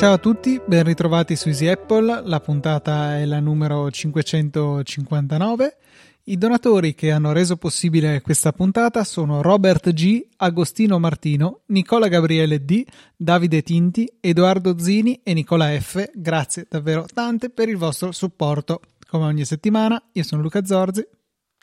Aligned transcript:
Ciao 0.00 0.14
a 0.14 0.18
tutti, 0.18 0.58
ben 0.64 0.82
ritrovati 0.84 1.36
su 1.36 1.48
Easy 1.48 1.68
Apple, 1.68 2.22
la 2.24 2.40
puntata 2.40 3.18
è 3.18 3.26
la 3.26 3.38
numero 3.38 3.90
559. 3.90 5.76
I 6.24 6.36
donatori 6.36 6.94
che 6.94 7.10
hanno 7.10 7.32
reso 7.32 7.56
possibile 7.56 8.20
questa 8.20 8.52
puntata 8.52 9.04
sono 9.04 9.40
Robert 9.40 9.90
G, 9.92 10.22
Agostino 10.36 10.98
Martino, 10.98 11.62
Nicola 11.66 12.08
Gabriele 12.08 12.62
D, 12.64 12.84
Davide 13.16 13.62
Tinti, 13.62 14.06
Edoardo 14.20 14.78
Zini 14.78 15.20
e 15.22 15.32
Nicola 15.32 15.70
F. 15.80 16.10
Grazie 16.14 16.66
davvero 16.68 17.06
tante 17.12 17.48
per 17.48 17.70
il 17.70 17.78
vostro 17.78 18.12
supporto. 18.12 18.80
Come 19.08 19.24
ogni 19.24 19.46
settimana, 19.46 20.00
io 20.12 20.22
sono 20.22 20.42
Luca 20.42 20.64
Zorzi. 20.64 21.06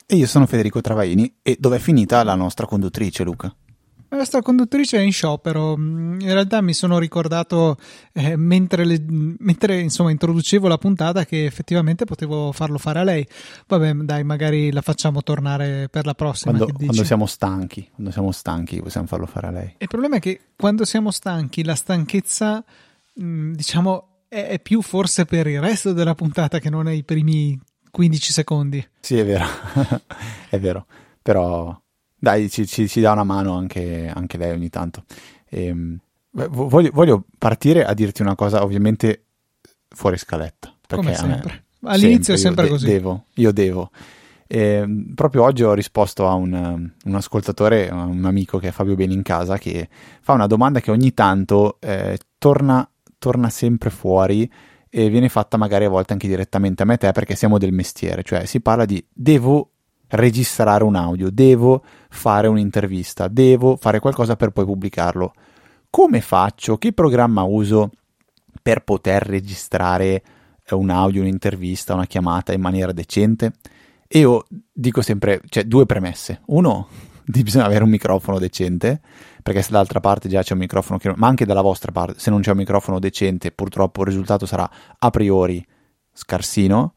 E 0.04 0.16
io 0.16 0.26
sono 0.26 0.46
Federico 0.46 0.80
Travaini. 0.80 1.36
E 1.40 1.56
dov'è 1.58 1.78
finita 1.78 2.22
la 2.24 2.34
nostra 2.34 2.66
conduttrice, 2.66 3.22
Luca? 3.22 3.54
La 4.10 4.16
nostra 4.16 4.40
conduttrice 4.40 4.98
è 4.98 5.02
in 5.02 5.12
sciopero. 5.12 5.76
Mm, 5.76 6.20
in 6.20 6.32
realtà 6.32 6.62
mi 6.62 6.72
sono 6.72 6.98
ricordato 6.98 7.76
eh, 8.12 8.36
mentre, 8.36 8.86
le, 8.86 9.04
mentre 9.06 9.80
insomma, 9.80 10.10
introducevo 10.10 10.66
la 10.66 10.78
puntata 10.78 11.26
che 11.26 11.44
effettivamente 11.44 12.06
potevo 12.06 12.50
farlo 12.52 12.78
fare 12.78 13.00
a 13.00 13.02
lei. 13.02 13.26
Vabbè, 13.66 13.92
dai, 13.94 14.24
magari 14.24 14.72
la 14.72 14.80
facciamo 14.80 15.22
tornare 15.22 15.88
per 15.90 16.06
la 16.06 16.14
prossima. 16.14 16.56
Quando, 16.56 16.74
quando 16.74 17.04
siamo 17.04 17.26
stanchi, 17.26 17.86
quando 17.92 18.10
siamo 18.10 18.32
stanchi 18.32 18.80
possiamo 18.80 19.06
farlo 19.06 19.26
fare 19.26 19.46
a 19.46 19.50
lei. 19.50 19.74
Il 19.78 19.88
problema 19.88 20.16
è 20.16 20.20
che 20.20 20.40
quando 20.56 20.86
siamo 20.86 21.10
stanchi, 21.10 21.62
la 21.62 21.74
stanchezza, 21.74 22.64
mm, 23.20 23.52
diciamo, 23.52 24.22
è, 24.28 24.46
è 24.46 24.60
più 24.60 24.80
forse 24.80 25.26
per 25.26 25.46
il 25.48 25.60
resto 25.60 25.92
della 25.92 26.14
puntata 26.14 26.60
che 26.60 26.70
non 26.70 26.88
è 26.88 26.92
i 26.92 27.04
primi 27.04 27.58
15 27.90 28.32
secondi. 28.32 28.88
Sì, 29.00 29.18
è 29.18 29.24
vero, 29.26 29.44
è 30.48 30.58
vero. 30.58 30.86
Però 31.20 31.78
dai, 32.18 32.50
ci, 32.50 32.66
ci, 32.66 32.88
ci 32.88 33.00
dà 33.00 33.12
una 33.12 33.24
mano 33.24 33.56
anche, 33.56 34.10
anche 34.12 34.36
lei 34.36 34.52
ogni 34.52 34.68
tanto. 34.68 35.04
Ehm, 35.48 35.98
voglio, 36.30 36.90
voglio, 36.92 37.24
partire 37.38 37.84
a 37.84 37.94
dirti 37.94 38.22
una 38.22 38.34
cosa, 38.34 38.62
ovviamente 38.62 39.24
fuori 39.88 40.18
scaletta. 40.18 40.74
Come 40.88 41.14
sempre. 41.14 41.64
All'inizio 41.82 42.36
sempre, 42.36 42.36
è 42.36 42.38
sempre 42.38 42.64
de- 42.64 42.70
così. 42.70 42.86
Devo, 42.86 43.24
io 43.34 43.52
devo. 43.52 43.90
E, 44.46 44.58
ehm, 44.58 45.12
proprio 45.14 45.44
oggi 45.44 45.62
ho 45.62 45.74
risposto 45.74 46.26
a 46.26 46.34
un, 46.34 46.90
un, 47.04 47.14
ascoltatore, 47.14 47.88
un 47.90 48.24
amico 48.24 48.58
che 48.58 48.68
è 48.68 48.72
Fabio 48.72 48.96
Beni 48.96 49.14
in 49.14 49.22
casa, 49.22 49.58
che 49.58 49.88
fa 50.20 50.32
una 50.32 50.46
domanda 50.46 50.80
che 50.80 50.90
ogni 50.90 51.14
tanto 51.14 51.76
eh, 51.80 52.18
torna, 52.38 52.88
torna 53.18 53.50
sempre 53.50 53.90
fuori 53.90 54.50
e 54.90 55.10
viene 55.10 55.28
fatta 55.28 55.58
magari 55.58 55.84
a 55.84 55.90
volte 55.90 56.14
anche 56.14 56.26
direttamente 56.26 56.82
a 56.82 56.86
me 56.86 56.94
e 56.94 56.96
te 56.96 57.12
perché 57.12 57.34
siamo 57.36 57.58
del 57.58 57.72
mestiere, 57.72 58.22
cioè 58.22 58.46
si 58.46 58.60
parla 58.60 58.86
di 58.86 59.04
devo 59.12 59.70
registrare 60.10 60.84
un 60.84 60.94
audio, 60.94 61.30
devo 61.30 61.82
fare 62.08 62.48
un'intervista, 62.48 63.28
devo 63.28 63.76
fare 63.76 64.00
qualcosa 64.00 64.36
per 64.36 64.50
poi 64.50 64.64
pubblicarlo. 64.64 65.32
Come 65.90 66.20
faccio? 66.20 66.76
Che 66.76 66.92
programma 66.92 67.42
uso 67.42 67.90
per 68.62 68.84
poter 68.84 69.22
registrare 69.22 70.22
un 70.70 70.90
audio, 70.90 71.22
un'intervista, 71.22 71.94
una 71.94 72.06
chiamata 72.06 72.52
in 72.52 72.60
maniera 72.60 72.92
decente? 72.92 73.52
Io 74.12 74.44
dico 74.72 75.02
sempre, 75.02 75.40
cioè 75.48 75.64
due 75.64 75.86
premesse. 75.86 76.42
Uno, 76.46 76.88
bisogna 77.24 77.66
avere 77.66 77.84
un 77.84 77.90
microfono 77.90 78.38
decente, 78.38 79.00
perché 79.42 79.62
se 79.62 79.70
dall'altra 79.70 80.00
parte 80.00 80.28
già 80.28 80.42
c'è 80.42 80.54
un 80.54 80.60
microfono 80.60 80.98
che... 80.98 81.12
ma 81.16 81.26
anche 81.26 81.44
dalla 81.44 81.62
vostra 81.62 81.92
parte, 81.92 82.18
se 82.18 82.30
non 82.30 82.40
c'è 82.40 82.50
un 82.50 82.58
microfono 82.58 82.98
decente, 82.98 83.50
purtroppo 83.50 84.02
il 84.02 84.08
risultato 84.08 84.46
sarà 84.46 84.68
a 84.98 85.10
priori 85.10 85.64
scarsino 86.12 86.94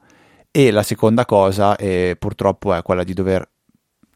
e 0.52 0.72
la 0.72 0.84
seconda 0.84 1.26
cosa 1.26 1.76
è, 1.78 2.16
purtroppo 2.20 2.74
è 2.74 2.82
quella 2.82 3.04
di 3.04 3.14
dover 3.14 3.50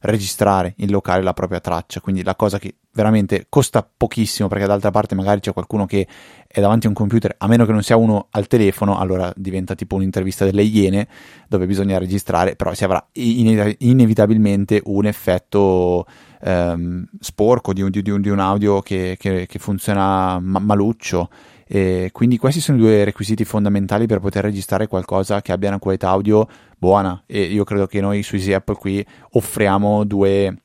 registrare 0.05 0.73
in 0.77 0.91
locale 0.91 1.23
la 1.23 1.33
propria 1.33 1.59
traccia, 1.59 1.99
quindi 1.99 2.23
la 2.23 2.35
cosa 2.35 2.59
che 2.59 2.75
veramente 2.91 3.47
costa 3.49 3.87
pochissimo 3.97 4.47
perché 4.47 4.65
d'altra 4.65 4.91
parte 4.91 5.15
magari 5.15 5.41
c'è 5.41 5.51
qualcuno 5.51 5.85
che 5.85 6.07
è 6.47 6.61
davanti 6.61 6.85
a 6.85 6.89
un 6.89 6.95
computer, 6.95 7.35
a 7.37 7.47
meno 7.47 7.65
che 7.65 7.71
non 7.71 7.83
sia 7.83 7.97
uno 7.97 8.27
al 8.29 8.47
telefono, 8.47 8.97
allora 8.97 9.33
diventa 9.35 9.75
tipo 9.75 9.95
un'intervista 9.95 10.45
delle 10.45 10.61
iene 10.61 11.07
dove 11.47 11.65
bisogna 11.65 11.97
registrare, 11.97 12.55
però 12.55 12.73
si 12.73 12.83
avrà 12.83 13.05
inevitabilmente 13.13 14.81
un 14.85 15.05
effetto 15.05 16.05
ehm, 16.41 17.07
sporco 17.19 17.73
di 17.73 17.81
un, 17.81 17.89
di, 17.89 18.09
un, 18.09 18.21
di 18.21 18.29
un, 18.29 18.39
audio 18.39 18.81
che, 18.81 19.17
che, 19.19 19.45
che 19.47 19.59
funziona 19.59 20.39
ma- 20.39 20.59
maluccio 20.59 21.29
e 21.67 22.09
quindi 22.11 22.37
questi 22.37 22.61
sono 22.61 22.77
i 22.77 22.81
due 22.81 23.03
requisiti 23.03 23.43
fondamentali 23.43 24.05
per 24.05 24.19
poter 24.19 24.43
registrare 24.43 24.87
qualcosa 24.87 25.41
che 25.41 25.51
abbia 25.51 25.69
una 25.69 25.79
qualità 25.79 26.09
audio 26.09 26.47
buona. 26.77 27.23
E 27.25 27.41
io 27.41 27.63
credo 27.63 27.87
che 27.87 28.01
noi 28.01 28.21
su 28.21 28.35
Easy 28.35 28.53
Apple 28.53 28.75
qui 28.75 29.05
offriamo 29.31 30.03
due 30.03 30.55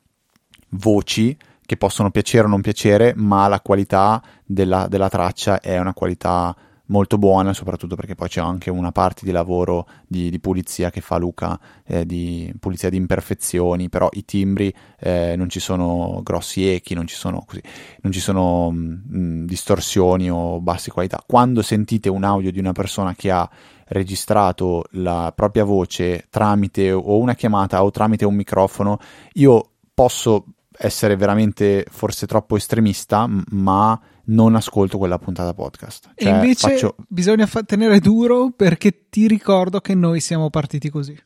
voci 0.71 1.37
che 1.65 1.77
possono 1.77 2.11
piacere 2.11 2.47
o 2.47 2.49
non 2.49 2.61
piacere, 2.61 3.15
ma 3.17 3.49
la 3.49 3.61
qualità 3.61 4.23
della, 4.45 4.89
della 4.89 5.09
traccia 5.09 5.61
è 5.61 5.79
una 5.79 5.95
qualità 5.95 6.55
molto 6.91 7.19
buona, 7.19 7.55
soprattutto 7.55 7.97
perché 7.97 8.15
poi 8.15 8.29
c'è 8.29 8.41
anche 8.41 8.71
una 8.71 8.93
parte 8.93 9.25
di 9.25 9.31
lavoro 9.31 9.87
di, 10.07 10.29
di 10.29 10.39
pulizia 10.39 10.91
che 10.91 11.01
fa 11.01 11.17
Luca, 11.17 11.59
eh, 11.87 12.05
di 12.05 12.53
pulizia 12.59 12.91
di 12.91 12.97
imperfezioni, 12.97 13.89
però 13.89 14.09
i 14.13 14.25
timbri 14.25 14.73
eh, 14.99 15.35
non 15.37 15.49
ci 15.49 15.61
sono 15.61 16.21
grossi 16.23 16.69
echi, 16.69 16.95
non 16.95 17.07
ci 17.07 17.15
sono, 17.15 17.45
così, 17.47 17.63
non 18.03 18.13
ci 18.13 18.21
sono 18.21 18.71
mh, 18.71 19.03
mm, 19.17 19.45
distorsioni 19.47 20.31
o 20.31 20.61
basse 20.61 20.91
qualità. 20.91 21.23
Quando 21.27 21.63
sentite 21.63 22.09
un 22.09 22.25
audio 22.25 22.51
di 22.51 22.59
una 22.59 22.73
persona 22.73 23.15
che 23.15 23.31
ha 23.31 23.49
registrato 23.89 24.85
la 24.93 25.33
propria 25.35 25.65
voce 25.65 26.27
tramite 26.31 26.93
o 26.93 27.19
una 27.19 27.35
chiamata 27.35 27.83
o 27.83 27.91
tramite 27.91 28.25
un 28.25 28.35
microfono, 28.35 28.99
io 29.35 29.71
posso 29.95 30.45
essere 30.83 31.15
veramente 31.17 31.85
forse 31.91 32.27
troppo 32.27 32.57
estremista, 32.57 33.29
ma 33.51 34.01
non 34.27 34.55
ascolto 34.55 34.97
quella 34.97 35.19
puntata 35.19 35.53
podcast. 35.53 36.13
Cioè, 36.15 36.33
e 36.33 36.35
invece 36.35 36.71
faccio... 36.71 36.97
bisogna 37.07 37.47
fa- 37.47 37.63
tenere 37.63 38.01
duro 38.01 38.51
perché 38.51 39.09
ti 39.11 39.29
ricordo 39.29 39.81
che 39.81 39.95
noi 39.95 40.21
siamo 40.21 40.49
partiti 40.49 40.89
così. 40.89 41.19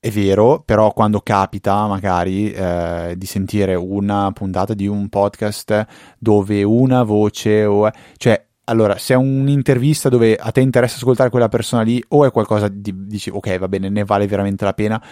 È 0.00 0.10
vero, 0.10 0.62
però 0.64 0.92
quando 0.92 1.20
capita 1.20 1.86
magari 1.86 2.52
eh, 2.52 3.14
di 3.16 3.26
sentire 3.26 3.74
una 3.74 4.30
puntata 4.32 4.74
di 4.74 4.86
un 4.86 5.08
podcast 5.08 5.86
dove 6.18 6.62
una 6.62 7.02
voce 7.02 7.64
o... 7.64 7.90
cioè 8.16 8.46
allora, 8.64 8.98
se 8.98 9.14
è 9.14 9.16
un'intervista 9.16 10.10
dove 10.10 10.36
a 10.36 10.52
te 10.52 10.60
interessa 10.60 10.96
ascoltare 10.96 11.30
quella 11.30 11.48
persona 11.48 11.80
lì, 11.80 12.04
o 12.08 12.26
è 12.26 12.30
qualcosa 12.30 12.68
di 12.68 12.92
dici, 13.06 13.30
ok, 13.30 13.58
va 13.58 13.66
bene, 13.66 13.88
ne 13.88 14.04
vale 14.04 14.26
veramente 14.26 14.66
la 14.66 14.74
pena, 14.74 15.02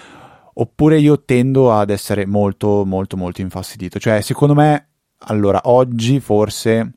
oppure 0.59 0.99
io 0.99 1.23
tendo 1.25 1.73
ad 1.73 1.91
essere 1.91 2.27
molto, 2.27 2.85
molto, 2.85 3.17
molto 3.17 3.41
infastidito. 3.41 3.99
Cioè, 3.99 4.21
secondo 4.21 4.55
me, 4.55 4.89
allora, 5.19 5.61
oggi 5.65 6.21
forse 6.21 6.93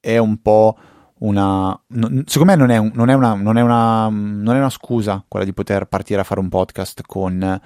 è 0.00 0.18
un 0.18 0.40
po' 0.42 0.76
una... 1.20 1.78
secondo 2.26 2.44
me 2.44 2.56
non 2.56 2.70
è, 2.70 2.76
un, 2.76 2.90
non, 2.94 3.08
è 3.08 3.14
una, 3.14 3.34
non, 3.34 3.56
è 3.56 3.62
una, 3.62 4.08
non 4.08 4.54
è, 4.54 4.58
una, 4.58 4.70
scusa 4.70 5.24
quella 5.26 5.44
di 5.44 5.52
poter 5.52 5.86
partire 5.86 6.20
a 6.20 6.24
fare 6.24 6.40
un 6.40 6.48
podcast 6.48 7.02
con, 7.06 7.60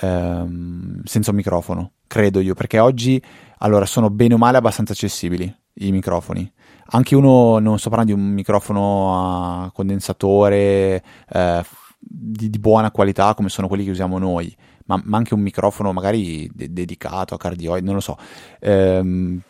ehm, 0.00 1.02
senza 1.04 1.30
un 1.30 1.36
microfono, 1.36 1.92
credo 2.06 2.40
io, 2.40 2.54
perché 2.54 2.78
oggi 2.78 3.22
allora 3.58 3.86
sono 3.86 4.10
bene 4.10 4.34
o 4.34 4.38
male 4.38 4.58
abbastanza 4.58 4.92
accessibili 4.92 5.54
i 5.74 5.92
microfoni. 5.92 6.50
Anche 6.88 7.14
uno, 7.14 7.58
non 7.58 7.78
sto 7.78 7.88
parlando 7.88 8.14
di 8.14 8.20
un 8.20 8.28
microfono 8.28 9.64
a 9.64 9.70
condensatore 9.72 11.02
eh, 11.28 11.64
di, 11.98 12.50
di, 12.50 12.58
buona 12.58 12.90
qualità 12.90 13.34
come 13.34 13.48
sono 13.48 13.68
quelli 13.68 13.84
che 13.84 13.90
usiamo 13.90 14.18
noi, 14.18 14.54
ma, 14.86 15.00
ma 15.04 15.16
anche 15.16 15.34
un 15.34 15.40
microfono 15.40 15.92
magari 15.92 16.50
de- 16.52 16.72
dedicato 16.72 17.34
a 17.34 17.38
cardioide, 17.38 17.84
non 17.84 17.94
lo 17.94 18.00
so. 18.00 18.16
Ehm, 18.60 19.42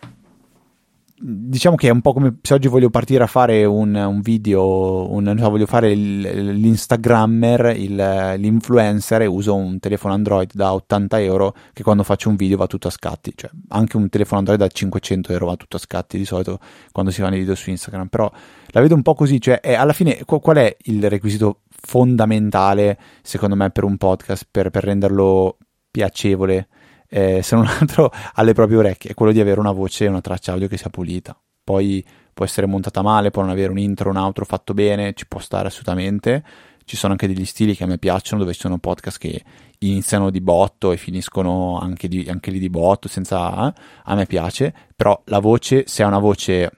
diciamo 1.18 1.76
che 1.76 1.88
è 1.88 1.90
un 1.90 2.02
po' 2.02 2.12
come 2.12 2.38
se 2.42 2.52
oggi 2.52 2.68
voglio 2.68 2.90
partire 2.90 3.24
a 3.24 3.26
fare 3.26 3.64
un, 3.64 3.94
un 3.94 4.20
video, 4.20 5.10
un, 5.10 5.34
so, 5.38 5.48
voglio 5.48 5.66
fare 5.66 5.90
il, 5.90 6.20
l'instagrammer, 6.20 7.74
il, 7.76 7.94
l'influencer 8.36 9.22
e 9.22 9.26
uso 9.26 9.54
un 9.54 9.78
telefono 9.78 10.12
Android 10.12 10.50
da 10.52 10.74
80 10.74 11.20
euro 11.20 11.54
che 11.72 11.82
quando 11.82 12.02
faccio 12.02 12.28
un 12.28 12.36
video 12.36 12.58
va 12.58 12.66
tutto 12.66 12.88
a 12.88 12.90
scatti, 12.90 13.32
cioè 13.34 13.50
anche 13.68 13.96
un 13.96 14.08
telefono 14.10 14.40
Android 14.40 14.58
da 14.60 14.68
500 14.68 15.32
euro 15.32 15.46
va 15.46 15.56
tutto 15.56 15.76
a 15.76 15.80
scatti 15.80 16.18
di 16.18 16.26
solito 16.26 16.58
quando 16.92 17.10
si 17.10 17.22
fanno 17.22 17.36
i 17.36 17.38
video 17.38 17.54
su 17.54 17.70
Instagram, 17.70 18.08
però 18.08 18.30
la 18.68 18.80
vedo 18.80 18.94
un 18.94 19.02
po' 19.02 19.14
così, 19.14 19.40
cioè 19.40 19.60
è, 19.60 19.72
alla 19.72 19.94
fine 19.94 20.20
qual 20.24 20.56
è 20.56 20.76
il 20.82 21.08
requisito 21.08 21.60
fondamentale 21.86 22.98
secondo 23.22 23.54
me 23.54 23.70
per 23.70 23.84
un 23.84 23.96
podcast 23.96 24.48
per, 24.50 24.70
per 24.70 24.84
renderlo 24.84 25.56
piacevole? 25.90 26.68
eh, 27.08 27.42
se 27.42 27.56
non 27.56 27.66
altro 27.80 28.10
alle 28.34 28.52
proprie 28.52 28.78
orecchie, 28.78 29.10
è 29.10 29.14
quello 29.14 29.32
di 29.32 29.40
avere 29.40 29.60
una 29.60 29.72
voce 29.72 30.04
e 30.04 30.08
una 30.08 30.20
traccia 30.20 30.52
audio 30.52 30.68
che 30.68 30.76
sia 30.76 30.90
pulita. 30.90 31.38
Poi 31.62 32.04
può 32.32 32.44
essere 32.44 32.66
montata 32.66 33.02
male, 33.02 33.30
può 33.30 33.42
non 33.42 33.50
avere 33.50 33.70
un 33.70 33.78
intro, 33.78 34.10
un 34.10 34.16
outro 34.16 34.44
fatto 34.44 34.74
bene, 34.74 35.14
ci 35.14 35.26
può 35.26 35.40
stare 35.40 35.68
assolutamente. 35.68 36.44
Ci 36.84 36.96
sono 36.96 37.12
anche 37.12 37.26
degli 37.26 37.44
stili 37.44 37.74
che 37.74 37.82
a 37.82 37.86
me 37.86 37.98
piacciono, 37.98 38.40
dove 38.40 38.54
ci 38.54 38.60
sono 38.60 38.78
podcast 38.78 39.18
che 39.18 39.42
iniziano 39.78 40.30
di 40.30 40.40
botto 40.40 40.92
e 40.92 40.96
finiscono 40.96 41.80
anche, 41.80 42.06
di, 42.06 42.26
anche 42.28 42.52
lì 42.52 42.60
di 42.60 42.70
botto, 42.70 43.08
senza... 43.08 43.68
Eh? 43.68 43.80
a 44.04 44.14
me 44.14 44.26
piace, 44.26 44.72
però 44.94 45.20
la 45.24 45.40
voce, 45.40 45.84
se 45.86 46.04
è 46.04 46.06
una 46.06 46.20
voce 46.20 46.70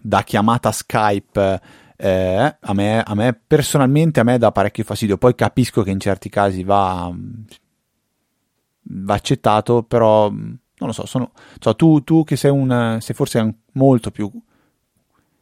da 0.00 0.22
chiamata 0.22 0.70
Skype 0.70 1.60
eh, 2.04 2.56
a, 2.58 2.74
me, 2.74 3.00
a 3.00 3.14
me 3.14 3.32
personalmente 3.32 4.18
a 4.18 4.24
me 4.24 4.36
dà 4.36 4.50
parecchio 4.50 4.82
fastidio, 4.82 5.18
poi 5.18 5.36
capisco 5.36 5.82
che 5.82 5.92
in 5.92 6.00
certi 6.00 6.28
casi 6.28 6.64
va, 6.64 7.08
va 8.82 9.14
accettato, 9.14 9.84
però 9.84 10.28
non 10.28 10.58
lo 10.76 10.90
so, 10.90 11.06
sono, 11.06 11.30
so 11.60 11.76
tu, 11.76 12.02
tu, 12.02 12.24
che 12.24 12.34
sei, 12.34 12.50
un, 12.50 12.98
sei 13.00 13.14
forse 13.14 13.54
molto 13.74 14.10
più 14.10 14.28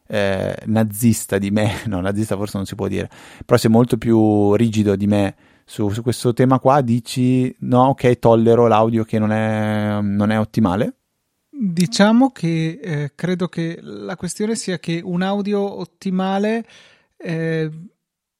eh, 0.07 0.55
nazista 0.67 1.39
di 1.39 1.51
me, 1.51 1.81
no 1.89 2.03
nazista 2.03 2.37
forse 2.37 2.59
non 2.59 2.67
si 2.67 2.75
può 2.75 2.89
dire, 2.89 3.09
però 3.47 3.59
sei 3.59 3.71
molto 3.71 3.97
più 3.97 4.53
rigido 4.53 4.97
di 4.97 5.07
me 5.07 5.37
su, 5.65 5.89
su 5.89 6.03
questo 6.03 6.35
tema 6.35 6.59
qua, 6.59 6.83
dici 6.83 7.57
no 7.61 7.85
ok 7.85 8.19
tollero 8.19 8.67
l'audio 8.67 9.05
che 9.05 9.19
non 9.19 9.33
è, 9.33 9.99
non 10.03 10.31
è 10.31 10.39
ottimale? 10.39 10.97
Diciamo 11.53 12.31
che 12.31 12.79
eh, 12.83 13.13
credo 13.15 13.49
che 13.49 13.79
la 13.83 14.17
questione 14.17 14.55
sia 14.55 14.79
che 14.79 15.01
un 15.03 15.23
audio 15.23 15.61
ottimale. 15.61 16.65
Eh, 17.17 17.71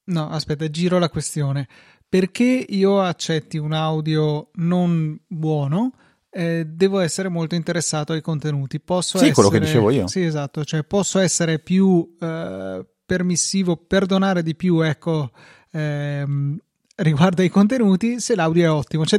no, 0.05 0.29
aspetta, 0.31 0.71
giro 0.71 0.99
la 0.99 1.11
questione. 1.11 1.69
Perché 2.09 2.65
io 2.69 3.01
accetti 3.01 3.59
un 3.59 3.73
audio 3.73 4.51
non 4.55 5.19
buono, 5.27 5.93
eh, 6.31 6.65
devo 6.67 7.01
essere 7.01 7.29
molto 7.29 7.55
interessato 7.55 8.13
ai 8.13 8.21
contenuti. 8.21 8.81
Posso 8.81 9.19
sì, 9.19 9.29
essere, 9.29 9.33
quello 9.35 9.49
che 9.51 9.61
dicevo 9.61 9.91
io. 9.91 10.07
Sì, 10.07 10.23
esatto. 10.23 10.65
Cioè, 10.65 10.85
posso 10.85 11.19
essere 11.19 11.59
più 11.59 12.17
eh, 12.21 12.87
permissivo, 13.05 13.77
perdonare 13.77 14.43
di 14.43 14.55
più, 14.55 14.81
ecco. 14.81 15.31
Ehm, 15.73 16.59
riguardo 17.03 17.43
ai 17.43 17.49
contenuti 17.49 18.21
se 18.21 18.35
l'audio 18.35 18.65
è 18.65 18.71
ottimo, 18.71 19.07
cioè 19.07 19.19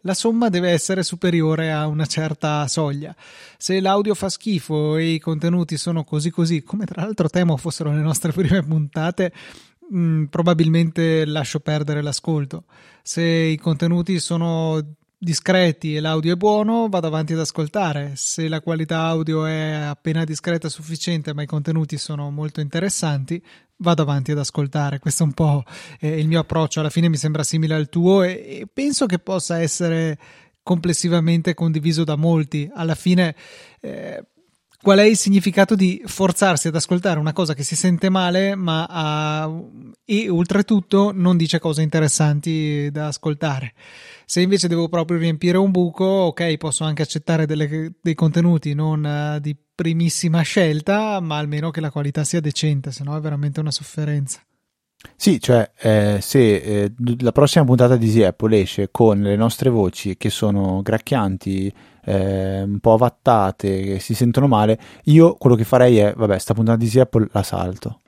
la 0.00 0.14
somma 0.14 0.48
deve 0.48 0.70
essere 0.70 1.02
superiore 1.02 1.72
a 1.72 1.86
una 1.86 2.06
certa 2.06 2.66
soglia. 2.68 3.14
Se 3.56 3.80
l'audio 3.80 4.14
fa 4.14 4.28
schifo 4.28 4.96
e 4.96 5.14
i 5.14 5.18
contenuti 5.18 5.76
sono 5.76 6.04
così 6.04 6.30
così, 6.30 6.62
come 6.62 6.84
tra 6.84 7.02
l'altro 7.02 7.28
temo 7.28 7.56
fossero 7.56 7.92
le 7.92 8.00
nostre 8.00 8.32
prime 8.32 8.62
puntate, 8.62 9.32
mh, 9.90 9.98
mm, 9.98 10.24
probabilmente 10.24 11.24
lascio 11.24 11.60
perdere 11.60 12.02
l'ascolto. 12.02 12.64
Se 13.02 13.22
i 13.22 13.56
contenuti 13.58 14.18
sono 14.18 14.82
discreti 15.18 15.96
e 15.96 16.00
l'audio 16.00 16.34
è 16.34 16.36
buono, 16.36 16.88
vado 16.88 17.06
avanti 17.06 17.32
ad 17.32 17.40
ascoltare. 17.40 18.12
Se 18.16 18.48
la 18.48 18.60
qualità 18.60 19.00
audio 19.00 19.46
è 19.46 19.72
appena 19.72 20.24
discreta 20.24 20.68
sufficiente, 20.68 21.32
ma 21.34 21.42
i 21.42 21.46
contenuti 21.46 21.96
sono 21.96 22.30
molto 22.30 22.60
interessanti, 22.60 23.42
vado 23.78 24.02
avanti 24.02 24.32
ad 24.32 24.38
ascoltare. 24.38 24.98
Questo 24.98 25.22
è 25.22 25.26
un 25.26 25.32
po' 25.32 25.62
eh, 26.00 26.18
il 26.18 26.28
mio 26.28 26.40
approccio. 26.40 26.80
Alla 26.80 26.90
fine 26.90 27.08
mi 27.08 27.16
sembra 27.16 27.42
simile 27.42 27.74
al 27.74 27.88
tuo 27.88 28.22
e, 28.22 28.66
penso 28.72 29.06
che 29.06 29.18
possa 29.18 29.60
essere 29.60 30.18
complessivamente 30.62 31.54
condiviso 31.54 32.04
da 32.04 32.16
molti. 32.16 32.70
Alla 32.72 32.94
fine. 32.94 33.34
Eh, 33.80 34.24
qual 34.86 35.00
è 35.00 35.02
il 35.02 35.16
significato 35.16 35.74
di 35.74 36.00
forzarsi 36.06 36.68
ad 36.68 36.76
ascoltare 36.76 37.18
una 37.18 37.32
cosa 37.32 37.54
che 37.54 37.64
si 37.64 37.74
sente 37.74 38.08
male, 38.08 38.54
ma 38.54 38.86
ha, 38.88 39.52
e 40.04 40.28
oltretutto 40.28 41.10
non 41.12 41.36
dice 41.36 41.58
cose 41.58 41.82
interessanti 41.82 42.88
da 42.92 43.08
ascoltare. 43.08 43.72
Se 44.26 44.40
invece 44.42 44.68
devo 44.68 44.88
proprio 44.88 45.18
riempire 45.18 45.58
un 45.58 45.72
buco, 45.72 46.04
ok, 46.04 46.56
posso 46.56 46.84
anche 46.84 47.02
accettare 47.02 47.46
delle, 47.46 47.94
dei 48.00 48.14
contenuti 48.14 48.74
non 48.74 49.02
uh, 49.02 49.40
di 49.40 49.56
primissima 49.74 50.42
scelta, 50.42 51.18
ma 51.18 51.36
almeno 51.36 51.72
che 51.72 51.80
la 51.80 51.90
qualità 51.90 52.22
sia 52.22 52.38
decente, 52.38 52.92
se 52.92 53.02
no 53.02 53.16
è 53.16 53.20
veramente 53.20 53.58
una 53.58 53.72
sofferenza. 53.72 54.40
Sì, 55.16 55.40
cioè 55.40 55.68
eh, 55.80 56.18
se 56.20 56.56
eh, 56.56 56.92
la 57.18 57.32
prossima 57.32 57.64
puntata 57.64 57.96
di 57.96 58.06
Easy 58.06 58.22
Apple 58.22 58.60
esce 58.60 58.88
con 58.92 59.20
le 59.20 59.36
nostre 59.36 59.68
voci 59.68 60.16
che 60.16 60.30
sono 60.30 60.80
gracchianti, 60.82 61.72
eh, 62.06 62.62
un 62.62 62.78
po' 62.78 62.92
avattate, 62.92 63.82
che 63.82 63.98
si 63.98 64.14
sentono 64.14 64.46
male, 64.46 64.78
io 65.04 65.34
quello 65.34 65.56
che 65.56 65.64
farei 65.64 65.98
è, 65.98 66.14
vabbè, 66.16 66.38
sta 66.38 66.54
puntata 66.54 66.78
di 66.78 67.00
Apple 67.00 67.28
la 67.32 67.42
salto, 67.42 68.00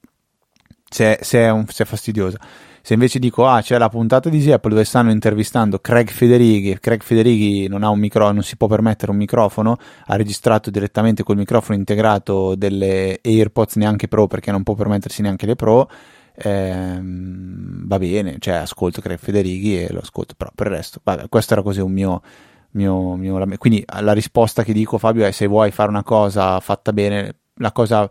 se, 0.89 1.19
se, 1.21 1.41
è, 1.41 1.51
un, 1.51 1.67
se 1.67 1.83
è 1.83 1.87
fastidiosa. 1.87 2.39
Se 2.81 2.95
invece 2.95 3.19
dico, 3.19 3.47
ah, 3.47 3.61
c'è 3.61 3.77
la 3.77 3.91
puntata 3.91 4.31
di 4.31 4.51
Apple 4.51 4.71
dove 4.71 4.85
stanno 4.85 5.11
intervistando 5.11 5.79
Craig 5.81 6.09
Federighi, 6.09 6.79
Craig 6.79 7.03
Federighi 7.03 7.69
non 7.69 7.83
ha 7.83 7.91
un 7.91 7.99
microfono, 7.99 8.35
non 8.35 8.45
si 8.45 8.57
può 8.57 8.67
permettere 8.67 9.11
un 9.11 9.19
microfono, 9.19 9.77
ha 10.07 10.17
registrato 10.17 10.71
direttamente 10.71 11.23
col 11.23 11.37
microfono 11.37 11.77
integrato 11.77 12.55
delle 12.55 13.19
AirPods 13.23 13.77
neanche 13.77 14.09
Pro 14.09 14.27
perché 14.27 14.53
non 14.53 14.63
può 14.63 14.75
permettersi 14.75 15.21
neanche 15.21 15.45
le 15.45 15.55
Pro, 15.55 15.91
ehm, 16.35 17.87
va 17.87 17.99
bene, 17.99 18.37
cioè 18.39 18.55
ascolto 18.55 19.03
Craig 19.03 19.19
Federighi 19.19 19.83
e 19.83 19.93
lo 19.93 19.99
ascolto, 19.99 20.33
però 20.35 20.51
per 20.55 20.69
il 20.69 20.73
resto, 20.73 21.01
vabbè, 21.03 21.29
questo 21.29 21.53
era 21.53 21.63
così 21.63 21.81
un 21.81 21.93
mio, 21.93 22.23
mio, 22.79 23.17
mio, 23.17 23.47
quindi 23.59 23.85
la 24.01 24.13
risposta 24.13 24.63
che 24.63 24.73
dico 24.73 24.97
Fabio 24.99 25.27
è 25.27 25.33
se 25.33 25.47
vuoi 25.47 25.71
fare 25.71 25.91
una 25.91 26.05
cosa 26.05 26.61
fatta 26.61 26.93
bene, 26.93 27.41
la 27.57 27.73
cosa 27.73 28.09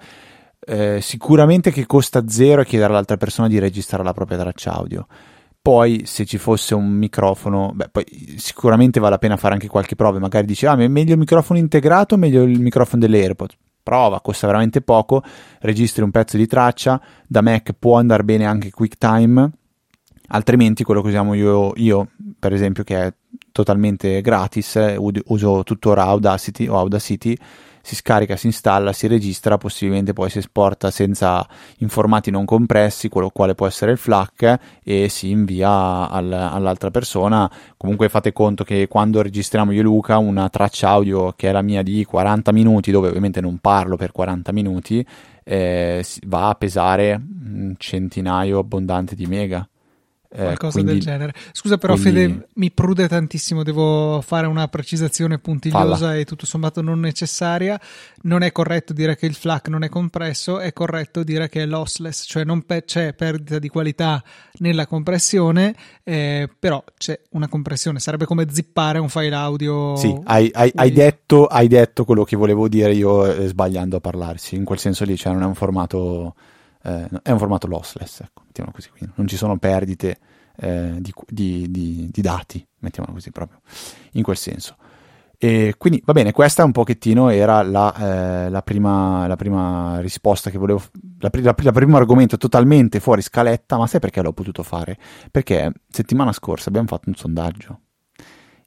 eh, 0.59 0.99
sicuramente 1.01 1.71
che 1.71 1.85
costa 1.85 2.27
zero 2.27 2.61
è 2.61 2.65
chiedere 2.65 2.91
all'altra 2.91 3.15
persona 3.17 3.47
di 3.47 3.57
registrare 3.57 4.03
la 4.03 4.13
propria 4.13 4.37
traccia 4.37 4.73
audio. 4.73 5.07
Poi, 5.61 6.03
se 6.05 6.25
ci 6.25 6.37
fosse 6.37 6.75
un 6.75 6.89
microfono, 6.89 7.71
beh, 7.73 7.89
poi 7.89 8.05
sicuramente 8.37 8.99
vale 8.99 9.13
la 9.13 9.17
pena 9.17 9.37
fare 9.37 9.53
anche 9.53 9.67
qualche 9.67 9.95
prova. 9.95 10.19
Magari 10.19 10.45
dici, 10.45 10.65
ah, 10.65 10.77
è 10.77 10.87
meglio 10.87 11.13
il 11.13 11.19
microfono 11.19 11.59
integrato 11.59 12.15
o 12.15 12.17
meglio 12.17 12.43
il 12.43 12.59
microfono 12.61 13.01
delle? 13.01 13.35
Prova, 13.83 14.21
costa 14.21 14.47
veramente 14.47 14.81
poco, 14.81 15.23
registri 15.59 16.03
un 16.03 16.11
pezzo 16.11 16.37
di 16.37 16.47
traccia, 16.47 17.01
da 17.25 17.41
Mac 17.41 17.73
può 17.77 17.97
andare 17.97 18.23
bene 18.23 18.45
anche 18.45 18.69
QuickTime, 18.69 19.51
altrimenti 20.27 20.83
quello 20.83 21.01
che 21.01 21.07
usiamo 21.07 21.33
io, 21.33 21.73
io 21.75 22.09
per 22.39 22.53
esempio, 22.53 22.83
che 22.83 23.03
è 23.03 23.13
totalmente 23.51 24.21
gratis, 24.21 24.95
uso 24.97 25.63
tuttora 25.63 26.03
Audacity 26.03 26.67
o 26.67 26.77
Audacity, 26.77 27.37
si 27.87 27.95
scarica, 27.95 28.35
si 28.35 28.47
installa, 28.47 28.91
si 28.91 29.07
registra, 29.07 29.57
possibilmente 29.57 30.11
poi 30.11 30.29
si 30.29 30.39
esporta 30.39 30.91
senza 30.91 31.47
in 31.77 31.87
formati 31.87 32.29
non 32.29 32.43
compressi, 32.43 33.07
quello 33.07 33.29
quale 33.29 33.55
può 33.55 33.65
essere 33.65 33.91
il 33.91 33.97
FLAC 33.97 34.59
e 34.83 35.07
si 35.07 35.29
invia 35.29 36.09
al, 36.09 36.29
all'altra 36.33 36.91
persona. 36.91 37.49
Comunque 37.77 38.09
fate 38.09 38.33
conto 38.33 38.65
che 38.65 38.89
quando 38.89 39.21
registriamo 39.21 39.71
io 39.71 39.79
e 39.79 39.83
Luca 39.83 40.17
una 40.17 40.49
traccia 40.49 40.89
audio 40.89 41.31
che 41.31 41.47
è 41.47 41.53
la 41.53 41.61
mia 41.61 41.81
di 41.81 42.03
40 42.03 42.51
minuti, 42.51 42.91
dove 42.91 43.07
ovviamente 43.07 43.39
non 43.39 43.59
parlo 43.59 43.95
per 43.95 44.11
40 44.11 44.51
minuti, 44.51 45.05
eh, 45.45 46.05
va 46.25 46.49
a 46.49 46.55
pesare 46.55 47.13
un 47.13 47.75
centinaio 47.77 48.59
abbondante 48.59 49.15
di 49.15 49.25
mega. 49.27 49.65
Eh, 50.29 50.41
qualcosa 50.41 50.81
quindi, 50.81 50.91
del 50.91 51.01
genere. 51.01 51.33
Scusa, 51.51 51.77
però, 51.77 51.93
quindi... 51.93 52.19
Fede, 52.19 52.47
mi 52.55 52.71
prude 52.71 53.07
tantissimo. 53.07 53.63
Devo 53.63 54.21
fare 54.21 54.45
una 54.47 54.67
precisazione 54.67 55.39
puntigliosa 55.39 56.07
Falla. 56.07 56.15
e 56.15 56.25
tutto 56.25 56.45
sommato 56.45 56.81
non 56.81 56.99
necessaria. 56.99 57.79
Non 58.23 58.41
è 58.41 58.51
corretto 58.51 58.93
dire 58.93 59.15
che 59.15 59.25
il 59.25 59.35
FLAC 59.35 59.69
non 59.69 59.83
è 59.83 59.89
compresso, 59.89 60.59
è 60.59 60.73
corretto 60.73 61.23
dire 61.23 61.47
che 61.47 61.61
è 61.61 61.65
lossless, 61.65 62.25
cioè 62.27 62.43
non 62.43 62.63
pe- 62.63 62.83
c'è 62.83 63.13
perdita 63.13 63.59
di 63.59 63.69
qualità 63.69 64.21
nella 64.59 64.85
compressione, 64.85 65.75
eh, 66.03 66.49
però 66.59 66.83
c'è 66.97 67.19
una 67.31 67.47
compressione. 67.47 67.99
Sarebbe 67.99 68.25
come 68.25 68.47
zippare 68.49 68.99
un 68.99 69.09
file 69.09 69.35
audio. 69.35 69.95
Sì, 69.95 70.13
hai, 70.25 70.49
hai, 70.53 70.71
hai, 70.75 70.91
detto, 70.91 71.45
hai 71.45 71.67
detto, 71.67 72.03
quello 72.03 72.23
che 72.25 72.35
volevo 72.35 72.67
dire 72.67 72.93
io 72.93 73.25
eh, 73.25 73.47
sbagliando 73.47 73.97
a 73.97 74.01
parlarsi. 74.01 74.55
In 74.55 74.65
quel 74.65 74.79
senso 74.79 75.05
lì, 75.05 75.15
cioè 75.15 75.31
non 75.31 75.43
è 75.43 75.45
un 75.45 75.55
formato 75.55 76.35
eh, 76.87 77.09
è 77.21 77.31
un 77.31 77.37
formato 77.37 77.67
lossless, 77.67 78.21
ecco, 78.21 78.43
mettiamolo 78.45 78.75
così, 78.75 78.89
quindi 78.89 79.11
non 79.15 79.27
ci 79.27 79.35
sono 79.35 79.57
perdite 79.57 80.17
eh, 80.55 80.95
di, 80.99 81.13
di, 81.27 81.69
di, 81.69 82.09
di, 82.11 82.21
dati, 82.21 82.65
mettiamolo 82.79 83.15
così 83.15 83.31
proprio, 83.31 83.59
in 84.13 84.23
quel 84.23 84.37
senso. 84.37 84.77
E 85.39 85.75
quindi 85.77 86.01
va 86.03 86.13
bene, 86.13 86.31
questa 86.31 86.63
un 86.63 86.71
pochettino 86.71 87.29
era 87.29 87.61
la, 87.61 88.45
eh, 88.45 88.49
la, 88.49 88.61
prima, 88.63 89.27
la 89.27 89.35
prima, 89.35 89.99
risposta 89.99 90.49
che 90.49 90.57
volevo, 90.57 90.81
la, 91.19 91.29
la, 91.31 91.55
la, 91.55 91.71
primo 91.71 91.97
argomento 91.97 92.37
totalmente 92.37 92.99
fuori 92.99 93.21
scaletta, 93.21 93.77
ma 93.77 93.85
sai 93.85 93.99
perché 93.99 94.21
l'ho 94.21 94.33
potuto 94.33 94.63
fare? 94.63 94.97
Perché 95.29 95.71
settimana 95.89 96.31
scorsa 96.31 96.69
abbiamo 96.69 96.87
fatto 96.87 97.09
un 97.09 97.15
sondaggio. 97.15 97.81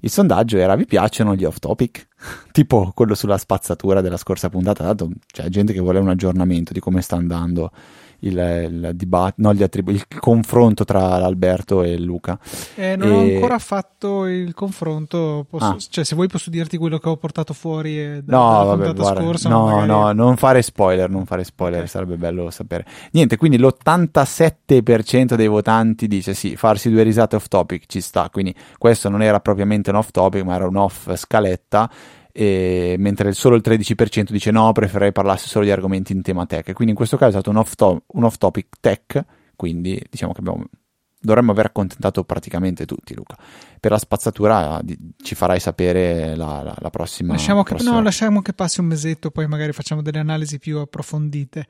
Il 0.03 0.11
sondaggio 0.11 0.57
era 0.59 0.77
vi 0.77 0.87
piacciono 0.87 1.35
gli 1.35 1.45
off 1.45 1.59
topic? 1.59 2.07
tipo 2.53 2.93
quello 2.95 3.15
sulla 3.15 3.37
spazzatura 3.37 4.01
della 4.01 4.17
scorsa 4.17 4.49
puntata, 4.49 4.85
tanto 4.85 5.11
c'è 5.27 5.49
gente 5.49 5.73
che 5.73 5.81
vuole 5.81 5.99
un 5.99 6.09
aggiornamento 6.09 6.73
di 6.73 6.81
come 6.81 7.03
sta 7.03 7.17
andando 7.17 7.73
il, 8.21 8.37
il, 8.37 8.91
dibat- 8.95 9.35
no, 9.37 9.51
attribu- 9.51 9.95
il 9.95 10.07
confronto 10.19 10.85
tra 10.85 11.15
Alberto 11.15 11.83
e 11.83 11.99
Luca. 11.99 12.39
Eh, 12.75 12.97
non 12.97 13.09
e... 13.09 13.13
ho 13.13 13.35
ancora 13.35 13.59
fatto 13.59 14.27
il 14.27 14.55
confronto, 14.55 15.47
posso, 15.49 15.65
ah. 15.65 15.77
cioè 15.79 16.05
se 16.05 16.15
vuoi 16.15 16.29
posso 16.29 16.51
dirti 16.51 16.77
quello 16.77 16.99
che 16.99 17.09
ho 17.09 17.17
portato 17.17 17.53
fuori 17.53 17.99
eh, 17.99 18.23
da, 18.25 18.37
no, 18.37 18.65
vabbè, 18.65 18.95
guarda, 18.95 19.21
scorsa. 19.21 19.49
No, 19.49 19.67
magari... 19.67 19.87
no, 19.87 20.13
non 20.13 20.37
fare 20.37 20.63
spoiler, 20.63 21.09
non 21.09 21.27
fare 21.27 21.45
spoiler, 21.45 21.79
okay. 21.79 21.89
sarebbe 21.89 22.17
bello 22.17 22.51
sapere. 22.51 22.85
Niente, 23.13 23.37
quindi 23.37 23.59
l'87% 23.59 25.35
dei 25.35 25.49
votanti 25.49 26.07
dice 26.07 26.35
sì, 26.35 26.57
farsi 26.57 26.91
due 26.91 27.03
risate 27.03 27.37
off 27.37 27.49
topic 27.49 27.85
ci 27.87 28.01
sta, 28.01 28.29
quindi 28.31 28.55
questo 28.79 29.09
non 29.09 29.23
era 29.23 29.41
propriamente 29.41 29.91
un 29.91 29.97
off 29.97 30.11
topic, 30.11 30.43
ma 30.43 30.55
era 30.55 30.67
un 30.67 30.77
off 30.77 31.15
scaletta 31.15 31.91
e, 32.33 32.97
mentre 32.99 33.33
solo 33.33 33.57
il 33.57 33.63
13% 33.65 34.31
dice 34.31 34.51
no, 34.51 34.73
preferirei 34.73 35.13
parlarsi 35.13 35.49
solo 35.49 35.65
di 35.65 35.71
argomenti 35.71 36.13
in 36.13 36.23
tema 36.23 36.47
tech. 36.47 36.73
Quindi 36.73 36.91
in 36.91 36.97
questo 36.97 37.17
caso 37.17 37.31
è 37.31 37.41
stato 37.41 37.51
un 37.51 37.57
off, 37.57 37.75
to- 37.75 38.03
un 38.07 38.25
off 38.25 38.37
topic 38.37 38.69
tech, 38.81 39.25
quindi 39.57 40.03
diciamo 40.09 40.33
che 40.33 40.41
abbiamo, 40.41 40.65
dovremmo 41.21 41.53
aver 41.53 41.67
accontentato 41.67 42.25
praticamente 42.25 42.87
tutti, 42.87 43.15
Luca. 43.15 43.37
Per 43.79 43.91
la 43.91 43.99
spazzatura 43.99 44.81
di, 44.83 44.97
ci 45.23 45.35
farai 45.35 45.61
sapere 45.61 46.35
la, 46.37 46.63
la, 46.63 46.75
la 46.79 46.91
prossima. 46.91 47.33
Lasciamo 47.33 47.63
che, 47.63 47.75
prossima... 47.75 47.95
No, 47.95 48.03
lasciamo 48.03 48.43
che 48.43 48.53
passi 48.53 48.81
un 48.81 48.87
mesetto, 48.87 49.31
poi 49.31 49.47
magari 49.47 49.73
facciamo 49.73 50.03
delle 50.03 50.19
analisi 50.19 50.59
più 50.59 50.79
approfondite. 50.79 51.67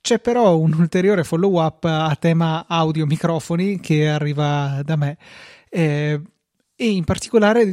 c'è 0.00 0.18
però 0.18 0.56
un 0.58 0.74
ulteriore 0.74 1.24
follow 1.24 1.62
up 1.62 1.84
a 1.84 2.14
tema 2.16 2.66
audio 2.68 3.06
microfoni 3.06 3.80
che 3.80 4.08
arriva 4.08 4.80
da 4.84 4.96
me 4.96 5.16
eh, 5.74 6.20
e 6.76 6.90
in 6.90 7.04
particolare 7.04 7.72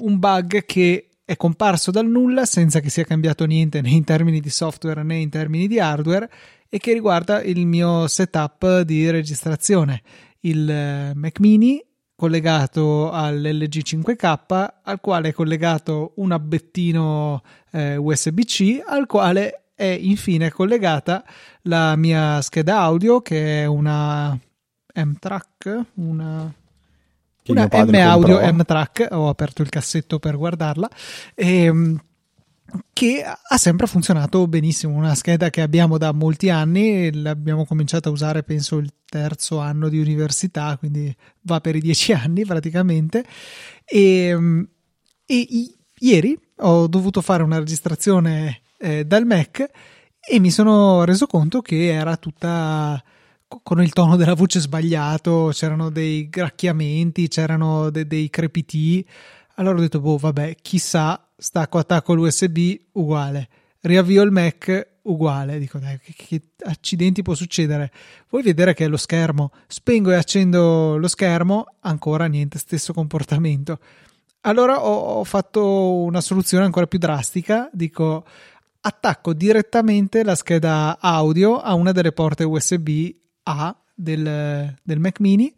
un 0.00 0.18
bug 0.18 0.64
che 0.64 1.08
è 1.24 1.36
comparso 1.36 1.90
dal 1.90 2.06
nulla 2.06 2.44
senza 2.44 2.80
che 2.80 2.90
sia 2.90 3.04
cambiato 3.04 3.44
niente 3.44 3.80
né 3.80 3.90
in 3.90 4.04
termini 4.04 4.40
di 4.40 4.50
software 4.50 5.02
né 5.02 5.16
in 5.16 5.30
termini 5.30 5.66
di 5.68 5.78
hardware 5.78 6.30
e 6.68 6.78
che 6.78 6.92
riguarda 6.92 7.42
il 7.42 7.66
mio 7.66 8.06
setup 8.08 8.80
di 8.80 9.10
registrazione. 9.10 10.02
Il 10.40 10.68
eh, 10.68 11.12
Mac 11.14 11.38
mini 11.38 11.84
collegato 12.14 13.10
all'LG 13.10 13.82
5K 13.84 14.68
al 14.82 15.00
quale 15.00 15.30
è 15.30 15.32
collegato 15.32 16.12
un 16.16 16.32
abbettino 16.32 17.42
eh, 17.72 17.96
USB-C 17.96 18.82
al 18.86 19.06
quale 19.06 19.64
è 19.74 19.84
infine 19.84 20.50
collegata 20.50 21.24
la 21.62 21.96
mia 21.96 22.40
scheda 22.40 22.78
audio 22.78 23.20
che 23.20 23.62
è 23.62 23.66
una 23.66 24.38
M-Track, 24.94 25.84
una 25.94 26.52
una 27.48 27.68
M 27.70 27.94
Audio 27.94 28.40
M 28.40 28.64
Track, 28.64 29.08
ho 29.10 29.28
aperto 29.28 29.62
il 29.62 29.68
cassetto 29.68 30.18
per 30.18 30.36
guardarla, 30.36 30.88
e, 31.34 31.64
ehm, 31.64 32.00
che 32.92 33.22
ha 33.24 33.56
sempre 33.58 33.86
funzionato 33.86 34.46
benissimo, 34.46 34.94
una 34.94 35.14
scheda 35.14 35.50
che 35.50 35.60
abbiamo 35.60 35.98
da 35.98 36.12
molti 36.12 36.48
anni, 36.48 37.12
l'abbiamo 37.12 37.66
cominciato 37.66 38.08
a 38.08 38.12
usare 38.12 38.44
penso 38.44 38.78
il 38.78 38.92
terzo 39.04 39.58
anno 39.58 39.88
di 39.88 39.98
università, 39.98 40.76
quindi 40.78 41.14
va 41.42 41.60
per 41.60 41.76
i 41.76 41.80
dieci 41.80 42.12
anni 42.12 42.44
praticamente, 42.44 43.24
e, 43.84 44.26
ehm, 44.26 44.68
e 45.26 45.46
ieri 45.98 46.38
ho 46.58 46.86
dovuto 46.86 47.20
fare 47.20 47.42
una 47.42 47.58
registrazione 47.58 48.62
eh, 48.78 49.04
dal 49.04 49.24
Mac 49.24 49.70
e 50.20 50.38
mi 50.38 50.50
sono 50.50 51.04
reso 51.04 51.26
conto 51.26 51.60
che 51.60 51.92
era 51.92 52.16
tutta 52.16 53.02
con 53.62 53.82
il 53.82 53.92
tono 53.92 54.16
della 54.16 54.34
voce 54.34 54.60
sbagliato, 54.60 55.50
c'erano 55.52 55.90
dei 55.90 56.28
gracchiamenti, 56.28 57.28
c'erano 57.28 57.90
de- 57.90 58.06
dei 58.06 58.30
crepiti. 58.30 59.06
Allora 59.56 59.78
ho 59.78 59.80
detto, 59.80 60.00
boh, 60.00 60.16
vabbè, 60.16 60.56
chissà, 60.62 61.28
stacco 61.36 61.78
attacco 61.78 62.14
l'USB 62.14 62.58
uguale, 62.92 63.48
riavvio 63.80 64.22
il 64.22 64.30
Mac 64.30 64.88
uguale. 65.02 65.58
Dico, 65.58 65.78
dai, 65.78 65.98
che, 65.98 66.14
che 66.16 66.40
accidenti 66.64 67.22
può 67.22 67.34
succedere? 67.34 67.90
Vuoi 68.30 68.42
vedere 68.42 68.74
che 68.74 68.84
è 68.84 68.88
lo 68.88 68.96
schermo? 68.96 69.52
Spengo 69.66 70.10
e 70.10 70.16
accendo 70.16 70.96
lo 70.96 71.08
schermo, 71.08 71.66
ancora 71.80 72.26
niente, 72.26 72.58
stesso 72.58 72.92
comportamento. 72.92 73.78
Allora 74.42 74.84
ho, 74.84 75.18
ho 75.18 75.24
fatto 75.24 75.94
una 76.02 76.20
soluzione 76.20 76.64
ancora 76.64 76.86
più 76.86 76.98
drastica, 76.98 77.68
dico 77.72 78.24
attacco 78.84 79.32
direttamente 79.32 80.24
la 80.24 80.34
scheda 80.34 80.98
audio 81.00 81.58
a 81.60 81.74
una 81.74 81.92
delle 81.92 82.10
porte 82.10 82.42
USB 82.42 83.10
a 83.44 83.76
del, 83.94 84.74
del 84.82 84.98
Mac 84.98 85.20
mini 85.20 85.52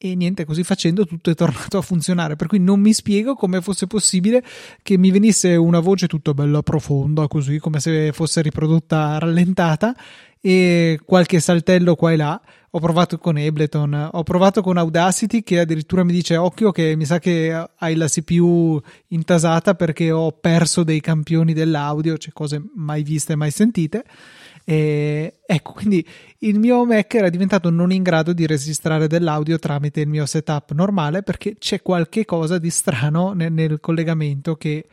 e 0.00 0.14
niente, 0.14 0.44
così 0.44 0.62
facendo 0.62 1.04
tutto 1.04 1.30
è 1.30 1.34
tornato 1.34 1.76
a 1.76 1.82
funzionare. 1.82 2.36
Per 2.36 2.46
cui 2.46 2.60
non 2.60 2.78
mi 2.78 2.92
spiego 2.92 3.34
come 3.34 3.60
fosse 3.60 3.88
possibile 3.88 4.44
che 4.80 4.96
mi 4.96 5.10
venisse 5.10 5.56
una 5.56 5.80
voce 5.80 6.06
tutta 6.06 6.34
bella 6.34 6.62
profonda, 6.62 7.26
così 7.26 7.58
come 7.58 7.80
se 7.80 8.12
fosse 8.12 8.40
riprodotta 8.40 9.18
rallentata 9.18 9.94
e 10.40 11.00
qualche 11.04 11.40
saltello 11.40 11.96
qua 11.96 12.12
e 12.12 12.16
là. 12.16 12.40
Ho 12.70 12.78
provato 12.80 13.18
con 13.18 13.38
Ableton, 13.38 14.10
ho 14.12 14.22
provato 14.22 14.62
con 14.62 14.76
Audacity 14.76 15.42
che 15.42 15.58
addirittura 15.58 16.04
mi 16.04 16.12
dice 16.12 16.36
occhio 16.36 16.70
che 16.70 16.94
mi 16.94 17.04
sa 17.04 17.18
che 17.18 17.68
hai 17.76 17.94
la 17.96 18.06
CPU 18.06 18.80
intasata 19.08 19.74
perché 19.74 20.12
ho 20.12 20.30
perso 20.30 20.84
dei 20.84 21.00
campioni 21.00 21.54
dell'audio, 21.54 22.16
cioè 22.18 22.32
cose 22.32 22.62
mai 22.76 23.02
viste 23.02 23.32
e 23.32 23.36
mai 23.36 23.50
sentite. 23.50 24.04
E, 24.70 25.38
ecco, 25.46 25.72
quindi 25.72 26.06
il 26.40 26.58
mio 26.58 26.84
Mac 26.84 27.14
era 27.14 27.30
diventato 27.30 27.70
non 27.70 27.90
in 27.90 28.02
grado 28.02 28.34
di 28.34 28.44
registrare 28.44 29.06
dell'audio 29.06 29.58
tramite 29.58 30.02
il 30.02 30.08
mio 30.08 30.26
setup 30.26 30.72
normale 30.72 31.22
perché 31.22 31.56
c'è 31.58 31.80
qualche 31.80 32.26
cosa 32.26 32.58
di 32.58 32.68
strano 32.68 33.32
nel, 33.32 33.50
nel 33.50 33.80
collegamento 33.80 34.56
che 34.56 34.86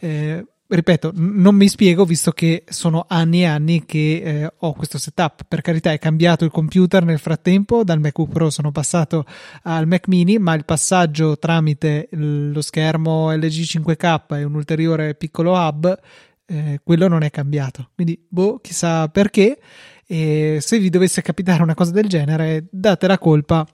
eh, 0.00 0.44
ripeto, 0.66 1.12
non 1.14 1.54
mi 1.54 1.68
spiego 1.68 2.04
visto 2.04 2.32
che 2.32 2.64
sono 2.68 3.04
anni 3.08 3.42
e 3.42 3.46
anni 3.46 3.84
che 3.84 4.20
eh, 4.24 4.52
ho 4.56 4.72
questo 4.72 4.98
setup. 4.98 5.44
Per 5.46 5.60
carità, 5.60 5.92
è 5.92 5.98
cambiato 6.00 6.44
il 6.44 6.50
computer 6.50 7.04
nel 7.04 7.20
frattempo, 7.20 7.84
dal 7.84 8.00
MacBook 8.00 8.32
Pro 8.32 8.50
sono 8.50 8.72
passato 8.72 9.26
al 9.62 9.86
Mac 9.86 10.08
Mini, 10.08 10.38
ma 10.38 10.54
il 10.54 10.64
passaggio 10.64 11.38
tramite 11.38 12.08
lo 12.10 12.62
schermo 12.62 13.32
LG 13.32 13.46
5K 13.46 14.38
e 14.38 14.42
un 14.42 14.54
ulteriore 14.56 15.14
piccolo 15.14 15.52
hub 15.52 15.98
eh, 16.50 16.80
quello 16.82 17.06
non 17.06 17.22
è 17.22 17.30
cambiato. 17.30 17.90
Quindi, 17.94 18.20
boh, 18.28 18.58
chissà 18.58 19.08
perché. 19.08 19.60
E 20.04 20.58
se 20.60 20.78
vi 20.80 20.90
dovesse 20.90 21.22
capitare 21.22 21.62
una 21.62 21.74
cosa 21.74 21.92
del 21.92 22.08
genere, 22.08 22.66
date 22.70 23.06
la 23.06 23.18
colpa 23.18 23.64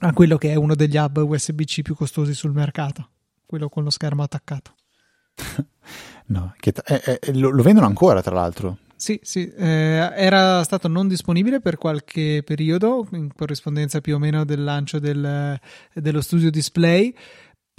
a 0.00 0.12
quello 0.12 0.36
che 0.36 0.50
è 0.50 0.56
uno 0.56 0.74
degli 0.74 0.96
hub 0.96 1.18
USB-C 1.18 1.82
più 1.82 1.94
costosi 1.94 2.34
sul 2.34 2.52
mercato, 2.52 3.08
quello 3.46 3.68
con 3.68 3.84
lo 3.84 3.90
schermo 3.90 4.24
attaccato. 4.24 4.74
no, 6.26 6.54
t- 6.58 6.82
eh, 6.84 7.20
eh, 7.22 7.32
lo, 7.34 7.50
lo, 7.50 7.62
vendono 7.62 7.86
ancora, 7.86 8.20
tra 8.20 8.34
l'altro. 8.34 8.78
Sì, 8.96 9.20
sì, 9.22 9.48
eh, 9.48 10.10
era 10.14 10.64
stato 10.64 10.88
non 10.88 11.06
disponibile 11.06 11.60
per 11.60 11.76
qualche 11.76 12.42
periodo, 12.44 13.06
in 13.12 13.32
corrispondenza 13.32 14.00
più 14.00 14.16
o 14.16 14.18
meno 14.18 14.44
del 14.44 14.64
lancio 14.64 14.98
del, 14.98 15.58
dello 15.94 16.20
studio 16.20 16.50
display 16.50 17.14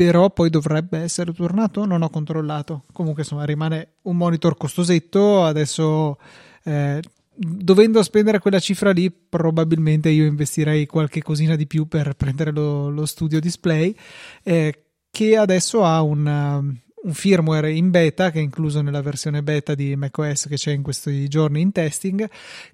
però 0.03 0.31
poi 0.31 0.49
dovrebbe 0.49 0.97
essere 0.97 1.31
tornato, 1.31 1.85
non 1.85 2.01
ho 2.01 2.09
controllato. 2.09 2.85
Comunque 2.91 3.21
insomma 3.21 3.45
rimane 3.45 3.97
un 4.03 4.17
monitor 4.17 4.57
costosetto, 4.57 5.43
adesso 5.43 6.17
eh, 6.63 6.99
dovendo 7.35 8.01
spendere 8.01 8.39
quella 8.39 8.57
cifra 8.57 8.89
lì 8.89 9.11
probabilmente 9.11 10.09
io 10.09 10.25
investirei 10.25 10.87
qualche 10.87 11.21
cosina 11.21 11.55
di 11.55 11.67
più 11.67 11.87
per 11.87 12.15
prendere 12.15 12.49
lo, 12.49 12.89
lo 12.89 13.05
studio 13.05 13.39
display 13.39 13.95
eh, 14.41 14.85
che 15.11 15.37
adesso 15.37 15.83
ha 15.83 16.01
un, 16.01 16.25
um, 16.25 16.75
un 17.03 17.13
firmware 17.13 17.71
in 17.71 17.91
beta 17.91 18.31
che 18.31 18.39
è 18.39 18.41
incluso 18.41 18.81
nella 18.81 19.03
versione 19.03 19.43
beta 19.43 19.75
di 19.75 19.95
macOS 19.95 20.47
che 20.47 20.55
c'è 20.55 20.71
in 20.71 20.81
questi 20.81 21.27
giorni 21.27 21.61
in 21.61 21.71
testing 21.71 22.27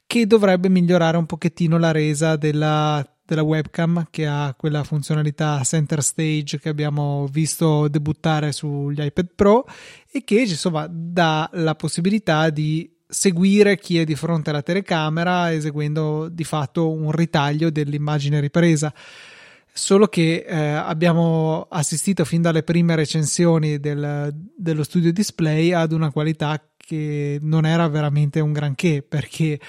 che 0.05 0.27
dovrebbe 0.27 0.69
migliorare 0.69 1.17
un 1.17 1.25
pochettino 1.25 1.77
la 1.77 1.91
resa 1.91 2.37
della 2.37 3.05
della 3.27 3.43
webcam 3.43 4.07
che 4.09 4.25
ha 4.25 4.55
quella 4.57 4.83
funzionalità 4.83 5.61
center 5.63 6.01
stage 6.01 6.59
che 6.59 6.69
abbiamo 6.69 7.27
visto 7.29 7.87
debuttare 7.87 8.51
sugli 8.51 9.01
iPad 9.01 9.29
Pro 9.35 9.65
e 10.09 10.23
che 10.23 10.41
insomma 10.41 10.87
dà 10.89 11.49
la 11.53 11.75
possibilità 11.75 12.49
di 12.49 12.89
seguire 13.07 13.77
chi 13.77 13.99
è 13.99 14.03
di 14.03 14.15
fronte 14.15 14.49
alla 14.49 14.61
telecamera 14.61 15.51
eseguendo 15.51 16.29
di 16.29 16.43
fatto 16.43 16.91
un 16.91 17.11
ritaglio 17.11 17.69
dell'immagine 17.69 18.39
ripresa. 18.39 18.93
Solo 19.71 20.07
che 20.07 20.43
eh, 20.47 20.57
abbiamo 20.57 21.67
assistito 21.69 22.25
fin 22.25 22.41
dalle 22.41 22.63
prime 22.63 22.95
recensioni 22.95 23.79
del, 23.79 24.33
dello 24.55 24.83
studio 24.83 25.13
display 25.13 25.71
ad 25.71 25.91
una 25.91 26.11
qualità 26.11 26.59
che 26.75 27.37
non 27.41 27.65
era 27.65 27.87
veramente 27.87 28.39
un 28.39 28.53
granché 28.53 29.03
perché 29.07 29.59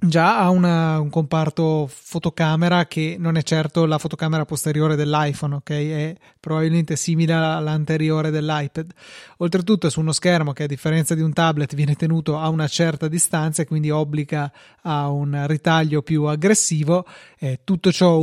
già 0.00 0.38
ha 0.38 0.50
una, 0.50 1.00
un 1.00 1.10
comparto 1.10 1.90
fotocamera 1.90 2.86
che 2.86 3.16
non 3.18 3.36
è 3.36 3.42
certo 3.42 3.84
la 3.84 3.98
fotocamera 3.98 4.44
posteriore 4.44 4.94
dell'iPhone, 4.94 5.56
ok? 5.56 5.70
È 5.70 6.16
probabilmente 6.38 6.94
simile 6.94 7.32
all'anteriore 7.32 8.30
dell'iPad. 8.30 8.92
Oltretutto 9.38 9.90
su 9.90 9.98
uno 9.98 10.12
schermo 10.12 10.52
che 10.52 10.64
a 10.64 10.66
differenza 10.68 11.16
di 11.16 11.20
un 11.20 11.32
tablet 11.32 11.74
viene 11.74 11.96
tenuto 11.96 12.38
a 12.38 12.48
una 12.48 12.68
certa 12.68 13.08
distanza 13.08 13.62
e 13.62 13.66
quindi 13.66 13.90
obbliga 13.90 14.52
a 14.82 15.08
un 15.08 15.44
ritaglio 15.48 16.02
più 16.02 16.24
aggressivo, 16.24 17.04
eh, 17.38 17.60
tutto 17.64 17.90
ciò 17.90 18.20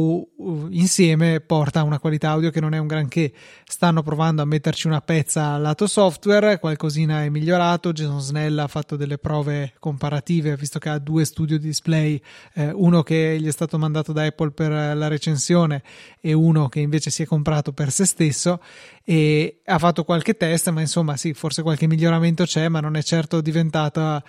insieme 0.70 1.41
porta 1.41 1.82
a 1.82 1.84
una 1.84 2.00
qualità 2.00 2.29
audio 2.29 2.51
che 2.51 2.62
non 2.62 2.74
è 2.74 2.77
un 2.77 2.88
granché. 2.88 3.34
Stanno 3.65 4.01
provando 4.01 4.41
a 4.41 4.46
metterci 4.46 4.88
una 4.88 5.01
pezza 5.01 5.58
lato 5.58 5.88
software, 5.88 6.58
qualcosina 6.60 7.24
è 7.24 7.29
migliorato, 7.29 7.91
Jason 7.91 8.22
Snell 8.22 8.58
ha 8.60 8.67
fatto 8.67 8.96
delle 8.96 9.17
prove 9.17 9.74
comparative 9.79 10.55
visto 10.55 10.79
che 10.79 10.89
ha 10.89 11.00
due 11.00 11.25
studio 11.25 11.58
display, 11.65 12.22
eh, 12.53 12.72
uno 12.72 13.03
che 13.03 13.38
gli 13.39 13.48
è 13.48 13.51
stato 13.51 13.77
mandato 13.77 14.13
da 14.13 14.24
Apple 14.24 14.51
per 14.51 14.72
la 14.72 15.07
recensione 15.07 15.84
e 16.22 16.34
uno 16.34 16.69
che 16.69 16.79
invece 16.79 17.10
si 17.10 17.24
è 17.24 17.25
comprato 17.25 17.74
per 17.74 17.91
se 17.91 18.05
stesso 18.05 18.62
e 19.03 19.62
ha 19.65 19.77
fatto 19.77 20.03
qualche 20.03 20.36
test, 20.38 20.69
ma 20.69 20.81
insomma 20.81 21.17
sì, 21.17 21.34
forse 21.34 21.62
qualche 21.62 21.88
miglioramento 21.88 22.43
c'è, 22.45 22.67
ma 22.69 22.79
non 22.79 22.95
è 22.95 23.03
certo 23.03 23.41
diventata 23.41 24.24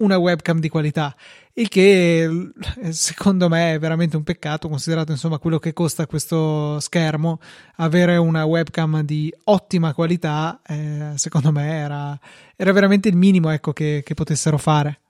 una 0.00 0.16
webcam 0.16 0.60
di 0.60 0.68
qualità, 0.68 1.14
il 1.54 1.68
che 1.68 2.22
eh, 2.22 2.92
secondo 2.92 3.48
me 3.48 3.74
è 3.74 3.78
veramente 3.78 4.16
un 4.16 4.22
peccato, 4.22 4.68
considerato 4.68 5.12
insomma 5.12 5.38
quello 5.38 5.58
che 5.58 5.72
costa 5.72 6.06
questo 6.06 6.80
schermo, 6.80 7.38
avere 7.76 8.16
una 8.16 8.44
webcam 8.44 9.02
di 9.02 9.32
ottima 9.44 9.92
qualità, 9.94 10.60
eh, 10.66 11.12
secondo 11.16 11.52
me 11.52 11.70
era, 11.70 12.18
era, 12.56 12.72
veramente 12.72 13.08
il 13.08 13.16
minimo 13.16 13.50
ecco, 13.50 13.72
che, 13.72 14.02
che 14.04 14.14
potessero 14.14 14.58
fare. 14.58 15.00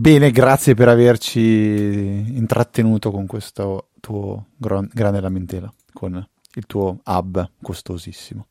Bene, 0.00 0.30
grazie 0.30 0.74
per 0.74 0.86
averci 0.86 1.40
intrattenuto 1.40 3.10
con 3.10 3.26
questo 3.26 3.88
tuo 3.98 4.50
gran, 4.56 4.88
grande 4.92 5.20
lamentela, 5.20 5.74
con 5.92 6.24
il 6.54 6.66
tuo 6.66 7.00
hub 7.04 7.50
costosissimo. 7.60 8.46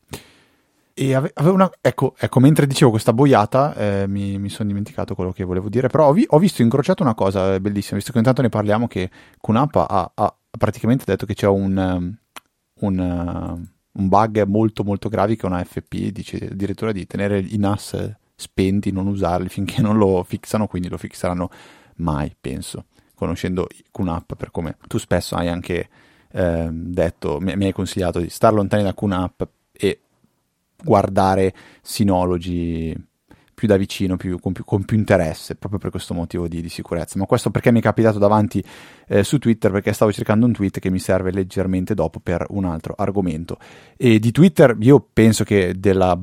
e 0.92 1.14
avevo 1.14 1.54
una, 1.54 1.70
ecco, 1.80 2.14
ecco, 2.18 2.40
mentre 2.40 2.66
dicevo 2.66 2.90
questa 2.90 3.14
boiata, 3.14 3.74
eh, 3.76 4.06
mi, 4.06 4.38
mi 4.38 4.50
sono 4.50 4.68
dimenticato 4.68 5.14
quello 5.14 5.32
che 5.32 5.42
volevo 5.42 5.70
dire, 5.70 5.88
però 5.88 6.08
ho, 6.08 6.12
vi, 6.12 6.26
ho, 6.28 6.38
visto 6.38 6.60
incrociato 6.60 7.02
una 7.02 7.14
cosa 7.14 7.58
bellissima, 7.58 7.96
visto 7.96 8.12
che 8.12 8.18
intanto 8.18 8.42
ne 8.42 8.50
parliamo, 8.50 8.86
che 8.86 9.10
QNAP 9.40 9.76
ha, 9.76 10.12
ha 10.14 10.36
praticamente 10.50 11.04
detto 11.06 11.24
che 11.24 11.32
c'è 11.32 11.46
un, 11.48 11.74
um, 11.78 12.18
un, 12.80 12.98
uh, 12.98 14.00
un, 14.00 14.08
bug 14.08 14.44
molto 14.44 14.84
molto 14.84 15.08
grave 15.08 15.34
che 15.36 15.46
una 15.46 15.64
FP 15.64 16.10
dice 16.10 16.48
addirittura 16.52 16.92
di 16.92 17.06
tenere 17.06 17.38
i 17.38 17.56
NAS 17.56 18.16
spenti, 18.40 18.92
non 18.92 19.08
usarli 19.08 19.48
finché 19.50 19.82
non 19.82 19.98
lo 19.98 20.22
fixano, 20.22 20.68
quindi 20.68 20.88
lo 20.88 20.96
fixeranno 20.96 21.50
mai, 21.96 22.34
penso, 22.40 22.86
conoscendo 23.14 23.66
QNAP 23.90 24.36
per 24.36 24.50
come 24.52 24.76
tu 24.86 24.98
spesso 24.98 25.34
hai 25.34 25.48
anche 25.48 25.88
eh, 26.30 26.68
detto, 26.70 27.40
mi, 27.40 27.56
mi 27.56 27.64
hai 27.66 27.72
consigliato 27.72 28.20
di 28.20 28.30
star 28.30 28.52
lontani 28.52 28.84
da 28.84 28.94
QNAP 28.94 29.48
e 29.72 30.00
guardare 30.82 31.52
sinologi 31.82 32.94
più 33.58 33.66
da 33.66 33.76
vicino, 33.76 34.16
più, 34.16 34.38
con, 34.38 34.52
più, 34.52 34.62
con, 34.62 34.84
più, 34.84 34.96
interesse, 34.96 35.56
proprio 35.56 35.80
per 35.80 35.90
questo 35.90 36.14
motivo 36.14 36.46
di, 36.46 36.62
di, 36.62 36.68
sicurezza. 36.68 37.18
Ma 37.18 37.26
questo 37.26 37.50
perché 37.50 37.72
mi 37.72 37.80
è 37.80 37.82
capitato 37.82 38.20
davanti 38.20 38.62
eh, 39.08 39.24
su 39.24 39.38
Twitter, 39.38 39.72
perché 39.72 39.92
stavo 39.92 40.12
cercando 40.12 40.46
un 40.46 40.52
tweet 40.52 40.78
che 40.78 40.90
mi 40.90 41.00
serve 41.00 41.32
leggermente 41.32 41.92
dopo 41.94 42.20
per 42.20 42.46
un 42.50 42.66
altro 42.66 42.94
argomento. 42.96 43.58
E 43.96 44.20
di 44.20 44.30
Twitter 44.30 44.76
io 44.78 45.04
penso 45.12 45.42
che 45.42 45.74
della 45.76 46.16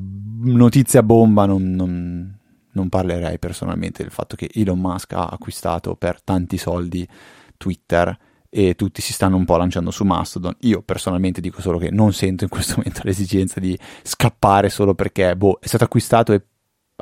notizia 0.54 1.02
bomba 1.02 1.46
non, 1.46 1.70
non, 1.72 2.38
non 2.72 2.88
parlerei 2.88 3.38
personalmente, 3.38 4.02
del 4.02 4.12
fatto 4.12 4.36
che 4.36 4.50
Elon 4.52 4.78
Musk 4.78 5.12
ha 5.12 5.26
acquistato 5.26 5.94
per 5.96 6.22
tanti 6.22 6.58
soldi 6.58 7.06
Twitter 7.56 8.16
e 8.48 8.74
tutti 8.74 9.02
si 9.02 9.12
stanno 9.12 9.36
un 9.36 9.44
po' 9.44 9.56
lanciando 9.56 9.90
su 9.90 10.04
Mastodon. 10.04 10.56
Io 10.60 10.82
personalmente 10.82 11.40
dico 11.40 11.60
solo 11.60 11.78
che 11.78 11.90
non 11.90 12.12
sento 12.12 12.44
in 12.44 12.50
questo 12.50 12.74
momento 12.78 13.00
l'esigenza 13.04 13.60
di 13.60 13.78
scappare 14.02 14.68
solo 14.68 14.94
perché 14.94 15.36
boh, 15.36 15.58
è 15.60 15.66
stato 15.66 15.84
acquistato 15.84 16.32
e 16.32 16.42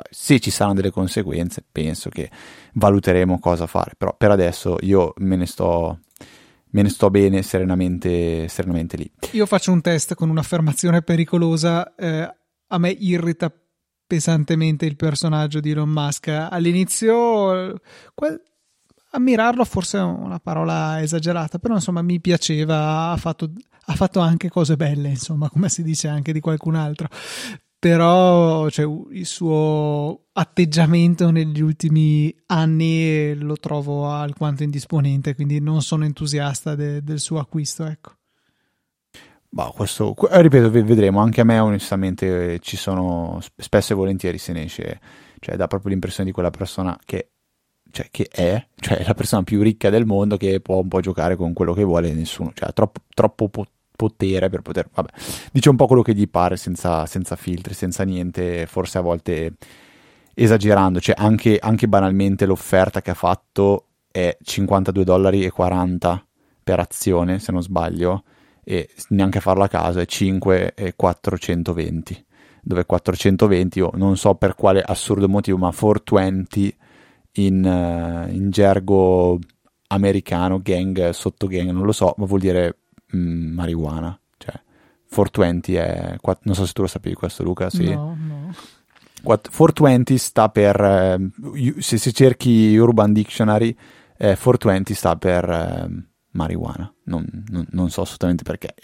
se 0.09 0.39
ci 0.39 0.51
saranno 0.51 0.75
delle 0.75 0.91
conseguenze 0.91 1.63
penso 1.71 2.09
che 2.09 2.29
valuteremo 2.73 3.39
cosa 3.39 3.67
fare. 3.67 3.93
Però 3.97 4.15
per 4.17 4.31
adesso 4.31 4.77
io 4.81 5.13
me 5.17 5.35
ne 5.35 5.45
sto, 5.45 5.99
me 6.71 6.81
ne 6.81 6.89
sto 6.89 7.09
bene 7.09 7.41
serenamente, 7.41 8.47
serenamente 8.47 8.97
lì. 8.97 9.09
Io 9.31 9.45
faccio 9.45 9.71
un 9.71 9.81
test 9.81 10.15
con 10.15 10.29
un'affermazione 10.29 11.01
pericolosa. 11.01 11.95
Eh, 11.95 12.35
a 12.67 12.77
me 12.77 12.89
irrita 12.89 13.51
pesantemente 14.07 14.85
il 14.85 14.95
personaggio 14.95 15.59
di 15.59 15.71
Elon 15.71 15.89
Musk. 15.89 16.27
All'inizio... 16.27 17.79
Quel 18.13 18.41
ammirarlo 19.15 19.63
forse 19.65 19.97
è 19.97 20.01
una 20.01 20.39
parola 20.39 21.01
esagerata, 21.01 21.57
però 21.57 21.75
insomma 21.75 22.01
mi 22.01 22.19
piaceva, 22.19 23.11
ha 23.11 23.17
fatto, 23.17 23.51
ha 23.85 23.95
fatto 23.95 24.19
anche 24.19 24.49
cose 24.49 24.75
belle, 24.75 25.09
insomma, 25.09 25.49
come 25.49 25.69
si 25.69 25.83
dice 25.83 26.07
anche 26.07 26.33
di 26.33 26.39
qualcun 26.39 26.75
altro. 26.75 27.07
Però 27.77 28.69
cioè, 28.69 28.89
il 29.11 29.25
suo 29.25 30.27
atteggiamento 30.33 31.29
negli 31.29 31.61
ultimi 31.61 32.33
anni 32.47 33.35
lo 33.35 33.57
trovo 33.57 34.09
alquanto 34.09 34.63
indisponente, 34.63 35.35
quindi 35.35 35.59
non 35.59 35.81
sono 35.81 36.03
entusiasta 36.03 36.73
de, 36.75 37.03
del 37.03 37.19
suo 37.19 37.39
acquisto. 37.39 37.85
Ecco. 37.85 38.13
Bah, 39.55 39.71
questo, 39.73 40.13
ripeto, 40.19 40.69
vedremo. 40.69 41.21
Anche 41.21 41.39
a 41.39 41.45
me, 41.45 41.59
onestamente, 41.59 42.59
ci 42.59 42.75
sono 42.75 43.39
spesso 43.55 43.93
e 43.93 43.95
volentieri 43.95 44.37
se 44.37 44.51
ne 44.51 44.65
esce, 44.65 44.99
cioè 45.39 45.55
dà 45.55 45.67
proprio 45.67 45.91
l'impressione 45.91 46.27
di 46.27 46.35
quella 46.35 46.49
persona 46.49 46.99
che 47.05 47.29
cioè, 47.89 48.09
che 48.11 48.27
è, 48.29 48.67
cioè 48.75 49.05
la 49.05 49.13
persona 49.13 49.43
più 49.43 49.61
ricca 49.61 49.89
del 49.89 50.05
mondo 50.05 50.35
che 50.35 50.59
può 50.59 50.81
un 50.81 50.89
po' 50.89 50.99
giocare 50.99 51.37
con 51.37 51.53
quello 51.53 51.71
che 51.71 51.85
vuole 51.85 52.11
nessuno, 52.11 52.51
cioè 52.53 52.67
ha 52.67 52.71
troppo, 52.73 52.99
troppo 53.13 53.49
potere 53.95 54.49
per 54.49 54.61
poter, 54.61 54.89
vabbè, 54.93 55.09
dice 55.53 55.69
un 55.69 55.77
po' 55.77 55.87
quello 55.87 56.01
che 56.01 56.13
gli 56.13 56.27
pare 56.27 56.57
senza, 56.57 57.05
senza 57.05 57.37
filtri, 57.37 57.73
senza 57.73 58.03
niente, 58.03 58.65
forse 58.65 58.97
a 58.97 59.01
volte 59.01 59.53
esagerando, 60.33 60.99
cioè 60.99 61.15
anche, 61.17 61.57
anche 61.57 61.87
banalmente 61.87 62.45
l'offerta 62.45 63.01
che 63.01 63.11
ha 63.11 63.15
fatto 63.15 63.85
è 64.11 64.37
52 64.41 65.05
dollari 65.05 65.45
e 65.45 65.49
40 65.49 66.25
per 66.61 66.81
azione, 66.81 67.39
se 67.39 67.53
non 67.53 67.63
sbaglio, 67.63 68.25
e 68.65 68.89
neanche 69.09 69.39
farlo 69.39 69.63
a 69.63 69.69
caso 69.69 69.99
è 69.99 70.05
5 70.05 70.73
e 70.73 70.93
420 70.95 72.25
dove 72.61 72.85
420 72.85 73.77
io 73.79 73.91
non 73.93 74.17
so 74.17 74.33
per 74.35 74.55
quale 74.55 74.81
assurdo 74.81 75.29
motivo 75.29 75.57
ma 75.57 75.71
420 75.71 76.75
in, 77.35 77.63
uh, 77.63 78.33
in 78.33 78.49
gergo 78.49 79.39
americano, 79.87 80.59
gang, 80.61 81.09
sotto 81.09 81.47
gang, 81.47 81.69
non 81.69 81.85
lo 81.85 81.91
so, 81.91 82.13
ma 82.17 82.25
vuol 82.25 82.39
dire 82.39 82.77
mm, 83.15 83.53
marijuana. 83.53 84.17
Cioè, 84.37 84.53
420 85.09 85.75
è... 85.75 86.15
Non 86.41 86.55
so 86.55 86.65
se 86.65 86.73
tu 86.73 86.81
lo 86.81 86.87
sapevi 86.87 87.15
questo, 87.15 87.43
Luca. 87.43 87.69
Sì. 87.69 87.89
No, 87.93 88.17
no. 88.19 88.53
420 89.23 90.17
sta 90.17 90.49
per... 90.49 90.79
Eh, 90.81 91.81
se, 91.81 91.97
se, 91.97 92.11
cerchi 92.11 92.75
Urban 92.75 93.13
Dictionary, 93.13 93.75
eh, 94.17 94.35
420 94.35 94.93
sta 94.93 95.15
per... 95.15 96.03
Marijuana. 96.35 96.93
Non, 97.05 97.25
non, 97.49 97.65
non, 97.71 97.89
so 97.89 98.01
assolutamente 98.01 98.43
perché. 98.43 98.75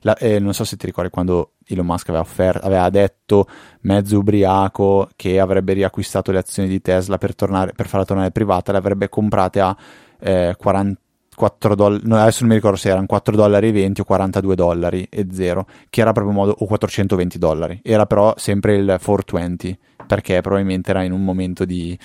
La, 0.00 0.16
eh, 0.16 0.38
non 0.38 0.54
so 0.54 0.64
se 0.64 0.76
ti 0.76 0.86
ricordi 0.86 1.10
quando 1.10 1.52
Elon 1.66 1.86
Musk 1.86 2.08
aveva, 2.08 2.24
offer- 2.24 2.64
aveva, 2.64 2.88
detto 2.90 3.46
mezzo 3.82 4.18
ubriaco 4.18 5.08
che 5.14 5.38
avrebbe 5.38 5.74
riacquistato 5.74 6.32
le 6.32 6.38
azioni 6.38 6.68
di 6.68 6.80
Tesla 6.80 7.18
per, 7.18 7.34
tornare, 7.34 7.72
per 7.72 7.86
farla 7.86 8.04
tornare 8.04 8.30
privata, 8.30 8.72
le 8.72 8.78
avrebbe 8.78 9.08
comprate 9.08 9.60
a 9.60 9.76
eh, 10.18 10.54
44 10.58 11.74
dollari, 11.74 12.06
no, 12.06 12.16
adesso 12.16 12.40
non 12.40 12.48
mi 12.48 12.56
ricordo 12.56 12.76
se 12.76 12.88
erano 12.88 13.06
4 13.06 13.36
dollari 13.36 13.68
e 13.68 13.72
20 13.72 14.00
o 14.00 14.04
42 14.04 14.54
dollari 14.54 15.06
e 15.10 15.26
0, 15.30 15.66
che 15.90 16.00
era 16.00 16.12
proprio 16.12 16.34
modo, 16.34 16.54
o 16.58 16.66
420 16.66 17.38
dollari, 17.38 17.80
era 17.84 18.06
però 18.06 18.34
sempre 18.36 18.76
il 18.76 18.86
420, 18.86 19.78
perché 20.06 20.40
probabilmente 20.40 20.90
era 20.90 21.02
in 21.02 21.12
un 21.12 21.22
momento 21.22 21.64
di 21.66 21.98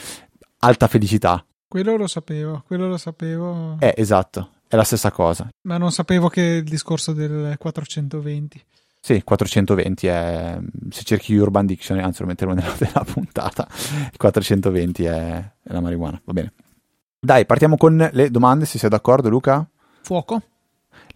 alta 0.60 0.88
felicità. 0.88 1.44
Quello 1.66 1.96
lo 1.96 2.08
sapevo, 2.08 2.64
quello 2.68 2.90
lo 2.90 2.98
sapevo. 2.98 3.78
Eh, 3.80 3.94
esatto 3.96 4.50
è 4.72 4.78
la 4.78 4.86
stessa 4.86 5.12
cosa. 5.12 5.50
Ma 5.64 5.78
non 5.78 5.92
sapevo 5.92 6.30
che 6.30 6.42
il 6.42 6.64
discorso 6.64 7.12
del 7.12 7.58
420. 7.58 8.64
Sì, 9.02 9.22
420 9.22 10.08
è. 10.08 10.60
Se 10.92 11.04
cerchi 11.04 11.36
Urban 11.36 11.66
Dictionary, 11.66 12.06
anzi 12.06 12.22
lo 12.22 12.28
metterò 12.28 12.54
nella, 12.54 12.74
nella 12.80 13.04
puntata. 13.04 13.68
Il 13.70 14.18
420 14.18 15.04
è, 15.04 15.52
è 15.62 15.74
la 15.74 15.82
marijuana. 15.82 16.22
Va 16.24 16.32
bene. 16.32 16.54
Dai, 17.20 17.46
partiamo 17.46 17.76
con 17.76 18.10
le 18.14 18.32
domande, 18.32 18.64
se 18.64 18.78
sei 18.78 18.90
d'accordo, 18.90 19.28
Luca? 19.28 19.68
Fuoco. 20.04 20.42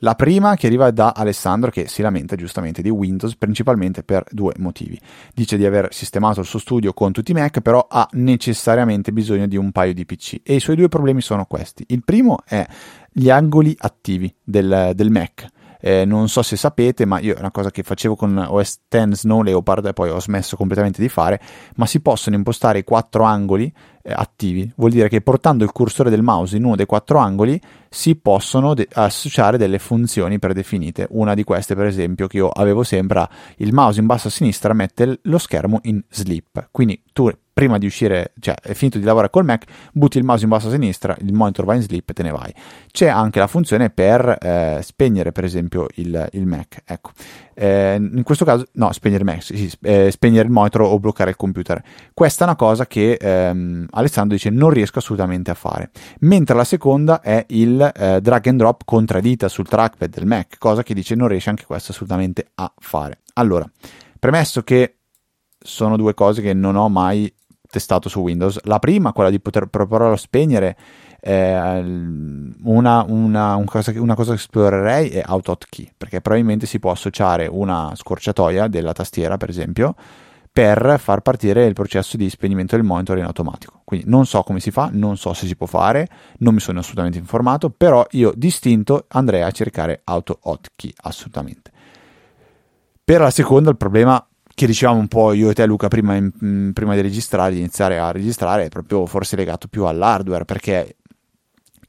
La 0.06 0.14
prima 0.14 0.54
che 0.56 0.68
arriva 0.68 0.92
da 0.92 1.14
Alessandro 1.16 1.72
che 1.72 1.88
si 1.88 2.04
lamenta 2.04 2.36
giustamente 2.36 2.84
di 2.84 2.92
Windows 2.92 3.36
principalmente 3.38 4.04
per 4.04 4.24
due 4.30 4.54
motivi. 4.60 5.02
Dice 5.34 5.58
di 5.58 5.66
aver 5.66 5.92
sistemato 5.92 6.42
il 6.42 6.46
suo 6.46 6.60
studio 6.60 6.94
con 6.94 7.12
tutti 7.12 7.32
i 7.32 7.34
Mac, 7.34 7.60
però 7.62 7.88
ha 7.90 8.08
necessariamente 8.12 9.12
bisogno 9.12 9.48
di 9.48 9.58
un 9.58 9.72
paio 9.72 9.96
di 9.96 10.06
PC 10.06 10.42
e 10.44 10.54
i 10.54 10.60
suoi 10.60 10.76
due 10.76 10.90
problemi 10.90 11.22
sono 11.22 11.46
questi. 11.46 11.86
Il 11.88 12.04
primo 12.04 12.38
è 12.46 12.64
gli 13.12 13.32
angoli 13.32 13.76
attivi 13.80 14.32
del, 14.44 14.92
del 14.94 15.10
Mac. 15.10 15.48
Eh, 15.82 16.06
non 16.06 16.30
so 16.30 16.44
se 16.44 16.56
sapete, 16.56 17.06
ma 17.06 17.20
io 17.20 17.34
è 17.34 17.40
una 17.40 17.50
cosa 17.50 17.72
che 17.72 17.82
facevo 17.82 18.16
con 18.16 18.38
OS 18.38 18.82
X 18.88 19.12
Snow 19.12 19.42
Leopard 19.42 19.88
e 19.88 19.94
poi 19.94 20.12
ho 20.12 20.20
smesso 20.20 20.56
completamente 20.56 21.02
di 21.02 21.10
fare, 21.10 21.42
ma 21.78 21.88
si 21.88 22.00
possono 22.00 22.36
impostare 22.36 22.78
i 22.78 22.84
quattro 22.84 23.24
angoli 23.24 23.74
eh, 24.08 24.14
attivi. 24.16 24.72
Vuol 24.76 24.92
dire 24.92 25.10
che 25.10 25.22
portando 25.22 25.64
il 25.64 25.72
cursore 25.72 26.12
del 26.12 26.22
mouse 26.22 26.58
in 26.58 26.64
uno 26.64 26.76
dei 26.76 26.86
quattro 26.86 27.18
angoli 27.18 27.60
si 27.90 28.16
possono 28.16 28.76
de- 28.76 28.88
associare 28.94 29.58
delle 29.58 29.80
funzioni 29.80 30.38
predefinite. 30.38 31.08
Una 31.10 31.34
di 31.34 31.44
queste, 31.44 31.74
per 31.74 31.88
esempio, 31.88 32.28
che 32.28 32.38
io 32.38 32.50
avevo 32.50 32.84
sempre, 32.84 33.28
il 33.58 33.74
mouse 33.74 34.00
in 34.00 34.06
basso 34.06 34.28
a 34.28 34.32
sinistra 34.32 34.74
mette 34.74 35.20
lo 35.24 35.38
schermo 35.40 35.80
in 35.84 36.04
sleep. 36.08 36.68
Quindi 36.70 37.02
tu 37.14 37.32
prima 37.52 37.78
di 37.78 37.86
uscire, 37.86 38.34
cioè 38.42 38.54
è 38.62 38.74
finito 38.74 39.00
di 39.00 39.06
lavorare 39.06 39.32
col 39.32 39.46
Mac, 39.46 39.64
butti 39.94 40.18
il 40.18 40.26
mouse 40.26 40.44
in 40.44 40.50
basso 40.50 40.68
a 40.68 40.72
sinistra, 40.72 41.16
il 41.22 41.34
monitor 41.34 41.64
va 41.64 41.74
in 41.74 41.82
sleep 41.82 42.10
e 42.10 42.14
te 42.14 42.22
ne 42.22 42.32
vai. 42.32 42.54
C'è 42.92 43.08
anche 43.08 43.40
la 43.40 43.48
funzione 43.48 43.90
per 43.90 44.38
eh, 44.40 44.82
spegnere, 44.84 45.32
per 45.32 45.46
esempio, 45.46 45.88
il, 45.96 46.28
il 46.34 46.46
Mac. 46.46 46.84
Ecco. 46.86 47.12
Eh, 47.56 47.96
in 47.96 48.24
questo 48.24 48.44
caso, 48.44 48.68
no, 48.74 48.92
spegnere 48.92 49.24
Mac, 49.24 49.42
sì, 49.42 49.72
eh, 49.82 50.12
spegnere 50.12 50.46
il 50.46 50.52
monitor 50.52 50.82
o 50.82 51.00
bloccare 51.00 51.30
il 51.30 51.36
computer. 51.38 51.82
Questa 52.14 52.44
è 52.44 52.48
una 52.48 52.58
cosa 52.58 52.86
che 52.86 53.14
ehm, 53.14 53.88
Alessandro 53.92 54.36
dice 54.36 54.50
non 54.50 54.70
riesco 54.70 55.00
assolutamente 55.00 55.52
a 55.52 55.54
fare. 55.54 55.90
Mentre 56.20 56.56
la 56.56 56.66
seconda 56.66 57.22
è 57.22 57.46
il 57.50 57.82
eh, 57.96 58.20
drag 58.22 58.48
and 58.48 58.60
drop 58.60 58.82
contraddita 58.84 59.48
sul 59.48 59.68
trackpad 59.68 60.10
del 60.10 60.26
Mac, 60.26 60.58
cosa 60.58 60.84
che 60.84 60.94
dice 60.94 61.16
non 61.16 61.30
riesce 61.30 61.50
anche 61.50 61.66
questo 61.66 61.92
assolutamente 61.94 62.48
a 62.56 62.72
fare. 62.78 63.20
Allora, 63.36 63.70
premesso 64.20 64.62
che 64.64 64.98
sono 65.58 65.96
due 65.98 66.14
cose 66.14 66.42
che 66.42 66.54
non 66.54 66.76
ho 66.76 66.90
mai 66.90 67.34
testato 67.70 68.10
su 68.10 68.20
Windows. 68.20 68.60
La 68.64 68.80
prima, 68.80 69.12
quella 69.14 69.30
di 69.30 69.40
poter 69.40 69.68
proporre 69.68 70.12
a 70.12 70.18
spegnere, 70.18 70.78
eh, 71.28 71.82
una, 72.64 73.04
una, 73.08 73.56
un 73.56 73.66
cosa, 73.66 73.92
una, 74.00 74.14
cosa, 74.14 74.34
che 74.34 74.38
esplorerei 74.38 75.10
è 75.10 75.24
AutoHotkey, 75.26 75.94
perché 75.98 76.22
probabilmente 76.22 76.68
si 76.68 76.78
può 76.78 76.92
associare 76.92 77.48
una 77.48 77.94
scorciatoia 77.96 78.68
della 78.68 78.94
tastiera, 78.94 79.36
per 79.36 79.50
esempio, 79.50 79.96
per 80.52 80.98
far 81.00 81.22
partire 81.22 81.66
il 81.66 81.74
processo 81.74 82.16
di 82.16 82.30
spegnimento 82.30 82.76
del 82.76 82.86
monitor 82.86 83.18
in 83.18 83.24
automatico. 83.24 83.82
Quindi 83.84 84.08
non 84.08 84.28
so 84.28 84.44
come 84.44 84.60
si 84.60 84.70
fa, 84.70 84.90
non 84.92 85.18
so 85.18 85.34
se 85.34 85.48
si 85.48 85.56
può 85.56 85.66
fare, 85.66 86.08
non 86.40 86.54
mi 86.54 86.60
sono 86.60 86.78
assolutamente 86.80 87.18
informato, 87.18 87.72
però 87.72 88.06
io 88.12 88.32
distinto 88.36 89.06
andrei 89.08 89.42
a 89.42 89.50
cercare 89.50 90.02
AutoHotkey, 90.04 90.94
assolutamente. 90.98 91.72
Per 93.04 93.20
la 93.20 93.32
seconda 93.32 93.72
il 93.72 93.78
problema 93.78 94.24
che 94.54 94.68
dicevamo 94.68 95.00
un 95.00 95.08
po' 95.08 95.34
io 95.34 95.50
e 95.50 95.56
te 95.56 95.66
Luca 95.66 95.88
prima, 95.88 96.16
in, 96.16 96.70
prima 96.72 96.94
di 96.94 97.02
registrare, 97.02 97.54
di 97.54 97.60
iniziare 97.60 97.98
a 97.98 98.12
registrare, 98.12 98.66
è 98.66 98.70
proprio 98.70 99.08
forse 99.08 99.36
legato 99.36 99.68
più 99.68 99.86
all'hardware 99.86 100.46
perché 100.46 100.98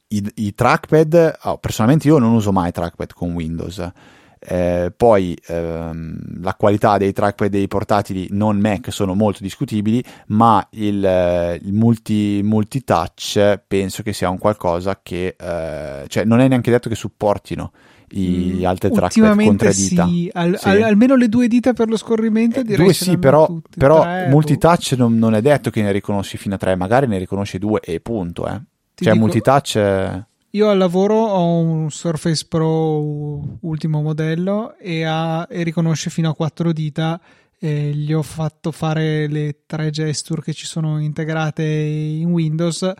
i, 0.09 0.31
i 0.35 0.55
trackpad, 0.55 1.39
oh, 1.43 1.57
personalmente 1.57 2.07
io 2.07 2.17
non 2.17 2.33
uso 2.33 2.51
mai 2.51 2.71
trackpad 2.71 3.13
con 3.13 3.33
Windows. 3.33 3.91
Eh, 4.39 4.93
poi 4.95 5.35
ehm, 5.47 6.41
la 6.41 6.53
qualità 6.53 6.97
dei 6.99 7.11
trackpad 7.11 7.49
dei 7.49 7.67
portatili 7.67 8.27
non 8.31 8.59
Mac 8.59 8.91
sono 8.91 9.15
molto 9.15 9.39
discutibili, 9.41 10.03
ma 10.27 10.65
il, 10.71 11.59
il 11.63 11.73
multi, 11.73 12.41
multitouch 12.43 13.61
penso 13.67 14.03
che 14.03 14.13
sia 14.13 14.29
un 14.29 14.37
qualcosa 14.37 14.99
che 15.01 15.35
eh, 15.37 16.05
cioè 16.07 16.23
non 16.23 16.39
è 16.39 16.47
neanche 16.47 16.69
detto 16.69 16.87
che 16.87 16.95
supportino 16.95 17.71
i 18.11 18.59
mm, 18.59 18.65
altre 18.65 18.89
trackpad 18.89 19.43
con 19.43 19.57
tre 19.57 19.73
dita. 19.73 20.07
Sì. 20.07 20.29
Al, 20.31 20.57
sì. 20.57 20.69
Al, 20.69 20.81
almeno 20.83 21.15
le 21.15 21.27
due 21.27 21.47
dita 21.47 21.73
per 21.73 21.89
lo 21.89 21.97
scorrimento 21.97 22.59
eh, 22.59 22.63
direi 22.63 22.85
due 22.85 22.93
sì, 22.93 23.17
però, 23.17 23.59
però 23.75 24.03
tre, 24.03 24.25
boh. 24.25 24.29
multitouch 24.29 24.93
non, 24.97 25.17
non, 25.17 25.33
è 25.33 25.41
detto 25.41 25.69
che 25.69 25.81
ne 25.81 25.91
riconosci 25.91 26.37
fino 26.37 26.55
a 26.55 26.57
tre, 26.57 26.75
magari 26.75 27.07
ne 27.07 27.17
riconosci 27.17 27.57
due 27.57 27.81
e 27.81 27.99
punto. 27.99 28.47
Eh. 28.47 28.61
Cioè 29.03 29.13
dico, 29.13 29.25
multitouch... 29.25 30.25
Io 30.51 30.69
al 30.69 30.77
lavoro 30.77 31.15
ho 31.15 31.59
un 31.59 31.91
Surface 31.91 32.45
Pro 32.47 33.59
ultimo 33.61 34.01
modello 34.01 34.75
e, 34.77 35.03
ha, 35.03 35.45
e 35.49 35.61
riconosce 35.63 36.09
fino 36.09 36.29
a 36.29 36.35
quattro 36.35 36.71
dita. 36.71 37.19
Gli 37.59 38.13
ho 38.13 38.21
fatto 38.21 38.71
fare 38.71 39.27
le 39.27 39.63
tre 39.65 39.89
gesture 39.89 40.41
che 40.41 40.53
ci 40.53 40.65
sono 40.65 40.99
integrate 40.99 41.63
in 41.63 42.31
Windows 42.31 42.93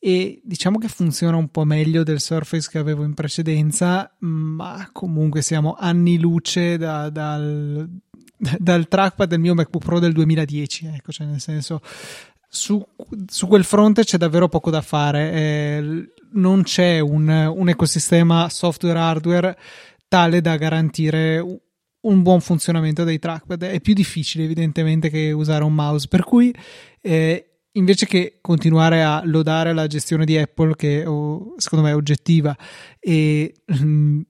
e 0.00 0.40
diciamo 0.44 0.78
che 0.78 0.86
funziona 0.86 1.36
un 1.36 1.48
po' 1.48 1.64
meglio 1.64 2.04
del 2.04 2.20
Surface 2.20 2.68
che 2.70 2.78
avevo 2.78 3.02
in 3.02 3.14
precedenza, 3.14 4.14
ma 4.20 4.88
comunque 4.92 5.42
siamo 5.42 5.74
anni 5.76 6.18
luce 6.18 6.76
da, 6.76 7.10
dal, 7.10 7.88
dal 8.58 8.86
trackpad 8.86 9.28
del 9.28 9.40
mio 9.40 9.54
MacBook 9.54 9.84
Pro 9.84 9.98
del 9.98 10.12
2010, 10.12 10.86
ecco, 10.94 11.10
cioè 11.10 11.26
nel 11.26 11.40
senso 11.40 11.80
su, 12.48 12.84
su 13.26 13.46
quel 13.46 13.64
fronte 13.64 14.04
c'è 14.04 14.16
davvero 14.16 14.48
poco 14.48 14.70
da 14.70 14.80
fare, 14.80 15.32
eh, 15.32 16.12
non 16.32 16.62
c'è 16.62 16.98
un, 17.00 17.28
un 17.28 17.68
ecosistema 17.68 18.48
software-hardware 18.48 19.56
tale 20.08 20.40
da 20.40 20.56
garantire 20.56 21.44
un 22.00 22.22
buon 22.22 22.40
funzionamento 22.40 23.04
dei 23.04 23.18
trackpad. 23.18 23.62
È 23.64 23.80
più 23.80 23.94
difficile, 23.94 24.44
evidentemente, 24.44 25.10
che 25.10 25.32
usare 25.32 25.64
un 25.64 25.74
mouse. 25.74 26.08
Per 26.08 26.24
cui 26.24 26.54
eh, 27.00 27.60
invece 27.72 28.06
che 28.06 28.38
continuare 28.40 29.02
a 29.02 29.22
lodare 29.24 29.72
la 29.72 29.86
gestione 29.86 30.24
di 30.24 30.36
Apple, 30.36 30.74
che 30.74 30.98
secondo 31.56 31.84
me 31.84 31.90
è 31.90 31.94
oggettiva, 31.94 32.56
e 32.98 33.54
mm, 33.82 34.20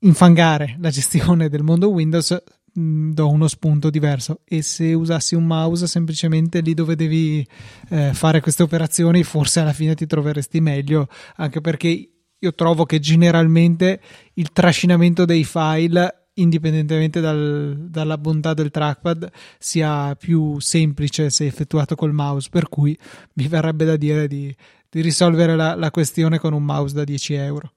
infangare 0.00 0.76
la 0.80 0.90
gestione 0.90 1.48
del 1.48 1.62
mondo 1.62 1.90
Windows, 1.90 2.36
mm, 2.80 3.10
do 3.12 3.28
uno 3.28 3.48
spunto 3.48 3.90
diverso. 3.90 4.40
E 4.44 4.62
se 4.62 4.92
usassi 4.94 5.34
un 5.34 5.46
mouse 5.46 5.86
semplicemente 5.86 6.60
lì 6.60 6.74
dove 6.74 6.96
devi 6.96 7.46
eh, 7.90 8.14
fare 8.14 8.40
queste 8.40 8.62
operazioni, 8.62 9.22
forse 9.22 9.60
alla 9.60 9.72
fine 9.72 9.94
ti 9.94 10.06
troveresti 10.06 10.60
meglio, 10.60 11.08
anche 11.36 11.60
perché 11.60 12.10
io 12.42 12.54
trovo 12.54 12.84
che 12.86 12.98
generalmente 12.98 14.00
il 14.34 14.50
trascinamento 14.52 15.24
dei 15.24 15.44
file 15.44 16.20
indipendentemente 16.34 17.20
dal, 17.20 17.76
dalla 17.88 18.16
bontà 18.18 18.54
del 18.54 18.70
trackpad, 18.70 19.30
sia 19.58 20.14
più 20.16 20.58
semplice 20.58 21.30
se 21.30 21.46
effettuato 21.46 21.94
col 21.94 22.12
mouse. 22.12 22.48
Per 22.50 22.68
cui 22.68 22.96
mi 23.34 23.48
verrebbe 23.48 23.84
da 23.84 23.96
dire 23.96 24.26
di, 24.26 24.54
di 24.88 25.00
risolvere 25.00 25.56
la, 25.56 25.74
la, 25.74 25.90
questione 25.90 26.38
con 26.38 26.52
un 26.52 26.62
mouse 26.62 26.94
da 26.94 27.04
10 27.04 27.34
euro. 27.34 27.72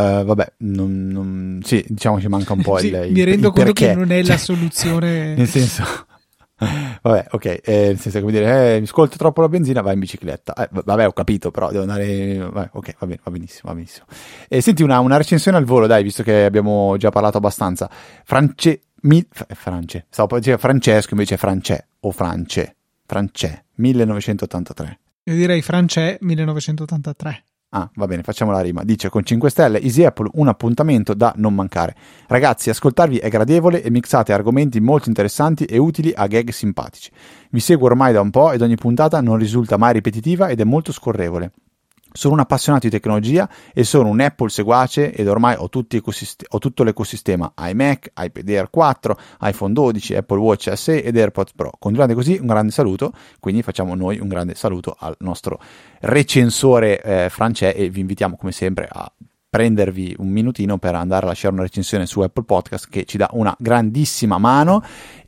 Uh, 0.00 0.24
vabbè, 0.24 0.52
non, 0.58 1.08
non, 1.08 1.60
sì, 1.62 1.84
diciamo 1.88 2.20
ci 2.20 2.28
manca 2.28 2.52
un 2.52 2.62
po' 2.62 2.78
sì, 2.78 2.88
il, 2.88 3.12
Mi 3.12 3.24
rendo 3.24 3.48
il 3.48 3.52
conto 3.52 3.72
perché. 3.72 3.88
che 3.88 3.94
non 3.94 4.10
è 4.10 4.22
la 4.22 4.38
soluzione. 4.38 5.34
Nel 5.36 5.48
senso, 5.48 5.84
Vabbè, 7.02 7.28
ok, 7.30 7.44
eh, 7.44 7.62
nel 7.64 7.98
senso 7.98 8.20
come 8.20 8.32
dire, 8.32 8.74
eh, 8.74 8.78
mi 8.78 8.84
ascolto 8.84 9.16
troppo 9.16 9.40
la 9.40 9.48
benzina, 9.48 9.80
vai 9.80 9.94
in 9.94 10.00
bicicletta. 10.00 10.52
Eh, 10.52 10.68
vabbè, 10.70 11.06
ho 11.06 11.12
capito, 11.12 11.50
però 11.50 11.70
devo 11.70 11.82
andare. 11.82 12.36
Vabbè, 12.36 12.70
ok, 12.72 12.96
va 12.98 13.06
bene, 13.06 13.20
va 13.22 13.30
benissimo, 13.30 13.70
va 13.70 13.74
benissimo. 13.74 14.04
E 14.46 14.60
senti 14.60 14.82
una, 14.82 14.98
una, 15.00 15.16
recensione 15.16 15.56
al 15.56 15.64
volo, 15.64 15.86
dai, 15.86 16.02
visto 16.02 16.22
che 16.22 16.44
abbiamo 16.44 16.96
già 16.98 17.08
parlato 17.10 17.38
abbastanza. 17.38 17.88
France. 18.24 18.80
Mi, 19.02 19.26
France. 19.30 20.06
Stavo 20.10 20.28
per 20.28 20.40
dire 20.40 20.58
Francesco, 20.58 21.14
invece 21.14 21.36
è 21.36 21.38
France 21.38 21.86
o 22.00 22.10
France. 22.10 22.76
France, 23.06 23.64
1983. 23.76 24.98
Io 25.24 25.34
direi 25.34 25.62
France 25.62 26.18
1983. 26.20 27.44
Ah, 27.72 27.88
va 27.94 28.06
bene, 28.06 28.24
facciamo 28.24 28.50
la 28.50 28.60
rima. 28.60 28.82
Dice 28.82 29.08
con 29.08 29.22
5 29.22 29.48
stelle 29.48 29.80
Easy 29.80 30.04
Apple 30.04 30.28
un 30.34 30.48
appuntamento 30.48 31.14
da 31.14 31.32
non 31.36 31.54
mancare. 31.54 31.94
Ragazzi, 32.26 32.68
ascoltarvi 32.68 33.18
è 33.18 33.28
gradevole 33.28 33.80
e 33.82 33.90
mixate 33.90 34.32
argomenti 34.32 34.80
molto 34.80 35.08
interessanti 35.08 35.66
e 35.66 35.78
utili 35.78 36.12
a 36.12 36.26
gag 36.26 36.50
simpatici. 36.50 37.12
Vi 37.48 37.60
seguo 37.60 37.86
ormai 37.86 38.12
da 38.12 38.22
un 38.22 38.30
po' 38.30 38.50
ed 38.50 38.62
ogni 38.62 38.74
puntata 38.74 39.20
non 39.20 39.36
risulta 39.36 39.76
mai 39.76 39.92
ripetitiva 39.92 40.48
ed 40.48 40.58
è 40.58 40.64
molto 40.64 40.90
scorrevole. 40.90 41.52
Sono 42.12 42.34
un 42.34 42.40
appassionato 42.40 42.86
di 42.86 42.92
tecnologia 42.92 43.48
e 43.72 43.84
sono 43.84 44.08
un 44.08 44.20
Apple 44.20 44.48
seguace 44.48 45.12
ed 45.12 45.28
ormai 45.28 45.56
ho, 45.58 45.68
ecosist- 45.70 46.44
ho, 46.48 46.58
tutto 46.58 46.82
l'ecosistema 46.82 47.52
iMac, 47.56 48.12
iPad 48.16 48.48
Air 48.48 48.70
4, 48.70 49.18
iPhone 49.42 49.72
12, 49.72 50.16
Apple 50.16 50.38
Watch 50.38 50.72
SE 50.74 51.02
ed 51.02 51.16
AirPods 51.16 51.52
Pro. 51.54 51.72
Continuate 51.78 52.14
così, 52.14 52.38
un 52.40 52.46
grande 52.46 52.72
saluto, 52.72 53.12
quindi 53.38 53.62
facciamo 53.62 53.94
noi 53.94 54.18
un 54.18 54.28
grande 54.28 54.54
saluto 54.54 54.96
al 54.98 55.16
nostro 55.20 55.60
recensore 56.00 57.00
eh, 57.02 57.28
francese 57.30 57.76
e 57.76 57.90
vi 57.90 58.00
invitiamo 58.00 58.36
come 58.36 58.52
sempre 58.52 58.88
a 58.90 59.10
prendervi 59.50 60.14
un 60.18 60.28
minutino 60.28 60.78
per 60.78 60.94
andare 60.94 61.26
a 61.26 61.28
lasciare 61.28 61.52
una 61.52 61.64
recensione 61.64 62.06
su 62.06 62.20
Apple 62.20 62.44
Podcast 62.44 62.88
che 62.88 63.04
ci 63.04 63.16
dà 63.16 63.28
una 63.32 63.54
grandissima 63.58 64.38
mano 64.38 64.80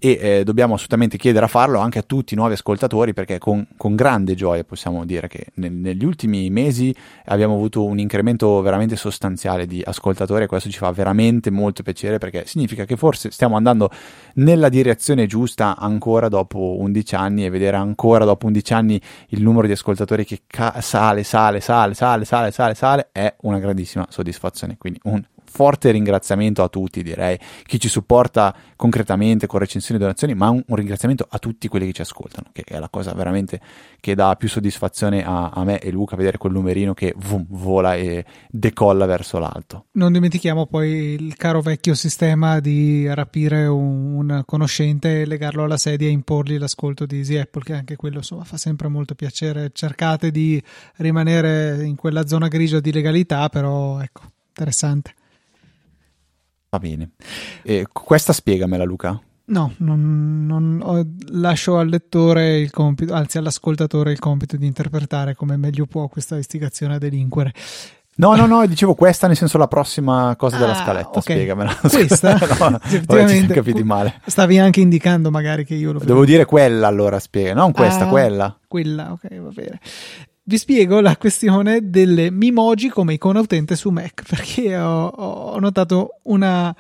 e 0.04 0.18
eh, 0.20 0.42
dobbiamo 0.42 0.74
assolutamente 0.74 1.16
chiedere 1.16 1.44
a 1.44 1.48
farlo 1.48 1.78
anche 1.78 2.00
a 2.00 2.02
tutti 2.02 2.34
i 2.34 2.36
nuovi 2.36 2.54
ascoltatori 2.54 3.12
perché 3.14 3.38
con, 3.38 3.64
con 3.76 3.94
grande 3.94 4.34
gioia 4.34 4.64
possiamo 4.64 5.04
dire 5.04 5.28
che 5.28 5.46
nel, 5.54 5.70
negli 5.70 6.04
ultimi 6.04 6.50
mesi 6.50 6.92
abbiamo 7.26 7.54
avuto 7.54 7.84
un 7.84 8.00
incremento 8.00 8.60
veramente 8.62 8.96
sostanziale 8.96 9.64
di 9.64 9.80
ascoltatori 9.84 10.42
e 10.42 10.46
questo 10.48 10.70
ci 10.70 10.78
fa 10.78 10.90
veramente 10.90 11.52
molto 11.52 11.84
piacere 11.84 12.18
perché 12.18 12.46
significa 12.46 12.84
che 12.84 12.96
forse 12.96 13.30
stiamo 13.30 13.54
andando 13.54 13.90
nella 14.34 14.68
direzione 14.68 15.26
giusta 15.26 15.76
ancora 15.76 16.26
dopo 16.26 16.78
11 16.80 17.14
anni 17.14 17.44
e 17.44 17.50
vedere 17.50 17.76
ancora 17.76 18.24
dopo 18.24 18.46
11 18.46 18.72
anni 18.72 19.00
il 19.28 19.40
numero 19.40 19.68
di 19.68 19.72
ascoltatori 19.72 20.24
che 20.24 20.40
ca- 20.48 20.80
sale, 20.80 21.22
sale, 21.22 21.60
sale, 21.60 21.94
sale, 21.94 22.24
sale, 22.24 22.50
sale, 22.50 22.74
sale 22.74 23.08
è 23.12 23.32
una 23.42 23.60
grandissima 23.60 24.04
soddisfazione. 24.10 24.76
Quindi 24.78 24.98
un 25.04 25.22
forte 25.52 25.90
ringraziamento 25.90 26.62
a 26.62 26.68
tutti, 26.68 27.02
direi, 27.02 27.38
chi 27.64 27.78
ci 27.78 27.88
supporta 27.88 28.54
concretamente 28.74 29.46
con 29.46 29.60
recensioni 29.60 30.00
e 30.00 30.02
donazioni, 30.02 30.34
ma 30.34 30.48
un, 30.48 30.62
un, 30.66 30.76
ringraziamento 30.76 31.26
a 31.28 31.38
tutti 31.38 31.68
quelli 31.68 31.86
che 31.86 31.92
ci 31.92 32.00
ascoltano, 32.00 32.48
che 32.52 32.64
è 32.66 32.78
la 32.78 32.88
cosa 32.88 33.12
veramente 33.12 33.60
che 34.00 34.14
dà 34.14 34.34
più 34.36 34.48
soddisfazione 34.48 35.24
a, 35.24 35.50
a 35.50 35.62
me 35.64 35.78
e 35.78 35.90
Luca, 35.90 36.16
vedere 36.16 36.38
quel 36.38 36.52
numerino 36.52 36.94
che 36.94 37.14
vum, 37.16 37.44
vola 37.48 37.94
e 37.94 38.24
decolla 38.50 39.04
verso 39.04 39.38
l'alto. 39.38 39.84
Non 39.92 40.12
dimentichiamo 40.12 40.66
poi 40.66 40.88
il 40.90 41.36
caro 41.36 41.60
vecchio 41.60 41.94
sistema 41.94 42.58
di 42.58 43.06
rapire 43.12 43.66
un, 43.66 44.14
un 44.14 44.42
conoscente, 44.46 45.26
legarlo 45.26 45.64
alla 45.64 45.76
sedia 45.76 46.08
e 46.08 46.12
imporgli 46.12 46.58
l'ascolto 46.58 47.04
di 47.04 47.18
Easy 47.18 47.36
Apple, 47.36 47.62
che 47.62 47.74
anche 47.74 47.96
quello 47.96 48.18
insomma, 48.18 48.44
fa 48.44 48.56
sempre 48.56 48.88
molto 48.88 49.14
piacere. 49.14 49.70
Cercate 49.72 50.30
di 50.30 50.60
rimanere 50.96 51.84
in 51.84 51.96
quella 51.96 52.26
zona 52.26 52.48
grigia 52.48 52.80
di 52.80 52.90
legalità, 52.92 53.48
però 53.48 54.00
ecco, 54.00 54.22
interessante. 54.48 55.14
Va 56.72 56.78
bene. 56.78 57.10
E 57.60 57.86
questa 57.92 58.32
spiegamela, 58.32 58.84
Luca. 58.84 59.20
No, 59.44 59.74
non, 59.78 60.46
non 60.46 60.80
ho, 60.82 61.06
lascio 61.32 61.76
al 61.76 61.86
lettore 61.88 62.60
il 62.60 62.70
compito, 62.70 63.12
anzi 63.12 63.36
all'ascoltatore 63.36 64.10
il 64.10 64.18
compito 64.18 64.56
di 64.56 64.64
interpretare 64.64 65.34
come 65.34 65.58
meglio 65.58 65.84
può 65.84 66.08
questa 66.08 66.38
istigazione 66.38 66.94
a 66.94 66.98
delinquere. 66.98 67.52
No, 68.14 68.34
no, 68.36 68.46
no, 68.46 68.64
dicevo 68.64 68.94
questa 68.94 69.26
nel 69.26 69.36
senso 69.36 69.58
la 69.58 69.68
prossima 69.68 70.34
cosa 70.38 70.56
ah, 70.56 70.60
della 70.60 70.74
scaletta, 70.74 71.18
okay. 71.18 71.36
spiegamela. 71.36 71.76
Questa? 71.76 72.38
no, 72.70 72.80
effettivamente. 72.82 73.52
capiti 73.52 73.82
male. 73.82 74.22
Stavi 74.24 74.58
anche 74.58 74.80
indicando 74.80 75.30
magari 75.30 75.66
che 75.66 75.74
io 75.74 75.92
lo 75.92 75.98
Devo 75.98 76.24
dire 76.24 76.46
quella 76.46 76.86
allora, 76.86 77.18
spiega, 77.18 77.52
non 77.52 77.72
questa, 77.72 78.06
ah, 78.06 78.08
quella. 78.08 78.58
Quella, 78.66 79.12
ok, 79.12 79.40
va 79.40 79.50
bene 79.50 79.80
vi 80.44 80.58
spiego 80.58 81.00
la 81.00 81.16
questione 81.16 81.88
delle 81.88 82.30
Mimoji 82.30 82.88
come 82.88 83.14
icona 83.14 83.40
utente 83.40 83.76
su 83.76 83.90
Mac 83.90 84.24
perché 84.28 84.76
ho, 84.76 85.06
ho 85.06 85.58
notato 85.60 86.18
una, 86.24 86.74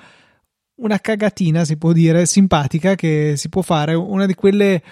una, 0.76 0.98
cagatina, 0.98 1.64
si 1.64 1.76
può 1.76 1.92
dire, 1.92 2.26
simpatica 2.26 2.94
che 2.96 3.34
si 3.36 3.48
può 3.48 3.62
fare, 3.62 3.94
una 3.94 4.26
di 4.26 4.34
quelle 4.34 4.82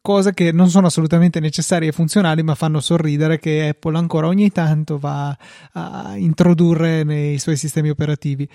cose 0.00 0.32
che 0.32 0.52
non 0.52 0.70
sono 0.70 0.86
assolutamente 0.86 1.40
necessarie 1.40 1.88
e 1.88 1.92
funzionali 1.92 2.44
ma 2.44 2.54
fanno 2.54 2.78
sorridere 2.78 3.40
che 3.40 3.68
Apple 3.68 3.98
ancora 3.98 4.28
ogni 4.28 4.50
tanto 4.52 4.98
va 4.98 5.36
a 5.72 6.16
introdurre 6.16 7.02
nei 7.02 7.38
suoi 7.38 7.56
sistemi 7.56 7.90
operativi. 7.90 8.48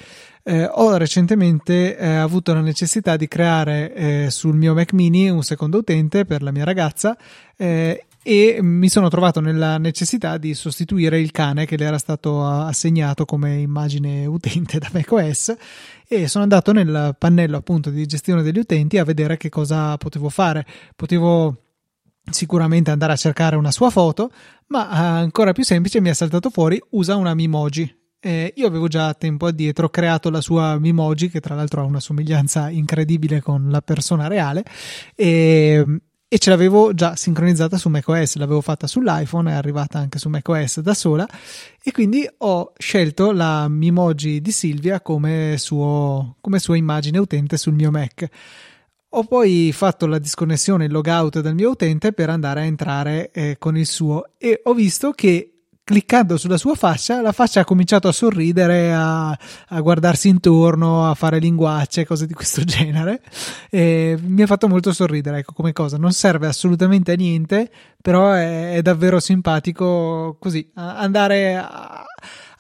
Eh, 0.43 0.65
ho 0.65 0.95
recentemente 0.95 1.97
eh, 1.97 2.15
avuto 2.15 2.53
la 2.53 2.61
necessità 2.61 3.15
di 3.15 3.27
creare 3.27 3.93
eh, 3.93 4.27
sul 4.31 4.55
mio 4.55 4.73
Mac 4.73 4.93
mini 4.93 5.29
un 5.29 5.43
secondo 5.43 5.77
utente 5.77 6.25
per 6.25 6.41
la 6.41 6.51
mia 6.51 6.63
ragazza 6.63 7.17
eh, 7.57 8.05
e 8.27 8.57
mi 8.59 8.89
sono 8.89 9.07
trovato 9.07 9.39
nella 9.39 9.77
necessità 9.77 10.39
di 10.39 10.55
sostituire 10.55 11.19
il 11.19 11.29
cane 11.29 11.67
che 11.67 11.77
le 11.77 11.85
era 11.85 11.99
stato 11.99 12.43
assegnato 12.43 13.23
come 13.23 13.59
immagine 13.59 14.25
utente 14.25 14.79
da 14.79 14.89
macOS 14.91 15.55
e 16.07 16.27
sono 16.27 16.41
andato 16.41 16.71
nel 16.71 17.15
pannello 17.19 17.55
appunto 17.55 17.91
di 17.91 18.03
gestione 18.07 18.41
degli 18.41 18.57
utenti 18.57 18.97
a 18.97 19.03
vedere 19.03 19.37
che 19.37 19.49
cosa 19.49 19.95
potevo 19.97 20.29
fare. 20.29 20.65
Potevo 20.95 21.65
sicuramente 22.31 22.89
andare 22.89 23.13
a 23.13 23.15
cercare 23.15 23.57
una 23.57 23.69
sua 23.69 23.91
foto, 23.91 24.31
ma 24.69 24.89
ancora 24.89 25.51
più 25.51 25.63
semplice 25.63 26.01
mi 26.01 26.09
è 26.09 26.13
saltato 26.13 26.49
fuori 26.49 26.81
usa 26.89 27.17
una 27.17 27.35
Mimoji. 27.35 27.95
Eh, 28.19 28.53
io 28.55 28.65
avevo 28.65 28.87
già 28.87 29.13
tempo 29.13 29.45
addietro 29.45 29.89
creato 29.89 30.31
la 30.31 30.41
sua 30.41 30.79
Mimoji, 30.79 31.29
che 31.29 31.41
tra 31.41 31.53
l'altro 31.53 31.81
ha 31.81 31.85
una 31.85 31.99
somiglianza 31.99 32.71
incredibile 32.71 33.39
con 33.39 33.69
la 33.69 33.83
persona 33.83 34.25
reale, 34.25 34.65
e 35.13 35.85
e 36.27 36.39
ce 36.39 36.49
l'avevo 36.49 36.93
già 36.93 37.15
sincronizzata 37.15 37.77
su 37.77 37.87
macOS, 37.89 38.37
l'avevo 38.37 38.61
fatta 38.61 38.87
sull'iPhone, 38.87 39.51
è 39.51 39.53
arrivata 39.53 39.99
anche 39.99 40.17
su 40.17 40.27
macOS 40.29 40.79
da 40.79 40.93
sola 40.93 41.27
e 41.81 41.91
quindi 41.91 42.27
ho 42.39 42.73
scelto 42.77 43.31
la 43.31 43.67
Mimoji 43.67 44.41
di 44.41 44.51
Silvia 44.51 45.01
come, 45.01 45.55
suo, 45.57 46.37
come 46.41 46.59
sua 46.59 46.77
immagine 46.77 47.19
utente 47.19 47.57
sul 47.57 47.73
mio 47.73 47.91
Mac. 47.91 48.27
Ho 49.09 49.23
poi 49.23 49.71
fatto 49.71 50.07
la 50.07 50.19
disconnessione, 50.19 50.85
il 50.85 50.91
logout 50.91 51.39
dal 51.39 51.53
mio 51.53 51.69
utente 51.69 52.11
per 52.11 52.29
andare 52.29 52.61
a 52.61 52.65
entrare 52.65 53.31
eh, 53.31 53.57
con 53.57 53.77
il 53.77 53.85
suo 53.85 54.31
e 54.37 54.59
ho 54.63 54.73
visto 54.73 55.11
che 55.11 55.54
cliccando 55.85 56.35
sulla 56.35 56.57
sua 56.57 56.73
faccia, 56.73 57.21
la 57.21 57.31
faccia 57.31 57.59
ha 57.59 57.63
cominciato 57.63 58.07
a 58.07 58.11
sorridere, 58.11 58.91
a, 58.91 59.29
a 59.29 59.79
guardarsi 59.81 60.29
intorno, 60.29 61.07
a 61.07 61.13
fare 61.13 61.37
linguacce, 61.37 62.07
cose 62.07 62.25
di 62.25 62.33
questo 62.33 62.63
genere. 62.65 63.21
E 63.69 64.17
mi 64.19 64.41
ha 64.41 64.47
fatto 64.47 64.67
molto 64.67 64.91
sorridere, 64.91 65.37
ecco, 65.39 65.53
come 65.53 65.73
cosa. 65.73 65.97
Non 65.97 66.11
serve 66.11 66.47
assolutamente 66.47 67.11
a 67.11 67.15
niente, 67.15 67.69
però 68.01 68.31
è, 68.31 68.73
è 68.73 68.81
davvero 68.81 69.19
simpatico 69.19 70.37
così, 70.39 70.71
andare 70.73 71.55
a 71.55 72.04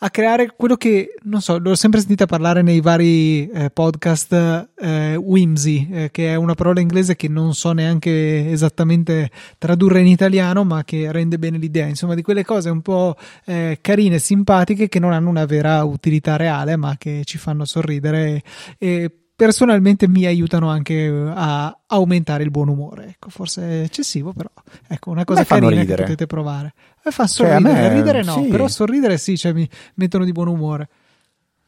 a 0.05 0.11
creare 0.11 0.53
quello 0.55 0.75
che, 0.75 1.15
non 1.23 1.41
so, 1.41 1.57
l'ho 1.57 1.73
sempre 1.73 1.99
sentita 1.99 2.27
parlare 2.27 2.61
nei 2.61 2.79
vari 2.79 3.49
eh, 3.49 3.71
podcast 3.71 4.69
eh, 4.75 5.15
whimsy, 5.15 5.87
eh, 5.91 6.11
che 6.11 6.31
è 6.31 6.35
una 6.35 6.53
parola 6.53 6.79
inglese 6.79 7.15
che 7.15 7.27
non 7.27 7.55
so 7.55 7.71
neanche 7.71 8.51
esattamente 8.51 9.31
tradurre 9.57 10.01
in 10.01 10.05
italiano, 10.07 10.63
ma 10.63 10.83
che 10.83 11.11
rende 11.11 11.39
bene 11.39 11.57
l'idea, 11.57 11.87
insomma, 11.87 12.13
di 12.13 12.21
quelle 12.21 12.45
cose 12.45 12.69
un 12.69 12.81
po' 12.81 13.15
eh, 13.45 13.79
carine, 13.81 14.19
simpatiche, 14.19 14.89
che 14.89 14.99
non 14.99 15.11
hanno 15.11 15.29
una 15.29 15.45
vera 15.45 15.83
utilità 15.83 16.35
reale, 16.35 16.75
ma 16.75 16.97
che 16.99 17.21
ci 17.23 17.39
fanno 17.39 17.65
sorridere 17.65 18.27
e, 18.27 18.43
e 18.77 19.11
personalmente 19.35 20.07
mi 20.07 20.25
aiutano 20.25 20.69
anche 20.69 21.07
a 21.07 21.77
aumentare 21.87 22.43
il 22.43 22.51
buon 22.51 22.69
umore. 22.69 23.07
Ecco, 23.07 23.29
forse 23.29 23.61
è 23.61 23.81
eccessivo, 23.81 24.33
però 24.33 24.49
ecco, 24.87 25.11
una 25.11 25.25
cosa 25.25 25.43
carina 25.43 25.69
ridere. 25.69 25.95
che 25.95 26.01
potete 26.03 26.25
provare. 26.27 26.73
E 27.03 27.11
fa 27.11 27.27
sorridere, 27.27 27.75
cioè, 27.75 27.89
me, 27.89 27.93
ridere 27.93 28.23
no, 28.23 28.33
sì. 28.33 28.47
però 28.47 28.67
sorridere 28.67 29.17
sì, 29.17 29.37
cioè 29.37 29.53
mi 29.53 29.67
mettono 29.95 30.23
di 30.23 30.31
buon 30.31 30.47
umore. 30.47 30.89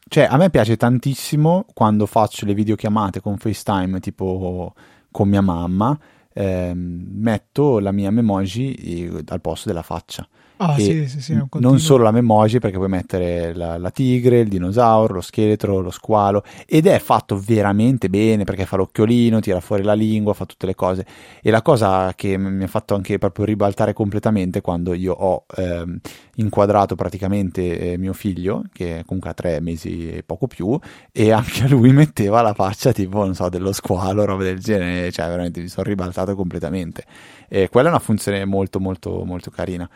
Cioè, 0.08 0.24
a 0.24 0.36
me 0.38 0.48
piace 0.48 0.76
tantissimo 0.76 1.66
quando 1.74 2.06
faccio 2.06 2.46
le 2.46 2.54
videochiamate 2.54 3.20
con 3.20 3.36
FaceTime, 3.36 4.00
tipo 4.00 4.74
con 5.10 5.28
mia 5.28 5.42
mamma, 5.42 5.98
ehm, 6.32 7.06
metto 7.12 7.78
la 7.78 7.92
mia 7.92 8.10
memoji 8.10 8.74
eh, 8.74 9.22
al 9.26 9.40
posto 9.42 9.68
della 9.68 9.82
faccia. 9.82 10.26
Ah, 10.60 10.76
sì, 10.76 11.06
sì, 11.06 11.20
sì, 11.20 11.40
non 11.60 11.78
solo 11.78 12.02
la 12.02 12.10
memoji 12.10 12.58
perché 12.58 12.78
puoi 12.78 12.88
mettere 12.88 13.54
la, 13.54 13.78
la, 13.78 13.92
tigre, 13.92 14.40
il 14.40 14.48
dinosauro, 14.48 15.14
lo 15.14 15.20
scheletro, 15.20 15.78
lo 15.78 15.92
squalo 15.92 16.42
ed 16.66 16.86
è 16.86 16.98
fatto 16.98 17.38
veramente 17.38 18.08
bene 18.08 18.42
perché 18.42 18.66
fa 18.66 18.76
l'occhiolino, 18.76 19.38
tira 19.38 19.60
fuori 19.60 19.84
la 19.84 19.92
lingua, 19.92 20.34
fa 20.34 20.46
tutte 20.46 20.66
le 20.66 20.74
cose 20.74 21.06
e 21.40 21.52
la 21.52 21.62
cosa 21.62 22.12
che 22.16 22.36
mi 22.36 22.64
ha 22.64 22.66
fatto 22.66 22.96
anche 22.96 23.18
proprio 23.18 23.44
ribaltare 23.44 23.92
completamente 23.92 24.60
quando 24.60 24.94
io 24.94 25.12
ho 25.12 25.46
ehm, 25.56 26.00
inquadrato 26.36 26.96
praticamente 26.96 27.92
eh, 27.92 27.96
mio 27.96 28.12
figlio 28.12 28.64
che 28.72 29.04
comunque 29.06 29.30
ha 29.30 29.34
tre 29.34 29.60
mesi 29.60 30.10
e 30.10 30.24
poco 30.24 30.48
più 30.48 30.76
e 31.12 31.30
anche 31.30 31.64
a 31.64 31.68
lui 31.68 31.92
metteva 31.94 32.42
la 32.42 32.52
faccia 32.52 32.90
tipo 32.90 33.18
non 33.24 33.36
so 33.36 33.48
dello 33.48 33.72
squalo, 33.72 34.24
roba 34.24 34.42
del 34.42 34.58
genere, 34.58 35.12
cioè 35.12 35.28
veramente 35.28 35.60
mi 35.60 35.68
sono 35.68 35.86
ribaltato 35.86 36.34
completamente 36.34 37.04
e 37.48 37.68
quella 37.68 37.86
è 37.86 37.90
una 37.92 38.00
funzione 38.00 38.44
molto 38.44 38.80
molto 38.80 39.24
molto 39.24 39.50
carina. 39.52 39.88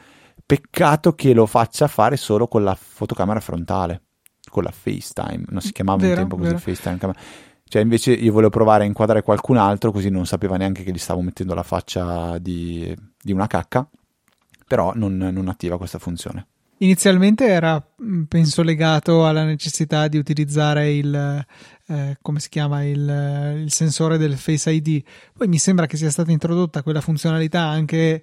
Peccato 0.53 1.15
che 1.15 1.33
lo 1.33 1.47
faccia 1.47 1.88
fare 1.88 2.19
solo 2.19 2.47
con 2.47 2.62
la 2.62 2.75
fotocamera 2.79 3.41
frontale, 3.41 4.03
con 4.51 4.62
la 4.62 4.71
FaceTime. 4.71 5.45
Non 5.49 5.62
si 5.62 5.73
chiamava 5.73 6.03
vero, 6.03 6.21
un 6.21 6.29
tempo 6.29 6.37
così 6.37 6.55
FaceTime. 6.59 7.15
Cioè, 7.65 7.81
invece 7.81 8.12
io 8.12 8.33
volevo 8.33 8.51
provare 8.51 8.83
a 8.83 8.87
inquadrare 8.87 9.23
qualcun 9.23 9.57
altro, 9.57 9.93
così 9.93 10.11
non 10.11 10.27
sapeva 10.27 10.59
neanche 10.59 10.83
che 10.83 10.93
gli 10.93 10.99
stavo 10.99 11.23
mettendo 11.23 11.55
la 11.55 11.62
faccia 11.62 12.37
di, 12.37 12.95
di 13.19 13.33
una 13.33 13.47
cacca. 13.47 13.88
Però 14.69 14.93
non, 14.95 15.17
non 15.17 15.49
attiva 15.49 15.79
questa 15.79 15.99
funzione. 15.99 16.49
Inizialmente 16.83 17.47
era, 17.47 17.83
mm, 18.03 18.25
penso, 18.25 18.62
legato 18.62 19.25
alla 19.27 19.45
necessità 19.45 20.07
di 20.09 20.19
utilizzare 20.19 20.93
il, 20.93 21.47
eh, 21.87 22.19
come 22.21 22.41
si 22.41 22.51
chiama, 22.51 22.85
il, 22.85 23.59
il, 23.62 23.73
sensore 23.73 24.19
del 24.19 24.37
Face 24.37 24.71
ID. 24.71 25.03
Poi 25.33 25.49
mi 25.49 25.59
sembra 25.59 25.87
che 25.87 25.97
sia 25.97 26.11
stata 26.11 26.31
introdotta 26.31 26.83
quella 26.83 27.01
funzionalità 27.01 27.62
anche 27.62 28.23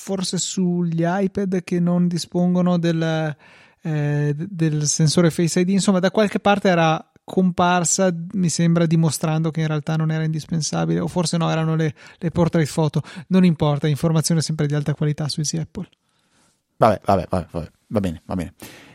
forse 0.00 0.38
sugli 0.38 1.04
iPad 1.04 1.62
che 1.62 1.78
non 1.78 2.08
dispongono 2.08 2.78
del, 2.78 3.36
eh, 3.82 4.34
del 4.34 4.86
sensore 4.86 5.30
Face 5.30 5.60
ID, 5.60 5.68
insomma 5.68 5.98
da 5.98 6.10
qualche 6.10 6.40
parte 6.40 6.68
era 6.68 7.04
comparsa, 7.22 8.12
mi 8.32 8.48
sembra, 8.48 8.86
dimostrando 8.86 9.50
che 9.50 9.60
in 9.60 9.66
realtà 9.66 9.96
non 9.96 10.10
era 10.10 10.24
indispensabile, 10.24 11.00
o 11.00 11.06
forse 11.06 11.36
no, 11.36 11.50
erano 11.50 11.76
le, 11.76 11.94
le 12.16 12.30
portrait 12.30 12.68
photo. 12.72 13.02
Non 13.28 13.44
importa, 13.44 13.86
informazione 13.86 14.40
sempre 14.40 14.66
di 14.66 14.74
alta 14.74 14.94
qualità 14.94 15.28
su 15.28 15.40
Easy 15.40 15.58
Apple. 15.58 15.86
Vabbè, 16.78 17.00
vabbè, 17.04 17.26
vabbè, 17.28 17.46
vabbè, 17.50 17.70
va 17.88 18.00
bene, 18.00 18.22
va 18.24 18.34
bene. 18.34 18.54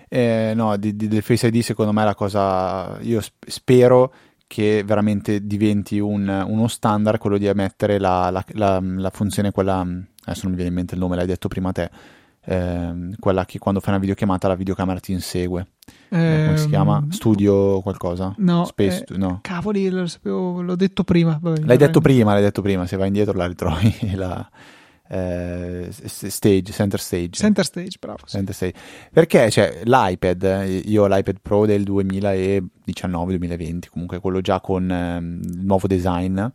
Eh, 0.09 0.53
no, 0.55 0.75
di, 0.75 0.95
di, 0.95 1.07
del 1.07 1.21
Face 1.21 1.47
ID 1.47 1.59
secondo 1.61 1.93
me 1.93 2.03
la 2.03 2.15
cosa, 2.15 2.97
io 3.01 3.21
spero 3.47 4.11
che 4.47 4.83
veramente 4.83 5.45
diventi 5.45 5.99
un, 5.99 6.27
uno 6.27 6.67
standard 6.67 7.19
quello 7.19 7.37
di 7.37 7.49
mettere 7.53 7.99
la, 7.99 8.29
la, 8.31 8.43
la, 8.53 8.79
la 8.81 9.09
funzione 9.11 9.51
quella 9.51 9.85
adesso 10.25 10.41
non 10.43 10.51
mi 10.51 10.55
viene 10.55 10.69
in 10.69 10.75
mente 10.75 10.95
il 10.95 10.99
nome, 10.99 11.15
l'hai 11.15 11.25
detto 11.25 11.47
prima 11.47 11.71
te, 11.71 11.89
eh, 12.45 13.15
quella 13.19 13.45
che 13.45 13.57
quando 13.57 13.79
fai 13.79 13.91
una 13.91 13.99
videochiamata 13.99 14.47
la 14.47 14.55
videocamera 14.55 14.99
ti 14.99 15.11
insegue. 15.11 15.67
Eh, 16.09 16.43
come 16.45 16.57
si 16.57 16.67
chiama? 16.67 16.97
Ehm, 16.97 17.09
Studio 17.09 17.81
qualcosa? 17.81 18.33
No, 18.37 18.65
Space, 18.65 19.05
eh, 19.09 19.17
no. 19.17 19.39
Cavoli, 19.41 19.89
lo 19.89 20.05
sapevo, 20.07 20.61
l'ho 20.61 20.75
detto 20.75 21.03
prima. 21.03 21.39
Vabbè, 21.41 21.61
l'hai 21.61 21.77
detto 21.77 22.01
prima, 22.01 22.33
l'hai 22.33 22.43
detto 22.43 22.61
prima, 22.61 22.85
se 22.85 22.97
vai 22.97 23.07
indietro 23.07 23.33
la 23.33 23.47
ritrovi 23.47 23.95
la, 24.15 24.47
eh, 25.07 25.89
stage, 25.91 26.71
center 26.71 26.99
stage. 26.99 27.31
Center 27.31 27.65
stage, 27.65 27.97
bravo. 27.99 28.19
Sì. 28.25 28.37
Center 28.37 28.55
stage. 28.55 28.73
Perché 29.11 29.51
cioè, 29.51 29.81
l'iPad, 29.83 30.81
io 30.85 31.03
ho 31.03 31.07
l'iPad 31.07 31.37
Pro 31.41 31.65
del 31.65 31.83
2019-2020, 31.83 33.89
comunque 33.89 34.19
quello 34.19 34.39
già 34.41 34.61
con 34.61 34.89
ehm, 34.89 35.41
il 35.43 35.65
nuovo 35.65 35.87
design 35.87 36.45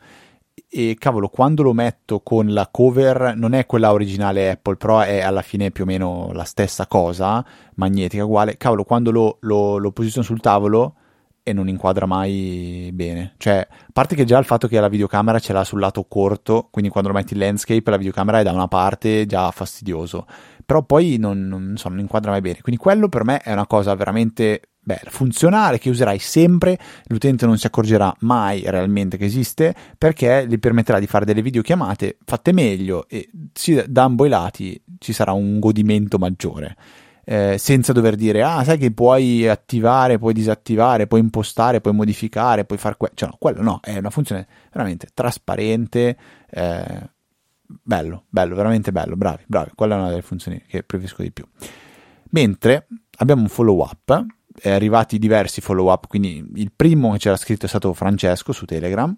e 0.69 0.97
cavolo, 0.99 1.29
quando 1.29 1.63
lo 1.63 1.73
metto 1.73 2.21
con 2.21 2.53
la 2.53 2.69
cover 2.71 3.35
non 3.37 3.55
è 3.55 3.67
quella 3.67 3.93
originale 3.93 4.51
Apple, 4.51 4.77
però 4.77 5.01
è 5.01 5.21
alla 5.21 5.43
fine 5.43 5.71
più 5.71 5.85
o 5.85 5.87
meno 5.87 6.31
la 6.33 6.45
stessa 6.45 6.87
cosa, 6.87 7.45
magnetica 7.75 8.25
uguale, 8.25 8.57
cavolo, 8.57 8.85
quando 8.85 9.11
lo, 9.11 9.39
lo, 9.41 9.79
lo 9.79 9.91
posiziono 9.91 10.25
sul 10.25 10.41
tavolo 10.41 10.95
e 11.43 11.53
non 11.53 11.69
inquadra 11.69 12.07
mai 12.07 12.91
bene. 12.93 13.35
Cioè, 13.37 13.67
a 13.69 13.91
parte 13.93 14.15
che 14.15 14.25
già 14.25 14.39
il 14.39 14.45
fatto 14.45 14.69
che 14.69 14.79
la 14.79 14.89
videocamera 14.89 15.39
ce 15.39 15.53
l'ha 15.53 15.65
sul 15.65 15.81
lato 15.81 16.05
corto, 16.05 16.69
quindi 16.71 16.91
quando 16.91 17.11
lo 17.11 17.17
metti 17.17 17.35
in 17.35 17.41
landscape 17.41 17.91
la 17.91 17.97
videocamera 17.97 18.41
è 18.41 18.43
da 18.43 18.53
una 18.53 18.69
parte 18.69 19.27
già 19.27 19.51
fastidioso, 19.51 20.27
però 20.65 20.83
poi 20.85 21.17
non, 21.19 21.49
non, 21.49 21.75
so, 21.77 21.89
non 21.89 21.99
inquadra 21.99 22.31
mai 22.31 22.41
bene. 22.41 22.61
Quindi 22.61 22.81
quello 22.81 23.09
per 23.09 23.25
me 23.25 23.39
è 23.39 23.53
una 23.53 23.67
cosa 23.67 23.95
veramente 23.95 24.70
beh, 24.83 25.01
funzionale 25.07 25.79
che 25.79 25.91
userai 25.91 26.19
sempre, 26.19 26.79
l'utente 27.07 27.47
non 27.47 27.59
si 27.59 27.67
accorgerà 27.67 28.15
mai 28.21 28.63
realmente 28.67 29.17
che 29.17 29.25
esiste 29.25 29.75
perché 29.97 30.47
gli 30.49 30.59
permetterà 30.59 30.99
di 30.99 31.07
fare 31.07 31.25
delle 31.25 31.43
videochiamate 31.43 32.19
fatte 32.25 32.53
meglio 32.53 33.07
e 33.09 33.29
da 33.87 34.05
ambo 34.05 34.25
i 34.25 34.29
lati 34.29 34.83
ci 34.99 35.13
sarà 35.13 35.33
un 35.33 35.59
godimento 35.59 36.19
maggiore. 36.19 36.77
Eh, 37.23 37.59
senza 37.59 37.93
dover 37.93 38.17
dire, 38.17 38.43
ah, 38.43 38.65
sai 38.65 38.77
che 38.77 38.91
puoi 38.91 39.47
attivare, 39.47 40.19
puoi 40.19 40.33
disattivare, 40.33 41.07
puoi 41.07 41.21
impostare, 41.21 41.81
puoi 41.81 41.95
modificare, 41.95 42.65
puoi 42.65 42.79
fare 42.79 42.97
quello. 42.97 43.15
Cioè, 43.15 43.29
no, 43.29 43.37
quello 43.39 43.63
no, 43.63 43.79
è 43.83 43.99
una 43.99 44.11
funzione 44.11 44.49
veramente 44.73 45.09
trasparente. 45.15 46.17
Eh, 46.51 47.11
bello, 47.67 48.25
bello, 48.29 48.57
veramente 48.57 48.91
bello, 48.91 49.15
bravi, 49.15 49.45
bravi. 49.47 49.71
Quella 49.77 49.95
è 49.95 49.99
una 49.99 50.09
delle 50.09 50.23
funzioni 50.23 50.61
che 50.67 50.83
preferisco 50.83 51.23
di 51.23 51.31
più. 51.31 51.47
Mentre 52.31 52.89
abbiamo 53.19 53.43
un 53.43 53.49
follow 53.49 53.79
up 53.79 54.27
è 54.61 54.71
arrivati 54.71 55.19
diversi 55.19 55.61
follow 55.61 55.91
up, 55.91 56.07
quindi 56.07 56.45
il 56.55 56.73
primo 56.75 57.13
che 57.13 57.19
c'era 57.19 57.37
scritto 57.37 57.67
è 57.67 57.69
stato 57.69 57.93
Francesco 57.95 58.53
su 58.53 58.65
Telegram, 58.65 59.17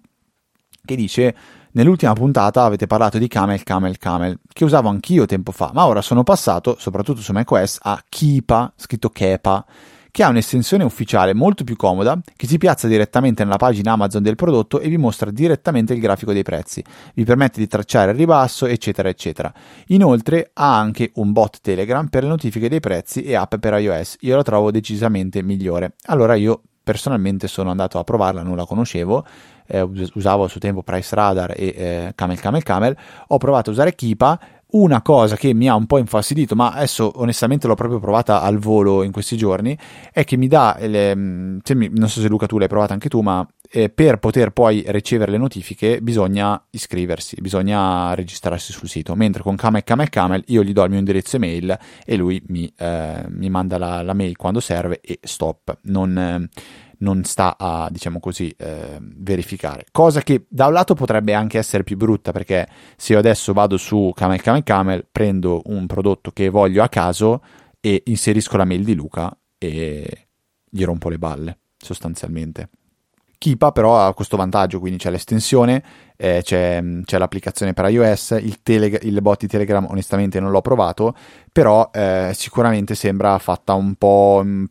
che 0.85 0.95
dice 0.95 1.35
nell'ultima 1.71 2.13
puntata 2.13 2.63
avete 2.63 2.87
parlato 2.87 3.17
di 3.17 3.27
Camel, 3.27 3.63
Camel, 3.63 3.97
Camel, 3.97 4.39
che 4.51 4.63
usavo 4.63 4.89
anch'io 4.89 5.25
tempo 5.25 5.51
fa, 5.51 5.71
ma 5.73 5.85
ora 5.85 6.01
sono 6.01 6.23
passato, 6.23 6.75
soprattutto 6.79 7.21
su 7.21 7.31
macOS, 7.31 7.79
a 7.81 8.03
Kipa, 8.07 8.73
scritto 8.75 9.09
Kepa, 9.09 9.65
che 10.13 10.21
ha 10.21 10.29
un'estensione 10.29 10.83
ufficiale 10.83 11.33
molto 11.33 11.63
più 11.63 11.75
comoda, 11.75 12.19
che 12.35 12.45
si 12.45 12.59
piazza 12.59 12.87
direttamente 12.87 13.43
nella 13.43 13.57
pagina 13.57 13.93
Amazon 13.93 14.21
del 14.21 14.35
prodotto 14.35 14.79
e 14.79 14.87
vi 14.87 14.97
mostra 14.97 15.31
direttamente 15.31 15.93
il 15.93 15.99
grafico 15.99 16.31
dei 16.33 16.43
prezzi, 16.43 16.83
vi 17.15 17.23
permette 17.23 17.59
di 17.59 17.65
tracciare 17.65 18.11
il 18.11 18.17
ribasso, 18.17 18.67
eccetera, 18.67 19.09
eccetera. 19.09 19.51
Inoltre 19.87 20.51
ha 20.53 20.77
anche 20.77 21.09
un 21.15 21.31
bot 21.31 21.61
Telegram 21.61 22.05
per 22.09 22.21
le 22.21 22.29
notifiche 22.29 22.69
dei 22.69 22.79
prezzi 22.79 23.23
e 23.23 23.33
app 23.33 23.55
per 23.55 23.73
iOS. 23.73 24.17
Io 24.19 24.35
la 24.35 24.43
trovo 24.43 24.69
decisamente 24.69 25.41
migliore. 25.41 25.95
Allora 26.05 26.35
io 26.35 26.61
personalmente 26.83 27.47
sono 27.47 27.71
andato 27.71 27.97
a 27.97 28.03
provarla, 28.03 28.43
non 28.43 28.55
la 28.55 28.65
conoscevo, 28.65 29.25
eh, 29.65 29.81
usavo 30.13 30.43
a 30.43 30.47
suo 30.47 30.59
tempo 30.59 30.83
Price 30.83 31.15
Radar 31.15 31.55
e 31.57 31.73
eh, 31.75 32.11
Camel 32.13 32.39
Camel 32.39 32.61
Camel, 32.61 32.95
ho 33.29 33.37
provato 33.39 33.71
a 33.71 33.73
usare 33.73 33.95
Kipa, 33.95 34.39
una 34.73 35.01
cosa 35.01 35.35
che 35.35 35.53
mi 35.53 35.67
ha 35.67 35.75
un 35.75 35.85
po' 35.85 35.97
infastidito, 35.97 36.55
ma 36.55 36.71
adesso 36.71 37.11
onestamente 37.15 37.67
l'ho 37.67 37.75
proprio 37.75 37.99
provata 37.99 38.41
al 38.41 38.57
volo 38.57 39.03
in 39.03 39.11
questi 39.11 39.37
giorni, 39.37 39.77
è 40.11 40.23
che 40.23 40.37
mi 40.37 40.47
dà, 40.47 40.77
le, 40.79 41.13
non 41.13 41.61
so 42.07 42.21
se 42.21 42.27
Luca 42.27 42.45
tu 42.45 42.57
l'hai 42.57 42.67
provata 42.67 42.93
anche 42.93 43.09
tu, 43.09 43.21
ma 43.21 43.47
eh, 43.69 43.89
per 43.89 44.17
poter 44.17 44.51
poi 44.51 44.83
ricevere 44.87 45.31
le 45.31 45.37
notifiche 45.37 46.01
bisogna 46.01 46.61
iscriversi, 46.71 47.37
bisogna 47.39 48.13
registrarsi 48.13 48.71
sul 48.71 48.87
sito, 48.87 49.15
mentre 49.15 49.43
con 49.43 49.55
Camel 49.55 49.83
Camel 49.83 50.09
Camel 50.09 50.43
io 50.47 50.63
gli 50.63 50.73
do 50.73 50.83
il 50.83 50.89
mio 50.89 50.99
indirizzo 50.99 51.35
email 51.35 51.77
e 52.05 52.15
lui 52.15 52.41
mi, 52.47 52.71
eh, 52.77 53.25
mi 53.29 53.49
manda 53.49 53.77
la, 53.77 54.01
la, 54.01 54.13
mail 54.13 54.35
quando 54.37 54.59
serve 54.59 55.01
e 55.01 55.19
stop. 55.21 55.77
Non, 55.83 56.17
eh, 56.17 56.49
non 57.03 57.23
sta 57.25 57.55
a, 57.57 57.89
diciamo 57.91 58.19
così, 58.19 58.49
eh, 58.57 58.97
verificare. 58.99 59.85
Cosa 59.91 60.21
che 60.21 60.45
da 60.47 60.67
un 60.67 60.73
lato 60.73 60.95
potrebbe 60.95 61.33
anche 61.33 61.57
essere 61.57 61.83
più 61.83 61.97
brutta, 61.97 62.31
perché 62.31 62.67
se 62.95 63.13
io 63.13 63.19
adesso 63.19 63.53
vado 63.53 63.77
su 63.77 64.11
Camel 64.15 64.41
Camel 64.41 64.63
Camel, 64.63 65.05
prendo 65.11 65.61
un 65.65 65.85
prodotto 65.85 66.31
che 66.31 66.49
voglio 66.49 66.81
a 66.81 66.89
caso 66.89 67.43
e 67.79 68.01
inserisco 68.05 68.57
la 68.57 68.65
mail 68.65 68.83
di 68.83 68.95
Luca 68.95 69.37
e 69.57 70.27
gli 70.69 70.83
rompo 70.83 71.09
le 71.09 71.19
balle, 71.19 71.59
sostanzialmente. 71.77 72.69
Kipa 73.37 73.73
però 73.73 73.99
ha 73.99 74.13
questo 74.13 74.37
vantaggio, 74.37 74.79
quindi 74.79 74.97
c'è 74.97 75.09
l'estensione, 75.09 75.83
eh, 76.15 76.39
c'è, 76.41 76.81
c'è, 77.03 77.17
l'applicazione 77.17 77.73
per 77.73 77.89
iOS, 77.89 78.37
il, 78.41 78.61
tele, 78.63 78.97
il, 79.01 79.21
bot 79.21 79.41
di 79.41 79.47
Telegram 79.47 79.85
onestamente 79.89 80.39
non 80.39 80.49
l'ho 80.49 80.61
provato, 80.61 81.13
però 81.51 81.89
eh, 81.91 82.31
sicuramente 82.33 82.95
sembra 82.95 83.37
fatta 83.39 83.73
un 83.73 83.95
po' 83.95 84.39
in 84.45 84.65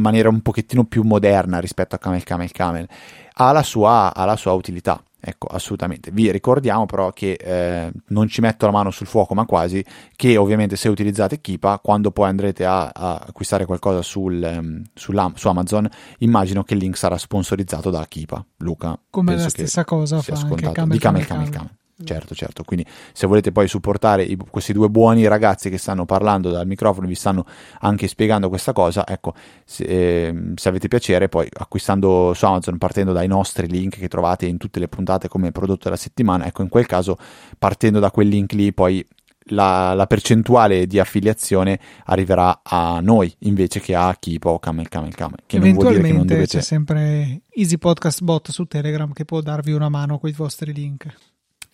maniera 0.00 0.28
un 0.28 0.40
pochettino 0.40 0.84
più 0.84 1.02
moderna 1.02 1.58
rispetto 1.58 1.94
a 1.94 1.98
Camel 1.98 2.24
Camel 2.24 2.52
Camel, 2.52 2.88
ha 3.34 3.52
la 3.52 3.62
sua, 3.62 4.14
ha 4.14 4.24
la 4.24 4.36
sua 4.36 4.52
utilità. 4.52 5.02
Ecco, 5.28 5.48
assolutamente. 5.48 6.12
Vi 6.12 6.30
ricordiamo 6.30 6.86
però 6.86 7.10
che 7.10 7.32
eh, 7.32 7.90
non 8.08 8.28
ci 8.28 8.40
metto 8.40 8.64
la 8.66 8.70
mano 8.70 8.92
sul 8.92 9.08
fuoco, 9.08 9.34
ma 9.34 9.44
quasi, 9.44 9.84
che 10.14 10.36
ovviamente 10.36 10.76
se 10.76 10.88
utilizzate 10.88 11.40
Kipa, 11.40 11.80
quando 11.82 12.12
poi 12.12 12.28
andrete 12.28 12.64
a, 12.64 12.92
a 12.94 13.24
acquistare 13.26 13.64
qualcosa 13.64 14.02
sul, 14.02 14.40
um, 14.40 14.84
su 14.94 15.10
Amazon, 15.48 15.88
immagino 16.18 16.62
che 16.62 16.74
il 16.74 16.80
link 16.80 16.96
sarà 16.96 17.18
sponsorizzato 17.18 17.90
da 17.90 18.06
Kipa. 18.06 18.44
Luca. 18.58 18.96
Come 19.10 19.34
la 19.34 19.48
stessa 19.48 19.84
cosa 19.84 20.20
fa 20.20 20.34
anche 20.34 20.70
Camel, 20.70 20.92
di 20.92 20.98
Camel 20.98 21.26
Camel 21.26 21.26
Camel. 21.26 21.50
Camel. 21.50 21.70
Certo, 22.04 22.34
certo. 22.34 22.62
Quindi 22.62 22.84
se 23.12 23.26
volete 23.26 23.52
poi 23.52 23.68
supportare 23.68 24.22
i, 24.22 24.36
questi 24.36 24.74
due 24.74 24.90
buoni 24.90 25.26
ragazzi 25.26 25.70
che 25.70 25.78
stanno 25.78 26.04
parlando 26.04 26.50
dal 26.50 26.66
microfono, 26.66 27.06
vi 27.06 27.14
stanno 27.14 27.46
anche 27.80 28.06
spiegando 28.06 28.50
questa 28.50 28.72
cosa, 28.72 29.06
ecco, 29.06 29.32
se, 29.64 29.84
eh, 29.84 30.52
se, 30.56 30.68
avete 30.68 30.88
piacere, 30.88 31.28
poi 31.28 31.48
acquistando 31.50 32.34
su 32.34 32.44
Amazon 32.44 32.76
partendo 32.76 33.12
dai 33.12 33.28
nostri 33.28 33.66
link 33.66 33.96
che 33.98 34.08
trovate 34.08 34.44
in 34.44 34.58
tutte 34.58 34.78
le 34.78 34.88
puntate 34.88 35.28
come 35.28 35.52
prodotto 35.52 35.84
della 35.84 35.96
settimana, 35.96 36.46
ecco, 36.46 36.60
in 36.62 36.68
quel 36.68 36.86
caso 36.86 37.16
partendo 37.58 37.98
da 37.98 38.10
quel 38.10 38.28
link 38.28 38.52
lì 38.52 38.74
poi 38.74 39.04
la, 39.50 39.94
la, 39.94 40.06
percentuale 40.06 40.86
di 40.86 40.98
affiliazione 40.98 41.78
arriverà 42.06 42.60
a 42.62 43.00
noi 43.00 43.32
invece 43.40 43.80
che 43.80 43.94
a 43.94 44.14
Kipo 44.18 44.50
o 44.50 44.58
Camel 44.58 44.88
Camel 44.88 45.14
Camel. 45.14 45.38
Che 45.46 45.56
Eventualmente 45.56 46.12
non 46.12 46.26
dovete... 46.26 46.58
c'è 46.58 46.60
sempre 46.60 47.42
Easy 47.54 47.78
Podcast 47.78 48.22
Bot 48.22 48.50
su 48.50 48.64
Telegram 48.64 49.12
che 49.12 49.24
può 49.24 49.40
darvi 49.40 49.72
una 49.72 49.88
mano 49.88 50.18
con 50.18 50.28
i 50.28 50.32
vostri 50.32 50.72
link. 50.72 51.06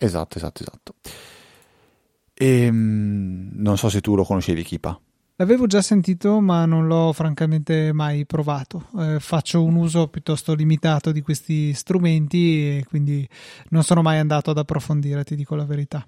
Esatto, 0.03 0.37
esatto, 0.37 0.63
esatto. 0.63 0.95
E, 2.33 2.63
ehm, 2.65 3.51
non 3.53 3.77
so 3.77 3.87
se 3.87 4.01
tu 4.01 4.15
lo 4.15 4.25
conoscevi, 4.25 4.61
Kipa. 4.61 4.99
L'avevo 5.37 5.65
già 5.65 5.81
sentito, 5.81 6.41
ma 6.41 6.65
non 6.65 6.87
l'ho 6.87 7.13
francamente 7.13 7.93
mai 7.93 8.25
provato. 8.25 8.87
Eh, 8.99 9.19
faccio 9.21 9.63
un 9.63 9.75
uso 9.75 10.09
piuttosto 10.09 10.53
limitato 10.53 11.13
di 11.13 11.21
questi 11.21 11.73
strumenti 11.73 12.77
e 12.79 12.85
quindi 12.85 13.27
non 13.69 13.83
sono 13.83 14.01
mai 14.01 14.19
andato 14.19 14.51
ad 14.51 14.57
approfondire, 14.57 15.23
ti 15.23 15.35
dico 15.37 15.55
la 15.55 15.65
verità. 15.65 16.05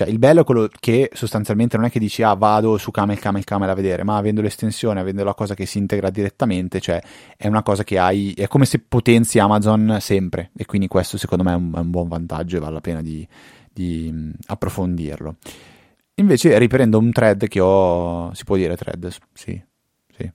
Cioè, 0.00 0.08
il 0.08 0.18
bello 0.18 0.40
è 0.40 0.44
quello 0.44 0.66
che 0.80 1.10
sostanzialmente 1.12 1.76
non 1.76 1.84
è 1.84 1.90
che 1.90 1.98
dici 1.98 2.22
ah 2.22 2.32
vado 2.32 2.78
su 2.78 2.90
Camel 2.90 3.18
Camel 3.18 3.44
Camel 3.44 3.68
a 3.68 3.74
vedere, 3.74 4.02
ma 4.02 4.16
avendo 4.16 4.40
l'estensione, 4.40 4.98
avendo 4.98 5.24
la 5.24 5.34
cosa 5.34 5.52
che 5.52 5.66
si 5.66 5.76
integra 5.76 6.08
direttamente, 6.08 6.80
cioè 6.80 7.02
è 7.36 7.46
una 7.48 7.62
cosa 7.62 7.84
che 7.84 7.98
hai, 7.98 8.32
è 8.32 8.48
come 8.48 8.64
se 8.64 8.78
potenzi 8.78 9.38
Amazon 9.38 9.98
sempre. 10.00 10.52
E 10.56 10.64
quindi 10.64 10.88
questo 10.88 11.18
secondo 11.18 11.44
me 11.44 11.52
è 11.52 11.54
un, 11.54 11.70
è 11.74 11.80
un 11.80 11.90
buon 11.90 12.08
vantaggio 12.08 12.56
e 12.56 12.60
vale 12.60 12.72
la 12.72 12.80
pena 12.80 13.02
di, 13.02 13.28
di 13.70 14.32
approfondirlo. 14.46 15.36
Invece 16.14 16.56
riprendo 16.56 16.96
un 16.96 17.12
thread 17.12 17.46
che 17.46 17.60
ho, 17.60 18.32
si 18.32 18.44
può 18.44 18.56
dire 18.56 18.78
thread, 18.78 19.06
sì, 19.34 19.62
sì, 20.16 20.32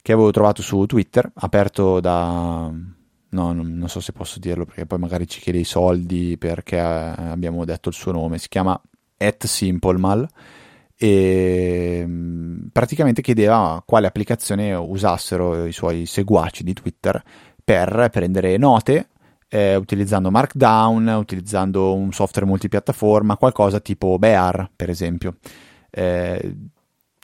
che 0.00 0.12
avevo 0.12 0.30
trovato 0.30 0.62
su 0.62 0.86
Twitter, 0.86 1.30
aperto 1.34 2.00
da 2.00 2.70
no, 2.70 3.52
non, 3.52 3.74
non, 3.76 3.88
so 3.90 4.00
se 4.00 4.12
posso 4.12 4.38
dirlo 4.38 4.64
perché 4.64 4.86
poi 4.86 4.98
magari 4.98 5.28
ci 5.28 5.40
chiede 5.40 5.58
i 5.58 5.64
soldi 5.64 6.38
perché 6.38 6.78
abbiamo 6.78 7.66
detto 7.66 7.90
il 7.90 7.94
suo 7.94 8.12
nome, 8.12 8.38
si 8.38 8.48
chiama 8.48 8.80
at 9.24 9.46
Simplemal 9.46 10.28
e 10.96 12.04
mm, 12.06 12.66
praticamente 12.72 13.22
chiedeva 13.22 13.82
quale 13.84 14.06
applicazione 14.06 14.74
usassero 14.74 15.66
i 15.66 15.72
suoi 15.72 16.06
seguaci 16.06 16.62
di 16.62 16.72
Twitter 16.72 17.22
per 17.64 18.08
prendere 18.10 18.56
note 18.56 19.08
eh, 19.54 19.76
utilizzando 19.76 20.30
Markdown, 20.30 21.08
utilizzando 21.08 21.94
un 21.94 22.10
software 22.12 22.46
multipiattaforma, 22.46 23.36
qualcosa 23.36 23.80
tipo 23.80 24.18
Bear 24.18 24.70
per 24.74 24.88
esempio. 24.88 25.36
Eh, 25.90 26.56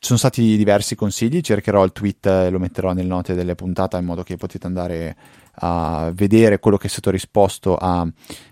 sono 0.01 0.19
stati 0.19 0.57
diversi 0.59 0.95
consigli, 0.95 1.41
cercherò 1.41 1.83
il 1.85 1.93
tweet 1.93 2.27
e 2.27 2.51
lo 2.51 2.59
metterò 2.59 2.93
nelle 2.93 3.09
note 3.09 3.35
delle 3.35 3.55
puntate 3.55 3.97
in 3.97 4.05
modo 4.05 4.23
che 4.23 4.37
potete 4.37 4.67
andare 4.67 5.17
a 5.61 6.11
vedere 6.15 6.59
quello 6.59 6.77
che 6.77 6.87
è 6.87 6.91
stato 6.91 7.11
risposto 7.11 7.77
a, 7.77 8.07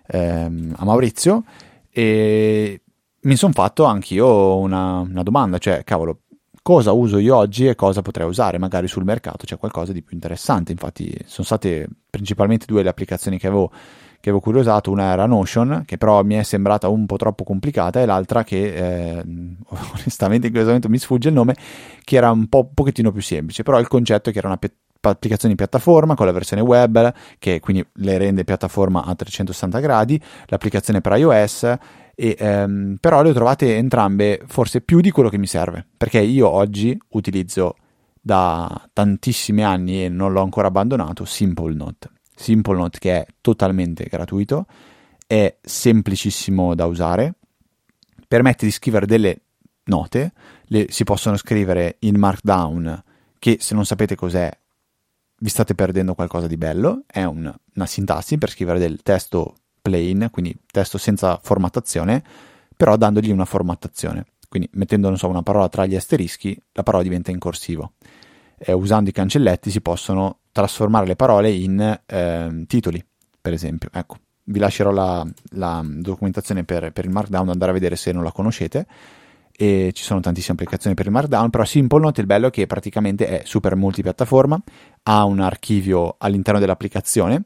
ehm, 0.06 0.74
a 0.76 0.85
Maurizio 0.85 1.44
e 1.90 2.80
mi 3.26 3.36
sono 3.36 3.52
fatto 3.52 3.84
anch'io 3.84 4.56
una, 4.56 5.00
una 5.00 5.22
domanda, 5.22 5.58
cioè, 5.58 5.82
cavolo, 5.84 6.20
cosa 6.62 6.92
uso 6.92 7.18
io 7.18 7.36
oggi 7.36 7.66
e 7.66 7.74
cosa 7.74 8.00
potrei 8.00 8.26
usare, 8.26 8.58
magari 8.58 8.86
sul 8.86 9.04
mercato 9.04 9.44
c'è 9.44 9.58
qualcosa 9.58 9.92
di 9.92 10.02
più 10.02 10.14
interessante. 10.14 10.72
Infatti, 10.72 11.12
sono 11.26 11.44
state 11.44 11.88
principalmente 12.08 12.66
due 12.66 12.82
le 12.84 12.88
applicazioni 12.88 13.36
che 13.38 13.48
avevo, 13.48 13.68
che 13.68 14.30
avevo 14.30 14.40
curiosato: 14.40 14.92
una 14.92 15.12
era 15.12 15.26
Notion, 15.26 15.82
che 15.84 15.98
però 15.98 16.22
mi 16.22 16.36
è 16.36 16.44
sembrata 16.44 16.88
un 16.88 17.04
po' 17.06 17.16
troppo 17.16 17.42
complicata, 17.42 18.00
e 18.00 18.06
l'altra 18.06 18.44
che 18.44 19.18
eh, 19.18 19.24
onestamente 19.94 20.46
in 20.46 20.52
questo 20.52 20.68
momento 20.68 20.88
mi 20.88 20.98
sfugge 20.98 21.28
il 21.28 21.34
nome, 21.34 21.56
che 22.04 22.16
era 22.16 22.30
un 22.30 22.48
po' 22.48 22.70
pochettino 22.72 23.10
più 23.10 23.22
semplice. 23.22 23.64
Però 23.64 23.80
il 23.80 23.88
concetto 23.88 24.30
è 24.30 24.32
che 24.32 24.38
era 24.38 24.48
una 24.48 24.58
applicazioni 25.00 25.54
piattaforma 25.56 26.14
con 26.14 26.26
la 26.26 26.32
versione 26.32 26.62
web 26.62 27.14
che 27.38 27.60
quindi 27.60 27.86
le 27.94 28.18
rende 28.18 28.42
piattaforma 28.44 29.04
a 29.04 29.14
360 29.14 29.78
gradi, 29.78 30.20
l'applicazione 30.46 31.00
per 31.00 31.16
iOS 31.16 31.78
e, 32.18 32.35
ehm, 32.38 32.96
però 32.98 33.22
le 33.22 33.31
ho 33.31 33.35
trovate 33.35 33.76
entrambe 33.76 34.40
forse 34.46 34.81
più 34.81 35.00
di 35.00 35.11
quello 35.11 35.29
che 35.29 35.37
mi 35.37 35.46
serve 35.46 35.87
perché 35.96 36.18
io 36.18 36.48
oggi 36.48 36.98
utilizzo 37.11 37.76
da 38.20 38.88
tantissimi 38.92 39.62
anni 39.62 40.05
e 40.05 40.09
non 40.09 40.33
l'ho 40.33 40.42
ancora 40.42 40.68
abbandonato 40.68 41.24
Simple 41.24 41.74
Note. 41.74 42.11
Simple 42.35 42.76
Note 42.76 42.98
che 42.98 43.12
è 43.12 43.26
totalmente 43.40 44.05
gratuito 44.05 44.66
è 45.26 45.57
semplicissimo 45.61 46.74
da 46.74 46.87
usare 46.87 47.35
permette 48.26 48.64
di 48.64 48.72
scrivere 48.72 49.07
delle 49.07 49.40
note 49.85 50.33
le, 50.64 50.87
si 50.88 51.05
possono 51.05 51.37
scrivere 51.37 51.96
in 52.00 52.16
markdown 52.16 53.05
che 53.38 53.59
se 53.61 53.74
non 53.74 53.85
sapete 53.85 54.16
cos'è 54.16 54.50
vi 55.38 55.48
state 55.48 55.74
perdendo 55.74 56.14
qualcosa 56.14 56.46
di 56.46 56.57
bello, 56.57 57.02
è 57.07 57.22
un, 57.24 57.52
una 57.74 57.87
sintassi 57.87 58.38
per 58.38 58.50
scrivere 58.50 58.79
del 58.79 59.02
testo 59.02 59.57
plain, 59.87 60.29
quindi 60.33 60.57
testo 60.66 60.99
senza 60.99 61.38
formattazione, 61.40 62.22
però 62.77 62.96
dandogli 62.96 63.31
una 63.31 63.44
formattazione. 63.44 64.27
Quindi 64.49 64.68
mettendo 64.72 65.14
so, 65.14 65.29
una 65.29 65.42
parola 65.42 65.68
tra 65.68 65.87
gli 65.87 65.94
asterischi, 65.94 66.61
la 66.72 66.83
parola 66.83 67.05
diventa 67.05 67.31
in 67.31 67.38
corsivo. 67.38 67.92
E 68.59 68.72
usando 68.72 69.11
i 69.11 69.12
cancelletti 69.12 69.70
si 69.70 69.81
possono 69.81 70.38
trasformare 70.51 71.07
le 71.07 71.14
parole 71.14 71.51
in 71.51 72.01
eh, 72.05 72.64
titoli, 72.66 73.05
per 73.40 73.53
esempio. 73.53 73.90
Ecco, 73.92 74.16
vi 74.44 74.59
lascerò 74.59 74.90
la, 74.90 75.25
la 75.51 75.84
documentazione 75.84 76.64
per, 76.64 76.91
per 76.91 77.05
il 77.05 77.11
Markdown, 77.12 77.51
andare 77.51 77.70
a 77.70 77.74
vedere 77.74 77.95
se 77.95 78.11
non 78.11 78.24
la 78.24 78.32
conoscete 78.32 78.87
e 79.59 79.91
ci 79.95 80.03
sono 80.03 80.20
tantissime 80.20 80.55
applicazioni 80.55 80.95
per 80.95 81.07
il 81.07 81.12
Markdown, 81.12 81.49
però 81.49 81.64
Simple 81.64 82.01
Note 82.01 82.20
il 82.20 82.26
bello 82.26 82.49
è 82.49 82.51
che 82.51 82.66
praticamente 82.66 83.26
è 83.26 83.43
super 83.45 83.74
multipiattaforma, 83.74 84.62
ha 85.05 85.24
un 85.24 85.41
archivio 85.41 86.16
all'interno 86.18 86.61
dell'applicazione, 86.61 87.45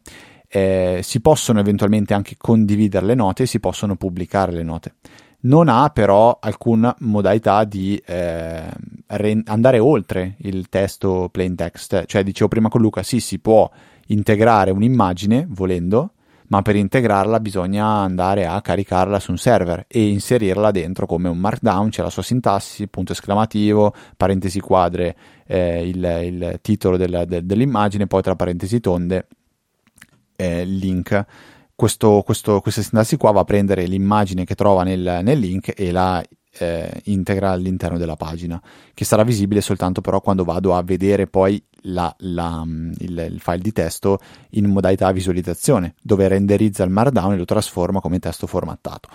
eh, 0.53 1.01
si 1.03 1.20
possono 1.20 1.61
eventualmente 1.61 2.12
anche 2.12 2.34
condividere 2.36 3.07
le 3.07 3.14
note 3.14 3.44
e 3.44 3.46
si 3.46 3.61
possono 3.61 3.94
pubblicare 3.94 4.53
le 4.53 4.64
note. 4.64 4.94
non 5.42 5.68
ha 5.68 5.88
però 5.88 6.36
alcuna 6.38 6.94
modalità 6.98 7.64
di 7.64 7.96
eh, 8.05 8.68
re- 9.07 9.42
andare 9.46 9.78
oltre 9.78 10.34
il 10.40 10.68
testo 10.68 11.28
plain 11.32 11.55
text. 11.55 12.05
Cioè, 12.05 12.22
dicevo 12.22 12.48
prima 12.48 12.68
con 12.68 12.82
Luca, 12.82 13.03
sì, 13.03 13.20
si 13.20 13.38
può 13.38 13.70
integrare 14.09 14.70
un'immagine 14.70 15.46
volendo, 15.48 16.12
ma 16.48 16.61
per 16.61 16.76
integrarla 16.76 17.40
bisogna 17.40 17.86
andare 17.86 18.44
a 18.44 18.61
caricarla 18.61 19.18
su 19.18 19.30
un 19.30 19.38
server 19.38 19.84
e 19.88 20.09
inserirla 20.09 20.72
dentro 20.72 21.07
come 21.07 21.28
un 21.30 21.38
markdown, 21.38 21.88
c'è 21.88 22.03
la 22.03 22.11
sua 22.11 22.22
sintassi, 22.22 22.88
punto 22.88 23.12
esclamativo, 23.12 23.94
parentesi 24.16 24.61
quadre, 24.61 25.16
eh, 25.46 25.88
il, 25.88 26.20
il, 26.24 26.59
titolo 26.61 26.98
del, 26.98 27.24
de, 27.26 27.46
dell'immagine, 27.46 28.07
poi 28.07 28.20
tra 28.20 28.36
parentesi 28.36 28.80
tonde 28.80 29.26
eh, 30.41 30.64
link 30.64 31.24
questo, 31.74 32.22
questo, 32.24 32.61
questa 32.61 32.82
sintassi 32.82 33.16
qua 33.16 33.30
va 33.30 33.41
a 33.41 33.45
prendere 33.45 33.86
l'immagine 33.86 34.45
che 34.45 34.55
trova 34.55 34.82
nel, 34.82 35.20
nel 35.22 35.38
link 35.38 35.72
e 35.74 35.91
la 35.91 36.22
eh, 36.59 37.01
integra 37.05 37.53
all'interno 37.53 37.97
della 37.97 38.16
pagina, 38.16 38.61
che 38.93 39.05
sarà 39.07 39.22
visibile 39.22 39.62
soltanto 39.62 40.03
però 40.03 40.20
quando 40.20 40.45
vado 40.45 40.74
a 40.74 40.82
vedere 40.82 41.26
poi 41.26 41.62
la, 41.84 42.14
la, 42.18 42.62
il, 42.66 43.28
il, 43.30 43.41
file 43.41 43.61
di 43.61 43.72
testo 43.72 44.18
in 44.51 44.66
modalità 44.66 45.11
visualizzazione, 45.11 45.95
dove 46.03 46.28
renderizza 46.28 46.84
il 46.84 46.91
markdown 46.91 47.32
e 47.32 47.36
lo 47.38 47.47
trasforma 47.47 48.01
come 48.01 48.18
testo 48.18 48.47
formattato. 48.47 49.09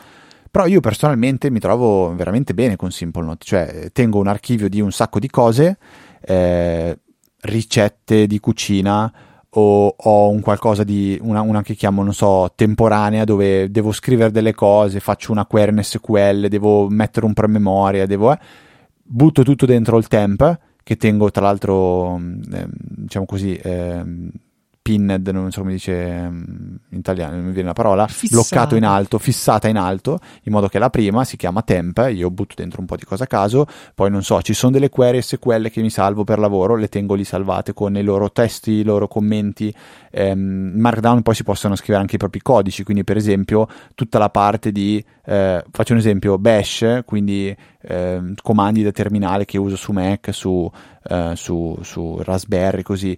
Però 0.50 0.66
io 0.66 0.80
personalmente 0.80 1.52
mi 1.52 1.60
trovo 1.60 2.16
veramente 2.16 2.56
bene 2.56 2.78
con 2.78 2.92
SimpleNote, 2.92 3.46
cioè 3.46 3.90
tengo 3.92 4.18
un 4.20 4.28
archivio 4.28 4.70
di 4.70 4.82
un 4.82 4.92
sacco 4.92 5.20
di 5.20 5.30
cose, 5.30 5.78
eh, 6.22 6.98
ricette 7.42 8.26
di 8.26 8.40
cucina, 8.40 9.14
o 9.58 9.96
ho 9.98 10.30
un 10.30 10.42
qualcosa 10.42 10.84
di 10.84 11.18
una, 11.22 11.42
una, 11.42 11.62
che 11.62 11.76
chiamo, 11.76 12.04
non 12.04 12.14
so, 12.14 12.52
temporanea 12.56 13.24
dove 13.24 13.70
devo 13.72 13.92
scrivere 13.92 14.32
delle 14.32 14.54
cose, 14.54 15.00
faccio 15.00 15.32
una 15.32 15.46
query 15.46 15.72
in 15.72 15.84
SQL, 15.84 16.48
devo 16.48 16.90
mettere 16.90 17.26
un 17.26 17.34
promemoria, 17.34 18.06
devo 18.06 18.34
eh, 18.34 18.40
butto 19.02 19.44
tutto 19.44 19.66
dentro 19.66 19.98
il 19.98 20.08
temp 20.08 20.60
che 20.84 20.98
tengo 20.98 21.32
tra 21.32 21.42
l'altro 21.46 22.20
eh, 22.52 22.68
diciamo 22.70 23.26
così 23.26 23.56
eh, 23.56 24.04
pinned, 24.86 25.28
non 25.30 25.50
so 25.50 25.62
come 25.62 25.72
dice 25.72 25.96
in 25.96 26.78
italiano, 26.92 27.38
non 27.38 27.46
mi 27.46 27.54
viene 27.54 27.70
la 27.70 27.74
parola, 27.74 28.06
fissata. 28.06 28.36
bloccato 28.36 28.76
in 28.76 28.86
alto, 28.86 29.18
fissata 29.18 29.68
in 29.68 29.78
alto, 29.78 30.20
in 30.44 30.52
modo 30.52 30.68
che 30.68 30.78
la 30.78 30.92
prima 30.92 31.24
si 31.24 31.38
chiama 31.38 31.64
temp, 31.64 32.08
io 32.14 32.30
butto 32.30 32.54
dentro 32.56 32.82
un 32.82 32.86
po' 32.86 32.96
di 32.96 33.04
cose 33.04 33.24
a 33.24 33.26
caso, 33.26 33.66
poi 33.96 34.12
non 34.12 34.22
so, 34.22 34.44
ci 34.44 34.54
sono 34.54 34.74
delle 34.74 34.90
query 34.90 35.24
SQL 35.24 35.72
che 35.72 35.82
mi 35.82 35.90
salvo 35.90 36.24
per 36.24 36.38
lavoro, 36.38 36.76
le 36.76 36.88
tengo 36.88 37.16
lì 37.16 37.24
salvate 37.24 37.74
con 37.74 37.98
i 37.98 38.04
loro 38.04 38.32
testi, 38.32 38.74
i 38.74 38.84
loro 38.84 39.08
commenti, 39.08 39.74
ehm, 40.12 40.74
Markdown 40.76 41.24
poi 41.24 41.34
si 41.34 41.44
possono 41.44 41.76
scrivere 41.76 42.02
anche 42.02 42.18
i 42.18 42.20
propri 42.20 42.44
codici, 42.44 42.84
quindi 42.84 43.04
per 43.04 43.18
esempio 43.18 43.68
tutta 43.96 44.20
la 44.20 44.30
parte 44.30 44.72
di, 44.72 45.04
eh, 45.26 45.66
faccio 45.72 45.94
un 45.94 46.00
esempio, 46.00 46.38
bash, 46.38 47.02
quindi 47.06 47.56
eh, 47.88 48.34
comandi 48.42 48.84
da 48.84 48.92
terminale 48.92 49.46
che 49.46 49.58
uso 49.58 49.76
su 49.76 49.92
Mac, 49.92 50.34
su, 50.34 50.70
eh, 51.08 51.34
su, 51.36 51.78
su 51.82 52.20
Raspberry, 52.24 52.82
così 52.82 53.18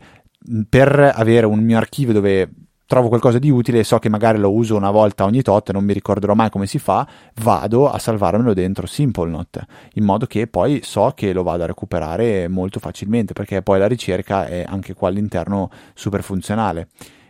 per 0.70 1.12
avere 1.16 1.46
un 1.46 1.60
mio 1.60 1.78
archivio 1.78 2.14
dove 2.14 2.50
trovo 2.88 3.10
qualcosa 3.10 3.38
di 3.38 3.50
utile 3.50 3.80
e 3.80 3.84
so 3.84 4.00
che 4.00 4.08
magari 4.08 4.40
lo 4.40 4.52
uso 4.52 4.76
una 4.76 4.92
volta 4.92 5.26
ogni 5.26 5.42
tot 5.42 5.70
e 5.70 5.74
non 5.74 5.84
mi 5.84 5.92
ricorderò 5.92 6.34
mai 6.34 6.50
come 6.50 6.66
si 6.66 6.80
fa, 6.80 7.06
vado 7.42 7.90
a 7.90 8.00
salvarmelo 8.00 8.54
dentro 8.54 8.88
SimpleNote, 8.88 9.68
in 9.96 10.06
modo 10.06 10.26
che 10.26 10.48
poi 10.48 10.80
so 10.84 11.12
che 11.14 11.34
lo 11.34 11.44
vado 11.44 11.64
a 11.64 11.68
recuperare 11.68 12.48
molto 12.48 12.80
facilmente, 12.80 13.34
perché 13.34 13.62
poi 13.62 13.78
la 13.78 13.88
ricerca 13.88 14.48
è 14.48 14.64
anche 14.66 14.94
qua 14.94 15.10
all'interno 15.10 15.70
super 15.94 16.24
funzionale. 16.24 16.88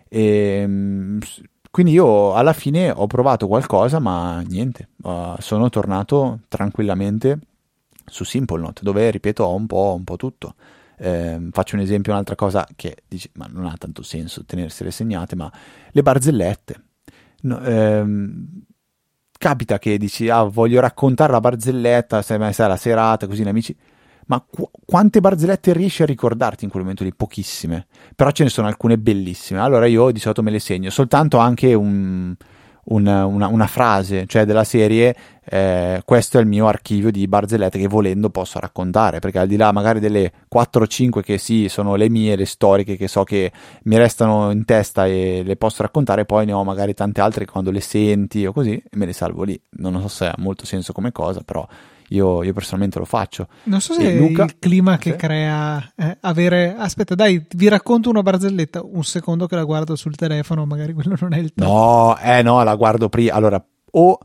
E, 0.08 0.60
ehm, 0.62 1.20
quindi 1.72 1.92
io 1.92 2.34
alla 2.34 2.54
fine 2.54 2.92
ho 2.92 3.08
provato 3.08 3.48
qualcosa, 3.48 4.00
ma 4.00 4.42
niente, 4.42 4.90
uh, 5.04 5.36
sono 5.40 5.70
tornato 5.70 6.42
tranquillamente 6.48 7.40
su 8.06 8.24
SimpleNote, 8.24 8.82
dove 8.84 9.10
ripeto 9.10 9.44
ho 9.44 9.56
un 9.56 9.66
po', 9.66 9.94
un 9.98 10.04
po 10.04 10.16
tutto. 10.18 10.54
Eh, 11.00 11.50
faccio 11.52 11.76
un 11.76 11.82
esempio, 11.82 12.12
un'altra 12.12 12.36
cosa 12.36 12.68
che 12.76 12.98
dici, 13.08 13.30
ma 13.34 13.48
non 13.50 13.66
ha 13.66 13.76
tanto 13.78 14.02
senso 14.02 14.44
tenersele 14.46 14.92
segnate, 14.92 15.36
ma 15.36 15.52
le 15.92 16.02
barzellette. 16.02 16.84
No, 17.42 17.62
ehm, 17.62 18.64
capita 19.38 19.78
che 19.80 19.98
dici, 19.98 20.30
ah, 20.30 20.44
voglio 20.44 20.80
raccontare 20.80 21.32
la 21.32 21.40
barzelletta, 21.40 22.22
sai, 22.22 22.54
sai 22.54 22.68
la 22.68 22.78
serata, 22.78 23.28
così, 23.28 23.44
amici. 23.44 23.76
Ma 24.28 24.42
qu- 24.42 24.70
quante 24.86 25.22
barzellette 25.22 25.72
riesci 25.74 26.02
a 26.02 26.06
ricordarti 26.06 26.66
in 26.66 26.70
quel 26.70 26.82
momento 26.82 27.04
lì? 27.04 27.14
Pochissime. 27.14 27.88
Però 28.16 28.30
ce 28.32 28.44
ne 28.44 28.50
sono 28.50 28.68
alcune 28.68 28.98
bellissime. 28.98 29.60
Allora 29.60 29.86
io 29.86 30.12
di 30.12 30.20
solito 30.20 30.44
me 30.44 30.52
le 30.52 30.60
segno. 30.60 30.90
Soltanto 30.90 31.38
anche 31.38 31.74
un, 31.74 32.36
una, 32.90 33.26
una, 33.26 33.48
una, 33.48 33.68
frase, 33.68 34.26
cioè 34.28 34.46
della 34.46 34.64
serie 34.64 35.16
eh, 35.50 36.02
questo 36.06 36.38
è 36.38 36.42
il 36.42 36.48
mio 36.48 36.68
archivio 36.68 37.12
di 37.12 37.28
barzellette 37.28 37.80
che 37.80 37.88
volendo 37.88 38.30
posso 38.30 38.60
raccontare, 38.60 39.20
perché 39.20 39.40
al 39.40 39.48
di 39.48 39.56
là 39.58 39.72
magari 39.72 40.00
delle 40.00 40.32
4 40.48 40.84
o 40.84 40.88
5 40.88 41.24
che 41.24 41.38
sì, 41.38 41.70
sono 41.70 41.96
le 41.96 42.10
mie, 42.10 42.36
le 42.36 42.46
storiche 42.46 42.98
che 42.98 43.08
so 43.08 43.24
che 43.24 43.52
mi 43.84 43.98
restano 43.98 44.52
in 44.52 44.66
testa 44.66 45.06
e 45.06 45.42
le 45.46 45.56
posso 45.56 45.82
raccontare, 45.82 46.26
poi 46.26 46.46
ne 46.46 46.54
ho 46.54 46.64
magari 46.64 46.94
tante 46.94 47.22
altre 47.22 47.46
che 47.46 47.52
quando 47.52 47.72
le 47.72 47.82
senti 47.82 48.46
o 48.46 48.52
così 48.52 48.82
me 48.92 49.06
le 49.06 49.14
salvo 49.14 49.44
lì. 49.44 49.60
Non 49.78 50.00
so 50.02 50.08
se 50.08 50.26
ha 50.28 50.36
molto 50.38 50.66
senso 50.66 50.94
come 50.94 51.12
cosa, 51.12 51.42
però 51.42 51.66
io, 52.10 52.44
io, 52.44 52.54
personalmente 52.54 53.00
lo 53.00 53.06
faccio. 53.06 53.48
Non 53.64 53.82
so 53.82 53.94
se 53.94 54.04
è 54.04 54.18
Luca, 54.18 54.44
il 54.44 54.60
clima 54.60 54.98
che 54.98 55.16
crea 55.16 55.92
eh, 55.96 56.18
avere. 56.22 56.76
Aspetta, 56.78 57.16
dai, 57.16 57.46
vi 57.56 57.68
racconto 57.68 58.10
una 58.10 58.22
barzelletta. 58.22 58.82
Un 58.84 59.04
secondo 59.04 59.48
che 59.48 59.56
la 59.56 59.64
guardo 59.64 59.96
sul 59.96 60.16
telefono, 60.16 60.66
magari 60.66 60.94
quello 60.94 61.16
non 61.20 61.34
è 61.34 61.38
il 61.38 61.54
tempo. 61.54 61.72
No, 61.72 62.18
eh 62.20 62.42
no, 62.42 62.64
la 62.64 62.76
guardo 62.76 63.10
prima. 63.10 63.34
Allora, 63.34 63.64
o 63.92 64.20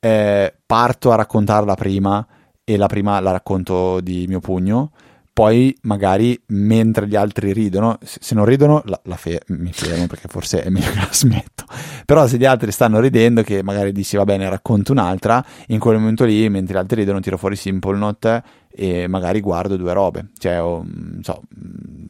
eh, 0.00 0.54
parto 0.64 1.12
a 1.12 1.16
raccontarla 1.16 1.74
prima 1.74 2.26
e 2.62 2.76
la 2.76 2.86
prima 2.86 3.18
la 3.20 3.32
racconto 3.32 4.00
di 4.00 4.26
mio 4.26 4.40
pugno 4.40 4.92
poi 5.34 5.76
magari 5.82 6.40
mentre 6.46 7.08
gli 7.08 7.16
altri 7.16 7.52
ridono, 7.52 7.98
se 8.00 8.36
non 8.36 8.44
ridono 8.44 8.82
la, 8.86 9.00
la 9.02 9.16
fe- 9.16 9.42
mi 9.48 9.72
fermo 9.72 10.06
perché 10.06 10.28
forse 10.28 10.62
è 10.62 10.68
meglio 10.68 10.92
che 10.92 10.98
la 10.98 11.08
smetto, 11.10 11.64
però 12.06 12.28
se 12.28 12.38
gli 12.38 12.44
altri 12.44 12.70
stanno 12.70 13.00
ridendo 13.00 13.42
che 13.42 13.60
magari 13.64 13.90
dici 13.90 14.16
va 14.16 14.24
bene 14.24 14.48
racconto 14.48 14.92
un'altra, 14.92 15.44
in 15.66 15.80
quel 15.80 15.98
momento 15.98 16.24
lì 16.24 16.48
mentre 16.48 16.74
gli 16.74 16.78
altri 16.78 17.00
ridono 17.00 17.18
tiro 17.18 17.36
fuori 17.36 17.56
Simple 17.56 17.96
Note 17.98 18.42
e 18.70 19.08
magari 19.08 19.40
guardo 19.40 19.76
due 19.76 19.92
robe, 19.92 20.30
cioè 20.38 20.62
o, 20.62 20.84
non 20.86 21.20
so, 21.24 21.42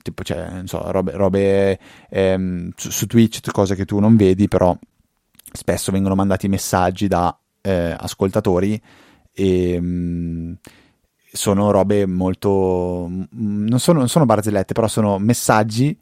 tipo 0.03 0.23
cioè, 0.23 0.51
non 0.51 0.67
so, 0.67 0.83
robe, 0.91 1.13
robe 1.13 1.79
ehm, 2.11 2.73
su, 2.77 2.91
su, 2.91 3.07
Twitch, 3.07 3.51
cose 3.53 3.75
che 3.75 3.87
tu 3.87 4.01
non 4.01 4.17
vedi, 4.17 4.49
però 4.49 4.77
spesso 5.51 5.91
vengono 5.93 6.15
mandati 6.15 6.47
messaggi 6.47 7.09
da 7.09 7.35
eh, 7.63 7.97
ascoltatori 7.99 8.79
e... 9.33 9.81
Mh, 9.81 9.87
mm, 9.87 10.53
sono 11.35 11.73
robe 11.73 12.07
molto... 12.07 13.11
non 13.31 13.79
sono, 13.79 13.99
non 13.99 14.09
sono 14.09 14.25
barzellette, 14.25 14.73
però 14.73 14.87
sono 14.87 15.19
messaggi 15.19 15.99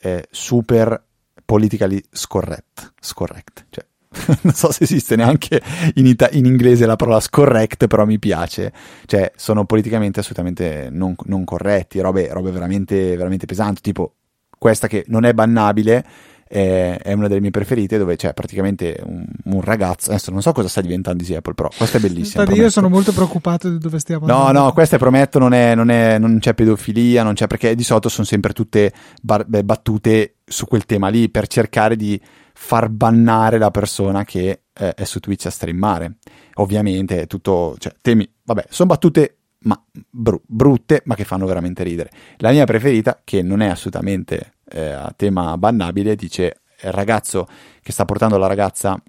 eh, 0.00 0.26
super 0.30 1.02
politically 1.44 2.02
scorrect. 2.10 2.94
scorrect. 2.98 3.66
Cioè, 3.70 3.86
non 4.42 4.52
so 4.52 4.72
se 4.72 4.82
esiste 4.82 5.14
neanche 5.14 5.62
in, 5.94 6.06
ita- 6.06 6.30
in, 6.32 6.46
inglese 6.46 6.84
la 6.84 6.96
parola 6.96 7.20
scorrect, 7.20 7.86
però 7.86 8.04
mi 8.04 8.18
piace. 8.18 8.72
Cioè, 9.06 9.30
sono 9.36 9.64
politicamente 9.64 10.20
assolutamente 10.20 10.88
non, 10.90 11.14
non 11.26 11.44
corretti, 11.44 12.00
robe, 12.00 12.32
robe 12.32 12.50
veramente, 12.50 13.16
veramente 13.16 13.46
pesanti, 13.46 13.80
tipo 13.80 14.14
questa 14.58 14.88
che 14.88 15.04
non 15.08 15.24
è 15.24 15.32
bannabile, 15.32 16.04
è, 16.52 16.98
è, 17.02 17.12
una 17.14 17.28
delle 17.28 17.40
mie 17.40 17.50
preferite 17.50 17.96
dove 17.96 18.16
c'è 18.16 18.34
praticamente 18.34 19.00
un, 19.04 19.24
un, 19.44 19.60
ragazzo 19.62 20.10
adesso 20.10 20.30
non 20.30 20.42
so 20.42 20.52
cosa 20.52 20.68
sta 20.68 20.82
diventando 20.82 21.22
Easy 21.22 21.34
Apple 21.34 21.54
però 21.54 21.70
questa 21.74 21.96
è 21.96 22.00
bellissima 22.00 22.42
Infatti 22.42 22.60
io 22.60 22.68
sono 22.68 22.90
molto 22.90 23.12
preoccupato 23.12 23.70
di 23.70 23.78
dove 23.78 23.98
stiamo 23.98 24.26
andando. 24.26 24.52
no 24.52 24.64
no 24.66 24.72
queste 24.72 24.98
prometto 24.98 25.38
non, 25.38 25.54
è, 25.54 25.74
non, 25.74 25.88
è, 25.88 26.18
non 26.18 26.38
c'è 26.40 26.52
pedofilia 26.52 27.22
non 27.22 27.32
c'è 27.32 27.46
perché 27.46 27.74
di 27.74 27.82
solito 27.82 28.10
sono 28.10 28.26
sempre 28.26 28.52
tutte 28.52 28.92
bar, 29.22 29.46
beh, 29.46 29.64
battute 29.64 30.34
su 30.44 30.66
quel 30.66 30.84
tema 30.84 31.08
lì 31.08 31.30
per 31.30 31.46
cercare 31.46 31.96
di 31.96 32.20
far 32.52 32.90
bannare 32.90 33.56
la 33.56 33.70
persona 33.70 34.24
che 34.24 34.64
eh, 34.74 34.94
è 34.94 35.04
su 35.04 35.20
Twitch 35.20 35.46
a 35.46 35.50
streamare. 35.50 36.16
Ovviamente 36.56 37.22
è 37.22 37.26
tutto 37.26 37.76
cioè 37.78 37.94
temi 38.02 38.30
vabbè 38.44 38.66
sono 38.68 38.90
battute 38.90 39.38
ma 39.64 39.80
bru- 40.10 40.42
brutte, 40.44 41.02
ma 41.06 41.14
che 41.14 41.24
fanno 41.24 41.46
veramente 41.46 41.82
ridere. 41.82 42.10
La 42.38 42.50
mia 42.50 42.64
preferita, 42.64 43.20
che 43.24 43.42
non 43.42 43.60
è 43.60 43.68
assolutamente 43.68 44.54
eh, 44.72 44.98
tema 45.16 45.56
bannabile, 45.58 46.16
dice 46.16 46.56
il 46.82 46.92
ragazzo 46.92 47.46
che 47.82 47.92
sta 47.92 48.04
portando 48.04 48.38
la 48.38 48.46
ragazza 48.46 49.00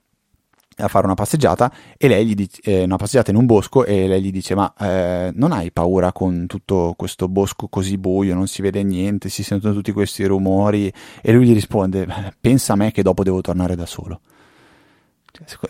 a 0.77 0.87
fare 0.87 1.05
una 1.05 1.13
passeggiata 1.13 1.71
e 1.97 2.07
lei 2.07 2.25
gli 2.25 2.33
dice 2.33 2.61
eh, 2.63 2.83
una 2.83 2.95
passeggiata 2.95 3.31
in 3.31 3.37
un 3.37 3.45
bosco 3.45 3.85
e 3.85 4.07
lei 4.07 4.21
gli 4.21 4.31
dice 4.31 4.55
ma 4.55 4.73
eh, 4.79 5.31
non 5.33 5.51
hai 5.51 5.71
paura 5.71 6.11
con 6.11 6.45
tutto 6.47 6.93
questo 6.97 7.27
bosco 7.27 7.67
così 7.67 7.97
buio? 7.97 8.33
Non 8.33 8.47
si 8.47 8.61
vede 8.61 8.83
niente? 8.83 9.29
Si 9.29 9.43
sentono 9.43 9.73
tutti 9.73 9.91
questi 9.91 10.25
rumori? 10.25 10.91
E 11.21 11.31
lui 11.31 11.45
gli 11.47 11.53
risponde 11.53 12.07
pensa 12.39 12.73
a 12.73 12.75
me 12.75 12.91
che 12.91 13.03
dopo 13.03 13.23
devo 13.23 13.41
tornare 13.41 13.75
da 13.75 13.85
solo 13.85 14.21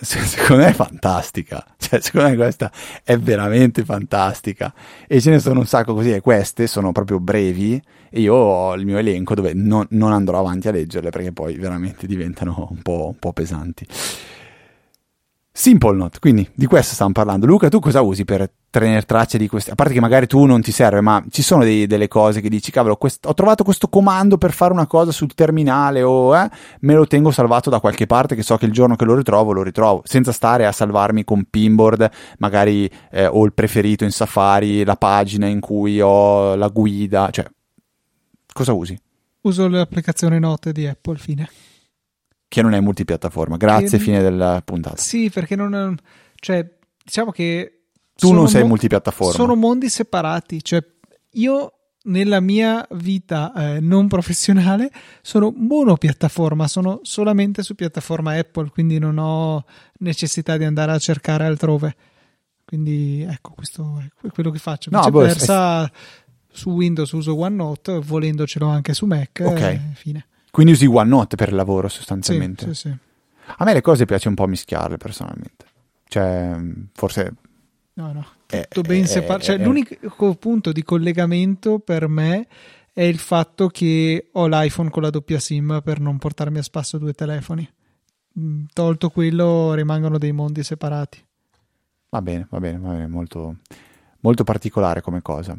secondo 0.02 0.64
me 0.64 0.70
è 0.70 0.74
fantastica, 0.74 1.64
cioè, 1.78 2.00
secondo 2.00 2.30
me 2.30 2.36
questa 2.36 2.72
è 3.04 3.18
veramente 3.18 3.84
fantastica 3.84 4.74
e 5.08 5.22
ce 5.22 5.30
ne 5.30 5.40
sono 5.40 5.60
un 5.60 5.66
sacco 5.66 5.94
così 5.94 6.12
e 6.12 6.22
queste 6.22 6.68
sono 6.68 6.92
proprio 6.92 7.20
brevi 7.20 7.82
e 8.10 8.20
io 8.20 8.34
ho 8.34 8.76
il 8.76 8.86
mio 8.86 8.98
elenco 8.98 9.34
dove 9.34 9.54
non, 9.54 9.86
non 9.90 10.12
andrò 10.12 10.40
avanti 10.40 10.68
a 10.68 10.72
leggerle 10.72 11.10
perché 11.10 11.32
poi 11.32 11.56
veramente 11.56 12.06
diventano 12.08 12.68
un 12.70 12.82
po', 12.82 13.08
un 13.08 13.20
po 13.20 13.34
pesanti. 13.34 13.88
Simple 15.56 15.96
Note, 15.96 16.18
quindi 16.18 16.50
di 16.56 16.66
questo 16.66 16.96
stiamo 16.96 17.12
parlando. 17.12 17.46
Luca, 17.46 17.70
tu 17.70 17.78
cosa 17.78 18.02
usi 18.02 18.26
per 18.26 18.52
tenere 18.72 19.04
traccia 19.04 19.38
di 19.38 19.48
queste? 19.48 19.70
A 19.70 19.76
parte 19.76 19.94
che 19.94 20.00
magari 20.00 20.26
tu 20.26 20.46
non 20.46 20.64
ti 20.64 20.72
serve, 20.72 21.00
ma 21.00 21.24
ci 21.30 21.44
sono 21.44 21.64
dei, 21.64 21.86
delle 21.86 22.08
cose 22.08 22.42
che 22.42 22.50
dici, 22.50 22.72
cavolo, 22.72 22.96
quest- 22.96 23.28
ho 23.28 23.36
trovato 23.36 23.64
questo 23.64 23.88
comando 23.88 24.40
per 24.40 24.52
fare 24.52 24.74
una 24.74 24.88
cosa 24.88 25.12
sul 25.12 25.36
terminale 25.36 26.02
o 26.02 26.36
eh, 26.36 26.50
me 26.80 26.96
lo 26.96 27.06
tengo 27.06 27.30
salvato 27.30 27.70
da 27.70 27.80
qualche 27.80 28.08
parte 28.08 28.34
che 28.34 28.42
so 28.42 28.58
che 28.58 28.66
il 28.66 28.72
giorno 28.72 28.96
che 28.96 29.06
lo 29.06 29.14
ritrovo 29.14 29.52
lo 29.52 29.62
ritrovo, 29.62 30.02
senza 30.06 30.32
stare 30.32 30.66
a 30.66 30.72
salvarmi 30.72 31.24
con 31.24 31.46
Pinboard, 31.48 32.10
magari 32.40 32.90
eh, 33.12 33.28
ho 33.28 33.46
il 33.46 33.54
preferito 33.54 34.04
in 34.04 34.12
Safari, 34.12 34.84
la 34.84 34.96
pagina 34.96 35.46
in 35.46 35.60
cui 35.60 36.02
ho 36.02 36.56
la 36.56 36.70
guida, 36.70 37.30
cioè 37.30 37.46
cosa 38.52 38.74
usi? 38.74 39.00
Uso 39.42 39.68
l'applicazione 39.68 40.40
Note 40.40 40.72
di 40.72 40.88
Apple, 40.88 41.18
fine 41.18 41.48
che 42.54 42.62
non 42.62 42.76
è 42.76 42.80
multipiattaforma. 42.80 43.58
Grazie, 43.58 43.98
che... 43.98 44.04
fine 44.04 44.22
della 44.22 44.62
puntata. 44.64 44.98
Sì, 44.98 45.32
perché 45.32 45.56
non. 45.56 45.98
Cioè, 46.36 46.64
diciamo 47.04 47.32
che. 47.32 47.86
Tu 48.16 48.32
non 48.32 48.48
sei 48.48 48.62
mo- 48.62 48.68
multipiattaforma. 48.68 49.34
Sono 49.34 49.56
mondi 49.56 49.90
separati. 49.90 50.64
Cioè, 50.64 50.86
io 51.32 51.74
nella 52.04 52.40
mia 52.42 52.86
vita 52.92 53.54
eh, 53.56 53.80
non 53.80 54.08
professionale 54.08 54.92
sono 55.24 55.52
monopiattaforma, 55.56 56.68
sono 56.68 57.00
solamente 57.02 57.64
su 57.64 57.74
piattaforma 57.74 58.38
Apple, 58.38 58.70
quindi 58.70 59.00
non 59.00 59.18
ho 59.18 59.66
necessità 60.02 60.56
di 60.56 60.66
andare 60.66 60.92
a 60.92 61.00
cercare 61.00 61.46
altrove. 61.46 61.96
Quindi 62.66 63.26
ecco, 63.28 63.54
questo 63.56 64.04
è 64.22 64.30
quello 64.30 64.52
che 64.52 64.60
faccio. 64.60 64.92
No, 64.92 65.10
boh, 65.10 65.26
è... 65.26 65.34
su 66.52 66.70
Windows 66.70 67.10
uso 67.14 67.36
OneNote, 67.36 68.00
volendocelo 68.00 68.68
anche 68.68 68.94
su 68.94 69.08
Mac. 69.08 69.42
Ok. 69.44 69.60
Eh, 69.60 69.82
fine. 69.96 70.28
Quindi 70.54 70.74
usi 70.74 70.86
OneNote 70.86 71.36
per 71.36 71.50
il 71.50 71.56
lavoro 71.56 71.88
sostanzialmente. 71.88 72.66
Sì, 72.66 72.74
sì, 72.76 72.90
sì. 72.90 72.98
A 73.58 73.66
me 73.66 73.74
le 73.74 73.82
cose 73.82 74.06
piace 74.06 74.28
un 74.28 74.36
po' 74.36 74.46
mischiarle 74.46 74.98
personalmente. 74.98 75.66
Cioè, 76.08 76.56
forse... 76.94 77.34
No, 77.94 78.14
no, 78.14 78.24
tutto 78.46 78.82
è, 78.82 78.84
ben 78.84 79.08
separato. 79.08 79.46
Cioè, 79.46 79.58
è, 79.58 79.64
l'unico 79.64 80.36
punto 80.36 80.72
di 80.72 80.84
collegamento 80.84 81.80
per 81.80 82.08
me 82.08 82.46
è 82.94 83.02
il 83.02 83.18
fatto 83.18 83.68
che 83.68 84.30
ho 84.32 84.46
l'iPhone 84.46 84.92
con 84.92 85.02
la 85.02 85.10
doppia 85.10 85.40
SIM 85.40 85.82
per 85.84 86.00
non 86.00 86.20
portarmi 86.20 86.60
a 86.60 86.64
spasso 86.64 87.00
due 87.00 87.14
telefoni. 87.14 87.68
Mm, 88.40 88.66
tolto 88.74 89.10
quello, 89.10 89.74
rimangono 89.74 90.20
dei 90.20 90.34
mondi 90.34 90.62
separati. 90.62 91.26
Va 92.10 92.22
bene, 92.22 92.46
va 92.48 92.60
bene, 92.60 92.78
va 92.78 92.90
bene, 92.90 93.08
molto, 93.08 93.56
molto 94.20 94.44
particolare 94.44 95.02
come 95.02 95.24
cosa. 95.24 95.58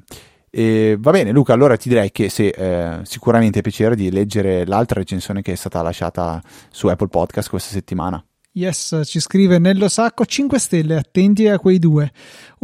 E 0.57 0.97
va 1.01 1.11
bene, 1.11 1.33
Luca, 1.33 1.53
allora 1.53 1.77
ti 1.77 1.89
direi 1.89 2.13
che 2.13 2.29
se 2.29 2.47
eh, 2.47 3.01
sicuramente 3.03 3.61
piacere 3.61 3.97
di 3.97 4.09
leggere 4.13 4.65
l'altra 4.65 5.01
recensione 5.01 5.43
che 5.43 5.51
è 5.51 5.57
stata 5.57 5.83
lasciata 5.83 6.41
su 6.71 6.87
Apple 6.87 7.09
Podcast 7.09 7.49
questa 7.49 7.73
settimana. 7.73 8.25
Yes, 8.53 9.01
ci 9.05 9.19
scrive 9.19 9.59
Nello 9.59 9.89
Sacco 9.89 10.25
5 10.25 10.61
stelle, 10.61 10.95
attenti 10.95 11.49
a 11.49 11.59
quei 11.59 11.81
due. 11.81 12.13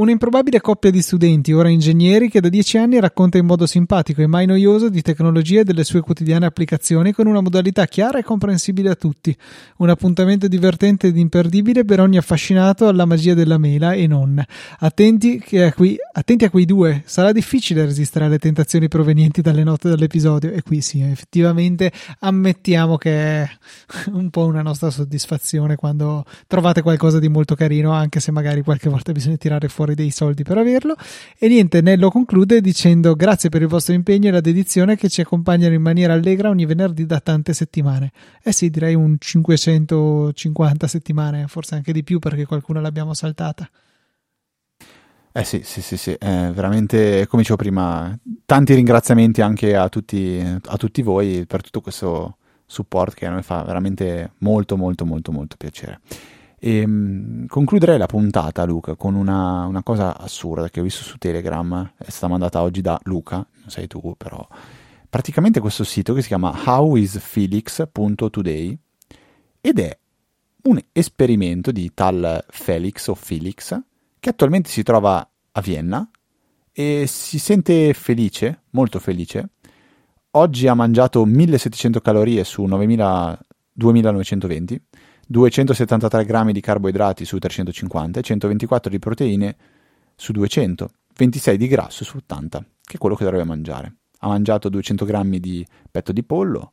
Un'improbabile 0.01 0.63
coppia 0.63 0.91
di 0.91 1.03
studenti, 1.03 1.53
ora 1.53 1.69
ingegneri, 1.69 2.31
che 2.31 2.41
da 2.41 2.49
dieci 2.49 2.79
anni 2.79 2.99
racconta 2.99 3.37
in 3.37 3.45
modo 3.45 3.67
simpatico 3.67 4.23
e 4.23 4.27
mai 4.27 4.47
noioso 4.47 4.89
di 4.89 5.03
tecnologia 5.03 5.61
e 5.61 5.65
delle 5.65 5.85
sue 5.85 6.01
quotidiane 6.01 6.47
applicazioni 6.47 7.13
con 7.13 7.27
una 7.27 7.43
modalità 7.43 7.85
chiara 7.85 8.19
e 8.19 8.23
comprensibile 8.23 8.89
a 8.89 8.95
tutti. 8.95 9.37
Un 9.77 9.91
appuntamento 9.91 10.49
divertente 10.49 11.09
ed 11.09 11.19
imperdibile 11.19 11.85
per 11.85 12.01
ogni 12.01 12.17
affascinato 12.17 12.89
alla 12.89 13.05
magia 13.05 13.35
della 13.35 13.59
mela 13.59 13.93
e 13.93 14.07
non. 14.07 14.43
Attenti, 14.79 15.45
a, 15.59 15.71
qui, 15.75 15.99
attenti 16.15 16.47
a 16.47 16.51
quei 16.51 16.65
due, 16.65 17.03
sarà 17.05 17.31
difficile 17.33 17.85
resistere 17.85 18.25
alle 18.25 18.39
tentazioni 18.39 18.89
provenienti 18.89 19.43
dalle 19.43 19.65
note 19.65 19.91
dell'episodio. 19.91 20.51
E 20.51 20.63
qui 20.63 20.81
sì, 20.81 21.03
effettivamente 21.03 21.93
ammettiamo 22.21 22.97
che 22.97 23.11
è 23.43 23.51
un 24.13 24.31
po' 24.31 24.47
una 24.47 24.63
nostra 24.63 24.89
soddisfazione 24.89 25.77
quando 25.77 26.25
trovate 26.47 26.81
qualcosa 26.81 27.19
di 27.19 27.29
molto 27.29 27.55
carino, 27.55 27.93
anche 27.93 28.19
se 28.19 28.31
magari 28.31 28.63
qualche 28.63 28.89
volta 28.89 29.13
bisogna 29.13 29.37
tirare 29.37 29.69
fuori 29.69 29.89
fuori 29.91 29.95
dei 29.95 30.11
soldi 30.11 30.43
per 30.43 30.59
averlo. 30.59 30.95
E 31.39 31.49
niente, 31.49 31.81
Nello 31.81 32.11
conclude 32.11 32.61
dicendo 32.61 33.15
grazie 33.15 33.49
per 33.49 33.63
il 33.63 33.69
vostro 33.69 33.95
impegno 33.95 34.29
e 34.29 34.31
la 34.31 34.41
dedizione 34.41 34.97
che 34.97 35.09
ci 35.09 35.21
accompagnano 35.21 35.75
in 35.75 35.83
maniera 35.83 36.13
allegra 36.13 36.49
ogni 36.49 36.67
venerdì 36.67 37.07
da 37.07 37.21
tante 37.21 37.53
settimane. 37.53 38.13
Eh 38.43 38.53
sì, 38.53 38.71
direi 38.71 38.95
un 38.95 39.17
550 39.19 40.87
settimane, 40.87 41.47
forse 41.49 41.75
anche 41.75 41.93
di 41.93 42.05
più 42.05 42.19
perché 42.19 42.47
qualcuna 42.47 42.81
l'abbiamo 42.81 43.15
saltata. 43.15 43.69
Eh 45.33 45.45
sì, 45.45 45.61
sì, 45.63 45.81
sì, 45.81 45.97
sì, 45.97 46.11
eh, 46.11 46.51
veramente, 46.53 47.27
come 47.29 47.43
dicevo 47.43 47.57
prima, 47.57 48.19
tanti 48.45 48.75
ringraziamenti 48.75 49.41
anche 49.41 49.77
a 49.77 49.89
tutti, 49.89 50.43
a 50.43 50.77
tutti 50.77 51.03
voi 51.03 51.47
per 51.47 51.63
tutto 51.63 51.81
questo 51.81 52.37
support 52.67 53.15
che 53.15 53.27
a 53.27 53.31
noi 53.31 53.43
fa 53.43 53.63
veramente 53.63 54.33
molto, 54.39 54.77
molto, 54.77 55.07
molto, 55.07 55.31
molto 55.31 55.55
piacere. 55.57 56.01
E, 56.63 56.85
um, 56.85 57.47
concluderei 57.47 57.97
la 57.97 58.05
puntata, 58.05 58.65
Luca, 58.65 58.95
con 58.95 59.15
una, 59.15 59.65
una, 59.65 59.83
cosa 59.83 60.19
assurda 60.19 60.69
che 60.69 60.81
ho 60.81 60.83
visto 60.83 61.03
su 61.03 61.17
Telegram, 61.17 61.95
è 61.97 62.11
stata 62.11 62.29
mandata 62.29 62.61
oggi 62.61 62.83
da 62.83 63.01
Luca, 63.05 63.37
non 63.37 63.71
sei 63.71 63.87
tu 63.87 64.15
però, 64.19 64.47
praticamente 65.09 65.61
questo 65.61 65.85
sito 65.85 66.13
che 66.13 66.21
si 66.21 66.29
chiama 66.29 66.55
howisfelix.today 66.63 68.79
ed 69.63 69.79
è 69.79 69.99
un 70.63 70.79
esperimento 70.93 71.73
di 71.73 71.91
tal 71.95 72.45
Felix 72.51 73.09
o 73.09 73.15
Felix 73.15 73.81
che 74.21 74.29
attualmente 74.29 74.69
si 74.69 74.83
trova 74.83 75.27
a 75.53 75.61
Vienna 75.63 76.07
e 76.73 77.07
si 77.07 77.39
sente 77.39 77.95
felice, 77.95 78.65
molto 78.71 78.99
felice. 78.99 79.53
Oggi 80.33 80.67
ha 80.69 80.75
mangiato 80.75 81.25
1700 81.25 82.03
calorie 82.03 82.45
su 82.45 82.65
9000, 82.65 83.39
2920 83.73 84.83
273 85.31 86.25
grammi 86.25 86.53
di 86.53 86.61
carboidrati 86.61 87.25
su 87.25 87.39
350 87.39 88.21
124 88.21 88.91
di 88.91 88.99
proteine 88.99 89.57
su 90.17 90.33
200, 90.33 90.91
26 91.17 91.57
di 91.57 91.69
grasso 91.69 92.03
su 92.03 92.17
80, 92.17 92.59
che 92.83 92.97
è 92.97 92.99
quello 92.99 93.15
che 93.15 93.23
dovrebbe 93.23 93.45
mangiare. 93.45 93.95
Ha 94.19 94.27
mangiato 94.27 94.69
200 94.69 95.05
grammi 95.05 95.39
di 95.39 95.65
petto 95.89 96.11
di 96.11 96.25
pollo 96.25 96.73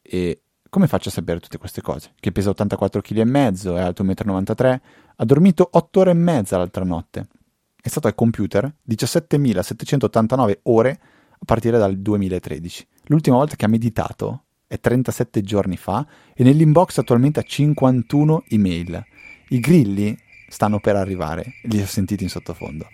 e 0.00 0.42
come 0.68 0.86
faccio 0.86 1.08
a 1.08 1.12
sapere 1.12 1.40
tutte 1.40 1.58
queste 1.58 1.82
cose? 1.82 2.12
Che 2.20 2.30
pesa 2.30 2.50
84 2.50 3.00
kg 3.00 3.16
e 3.16 3.22
è 3.24 3.80
alto 3.80 4.04
1,93 4.04 4.72
m, 4.72 4.80
ha 5.16 5.24
dormito 5.24 5.68
8 5.72 5.98
ore 5.98 6.10
e 6.12 6.14
mezza 6.14 6.58
l'altra 6.58 6.84
notte. 6.84 7.26
È 7.74 7.88
stato 7.88 8.06
al 8.06 8.14
computer 8.14 8.72
17.789 8.88 10.58
ore 10.62 11.00
a 11.32 11.44
partire 11.44 11.76
dal 11.76 11.96
2013. 11.96 12.86
L'ultima 13.06 13.34
volta 13.34 13.56
che 13.56 13.64
ha 13.64 13.68
meditato 13.68 14.44
è 14.70 14.78
37 14.78 15.40
giorni 15.42 15.76
fa 15.76 16.06
e 16.32 16.44
nell'inbox 16.44 16.98
attualmente 16.98 17.40
ha 17.40 17.42
51 17.42 18.44
email. 18.50 19.04
I 19.48 19.58
grilli 19.58 20.16
stanno 20.48 20.78
per 20.78 20.94
arrivare, 20.94 21.54
li 21.64 21.82
ho 21.82 21.86
sentiti 21.86 22.22
in 22.22 22.30
sottofondo. 22.30 22.86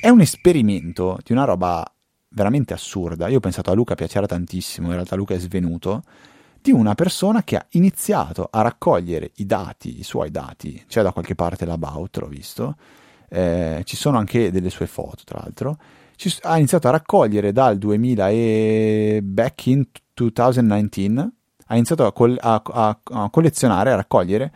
È 0.00 0.08
un 0.08 0.20
esperimento 0.20 1.20
di 1.22 1.30
una 1.30 1.44
roba 1.44 1.88
veramente 2.30 2.74
assurda. 2.74 3.28
Io 3.28 3.36
ho 3.36 3.40
pensato 3.40 3.70
a 3.70 3.74
Luca 3.74 3.94
piacerà 3.94 4.26
tantissimo, 4.26 4.88
in 4.88 4.94
realtà 4.94 5.14
Luca 5.14 5.34
è 5.34 5.38
svenuto, 5.38 6.02
di 6.60 6.72
una 6.72 6.96
persona 6.96 7.44
che 7.44 7.54
ha 7.54 7.66
iniziato 7.70 8.48
a 8.50 8.62
raccogliere 8.62 9.30
i 9.36 9.46
dati, 9.46 10.00
i 10.00 10.02
suoi 10.02 10.32
dati, 10.32 10.82
c'è 10.88 11.00
da 11.02 11.12
qualche 11.12 11.36
parte 11.36 11.64
l'About, 11.64 12.16
l'ho 12.18 12.26
visto, 12.26 12.76
eh, 13.28 13.82
ci 13.84 13.94
sono 13.94 14.18
anche 14.18 14.50
delle 14.50 14.68
sue 14.68 14.88
foto 14.88 15.22
tra 15.24 15.38
l'altro, 15.38 15.78
ci, 16.16 16.36
ha 16.42 16.56
iniziato 16.56 16.88
a 16.88 16.90
raccogliere 16.90 17.52
dal 17.52 17.78
2000 17.78 18.28
e 18.30 19.20
back 19.22 19.66
in 19.66 19.84
2019 20.24 21.30
ha 21.66 21.74
iniziato 21.74 22.04
a, 22.04 22.12
col- 22.12 22.38
a, 22.40 22.62
a, 22.64 22.98
a 23.04 23.30
collezionare, 23.30 23.92
a 23.92 23.96
raccogliere 23.96 24.52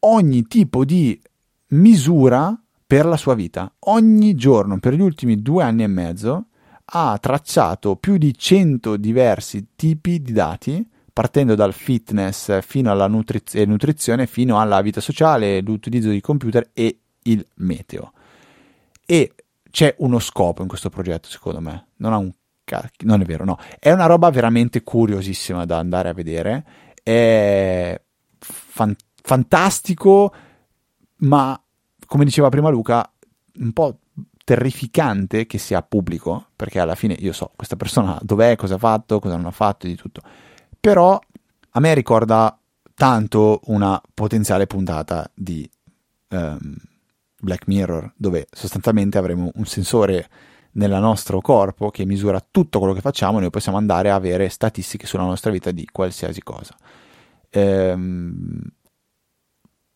ogni 0.00 0.46
tipo 0.46 0.84
di 0.84 1.20
misura 1.68 2.58
per 2.86 3.04
la 3.04 3.16
sua 3.16 3.34
vita. 3.34 3.70
Ogni 3.80 4.34
giorno, 4.34 4.78
per 4.78 4.94
gli 4.94 5.00
ultimi 5.00 5.42
due 5.42 5.62
anni 5.62 5.82
e 5.82 5.88
mezzo, 5.88 6.46
ha 6.84 7.18
tracciato 7.20 7.96
più 7.96 8.16
di 8.16 8.36
100 8.36 8.96
diversi 8.96 9.68
tipi 9.76 10.22
di 10.22 10.32
dati, 10.32 10.86
partendo 11.12 11.54
dal 11.54 11.74
fitness 11.74 12.60
fino 12.62 12.90
alla 12.90 13.08
nutriz- 13.08 13.54
nutrizione, 13.64 14.26
fino 14.26 14.58
alla 14.58 14.80
vita 14.80 15.00
sociale, 15.00 15.60
l'utilizzo 15.60 16.08
di 16.08 16.20
computer 16.20 16.70
e 16.72 17.00
il 17.24 17.46
meteo. 17.56 18.12
E 19.04 19.34
c'è 19.70 19.94
uno 19.98 20.18
scopo 20.18 20.62
in 20.62 20.68
questo 20.68 20.88
progetto, 20.88 21.28
secondo 21.28 21.60
me. 21.60 21.88
Non 21.96 22.12
ha 22.14 22.16
un 22.16 22.32
non 23.04 23.20
è 23.20 23.24
vero, 23.24 23.44
no. 23.44 23.58
È 23.78 23.90
una 23.90 24.06
roba 24.06 24.30
veramente 24.30 24.82
curiosissima 24.82 25.64
da 25.64 25.78
andare 25.78 26.08
a 26.08 26.14
vedere. 26.14 26.64
È 27.02 28.00
fan- 28.38 28.96
fantastico, 29.22 30.34
ma 31.16 31.60
come 32.06 32.24
diceva 32.24 32.48
prima 32.48 32.68
Luca, 32.68 33.10
un 33.60 33.72
po' 33.72 33.98
terrificante 34.44 35.44
che 35.44 35.58
sia 35.58 35.82
pubblico, 35.82 36.46
perché 36.56 36.80
alla 36.80 36.94
fine 36.94 37.14
io 37.18 37.32
so 37.32 37.52
questa 37.54 37.76
persona 37.76 38.18
dov'è, 38.22 38.56
cosa 38.56 38.76
ha 38.76 38.78
fatto, 38.78 39.18
cosa 39.18 39.36
non 39.36 39.44
ha 39.44 39.50
fatto, 39.50 39.86
di 39.86 39.94
tutto. 39.94 40.22
Però 40.80 41.20
a 41.70 41.80
me 41.80 41.94
ricorda 41.94 42.58
tanto 42.94 43.60
una 43.66 44.00
potenziale 44.14 44.66
puntata 44.66 45.30
di 45.34 45.68
um, 46.28 46.76
Black 47.40 47.66
Mirror, 47.66 48.12
dove 48.16 48.46
sostanzialmente 48.50 49.18
avremo 49.18 49.50
un 49.54 49.66
sensore 49.66 50.28
nel 50.72 50.90
nostro 50.90 51.40
corpo 51.40 51.90
che 51.90 52.04
misura 52.04 52.44
tutto 52.50 52.78
quello 52.78 52.94
che 52.94 53.00
facciamo, 53.00 53.40
noi 53.40 53.50
possiamo 53.50 53.78
andare 53.78 54.10
a 54.10 54.14
avere 54.14 54.48
statistiche 54.48 55.06
sulla 55.06 55.24
nostra 55.24 55.50
vita 55.50 55.70
di 55.70 55.86
qualsiasi 55.90 56.42
cosa. 56.42 56.76
Ehm, 57.50 58.60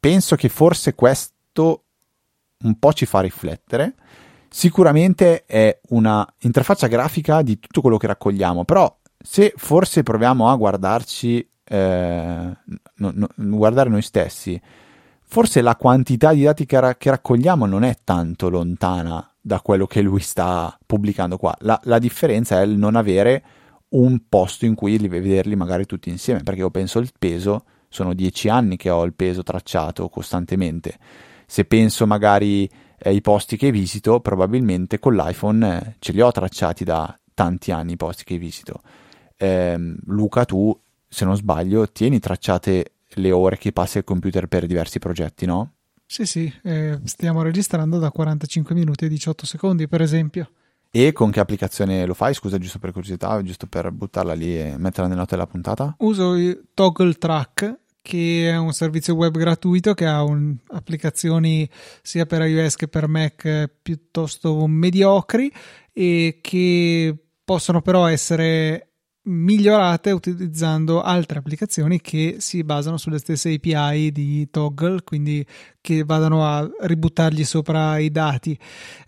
penso 0.01 0.37
che 0.37 0.49
forse 0.49 0.95
questo 0.95 1.85
un 2.63 2.79
po' 2.79 2.93
ci 2.93 3.07
fa 3.07 3.21
riflettere. 3.21 3.95
Sicuramente 4.49 5.45
è 5.47 5.81
una 5.91 6.27
interfaccia 6.41 6.87
grafica 6.87 7.43
di 7.43 7.59
tutto 7.59 7.81
quello 7.81 7.97
che 7.97 8.07
raccogliamo, 8.07 8.65
però 8.65 8.95
se 9.19 9.53
forse 9.57 10.03
proviamo 10.03 10.51
a 10.51 10.57
guardarci, 10.57 11.49
eh, 11.65 12.57
no, 12.95 13.13
no, 13.15 13.29
guardare 13.35 13.89
noi 13.89 14.03
stessi, 14.03 14.61
forse 15.33 15.63
la 15.63 15.77
quantità 15.77 16.35
di 16.35 16.43
dati 16.43 16.67
che, 16.67 16.79
ra- 16.79 16.95
che, 16.95 17.09
raccogliamo 17.09 17.65
non 17.65 17.85
è 17.85 17.97
tanto 18.05 18.51
lontana 18.51 19.27
da 19.41 19.63
quello 19.63 19.87
che 19.87 20.03
lui 20.03 20.21
sta 20.21 20.79
pubblicando 20.85 21.39
qua. 21.39 21.57
La, 21.61 21.81
la 21.85 21.99
differenza 21.99 22.61
è 22.61 22.65
il 22.65 22.77
non 22.77 22.97
avere 22.97 23.43
un 23.93 24.29
posto 24.29 24.67
in 24.67 24.75
cui 24.75 24.99
vederli 24.99 25.57
magari 25.57 25.87
tutti 25.87 26.11
insieme, 26.11 26.43
perché 26.43 26.61
io 26.61 26.71
penso 26.71 26.99
il 26.99 27.11
peso, 27.19 27.65
sono 27.89 28.13
dieci 28.13 28.51
anni 28.51 28.77
che 28.77 28.91
ho 28.91 29.05
il 29.05 29.15
peso 29.15 29.43
tracciato 29.43 30.07
costantemente. 30.11 30.99
Se 31.47 31.65
penso 31.65 32.07
magari 32.07 32.69
ai 33.05 33.23
posti 33.23 33.57
che 33.57 33.71
visito, 33.71 34.21
probabilmente 34.21 34.99
con 34.99 35.15
l'iPhone 35.15 35.79
eh, 35.79 35.97
ce 35.99 36.13
li 36.13 36.21
ho 36.21 36.31
tracciati 36.31 36.85
da 36.85 37.19
tanti 37.33 37.73
anni 37.73 37.93
i 37.93 37.97
posti 37.97 38.25
che 38.25 38.37
visito. 38.37 38.83
Eh, 39.39 39.95
Luca, 40.05 40.45
tu, 40.45 40.79
se 41.09 41.25
non 41.25 41.37
sbaglio, 41.37 41.91
tieni 41.91 42.19
tracciate 42.19 42.93
le 43.15 43.33
ore 43.33 43.59
che 43.59 43.73
passi 43.73 43.99
al 43.99 44.05
computer 44.05 44.47
per 44.47 44.67
diversi 44.67 44.99
progetti, 44.99 45.47
no? 45.47 45.75
Sì, 46.07 46.27
sì, 46.27 46.53
eh, 46.63 47.01
stiamo 47.05 47.43
registrando 47.43 47.99
da 47.99 48.11
45 48.11 48.75
minuti 48.75 49.07
e 49.07 49.09
18 49.09 49.47
secondi, 49.47 49.89
per 49.89 50.03
esempio. 50.03 50.51
E 50.91 51.13
con 51.13 51.31
che 51.31 51.41
applicazione 51.41 52.05
lo 52.05 52.13
fai? 52.13 52.35
Scusa, 52.35 52.59
giusto 52.59 52.79
per 52.79 52.93
curiosità, 52.93 53.41
giusto 53.41 53.67
per 53.67 53.91
buttarla 53.91 54.35
lì 54.35 54.59
e 54.59 54.77
metterla 54.77 55.09
nelle 55.09 55.21
note 55.21 55.37
della 55.37 55.47
puntata? 55.47 55.95
Uso 56.01 56.35
Toggle 56.75 57.15
Track, 57.15 57.79
che 58.03 58.51
è 58.51 58.57
un 58.59 58.75
servizio 58.75 59.15
web 59.15 59.39
gratuito 59.39 59.95
che 59.95 60.05
ha 60.05 60.23
un, 60.23 60.55
applicazioni 60.69 61.67
sia 62.03 62.27
per 62.27 62.43
iOS 62.43 62.77
che 62.77 62.89
per 62.89 63.09
Mac 63.09 63.71
piuttosto 63.81 64.67
mediocri 64.67 65.51
e 65.95 66.41
che 66.43 67.17
possono 67.43 67.81
però 67.81 68.07
essere 68.07 68.92
migliorate 69.25 70.11
utilizzando 70.11 71.01
altre 71.01 71.39
applicazioni 71.39 72.01
che 72.01 72.37
si 72.39 72.65
basano 72.65 72.97
sulle 72.97 73.19
stesse 73.19 73.53
API 73.53 74.11
di 74.11 74.49
Toggle, 74.51 75.03
quindi 75.05 75.47
che 75.81 76.03
vadano 76.05 76.45
a 76.45 76.69
ributtargli 76.81 77.45
sopra 77.45 77.99
i 77.99 78.11
dati. 78.11 78.59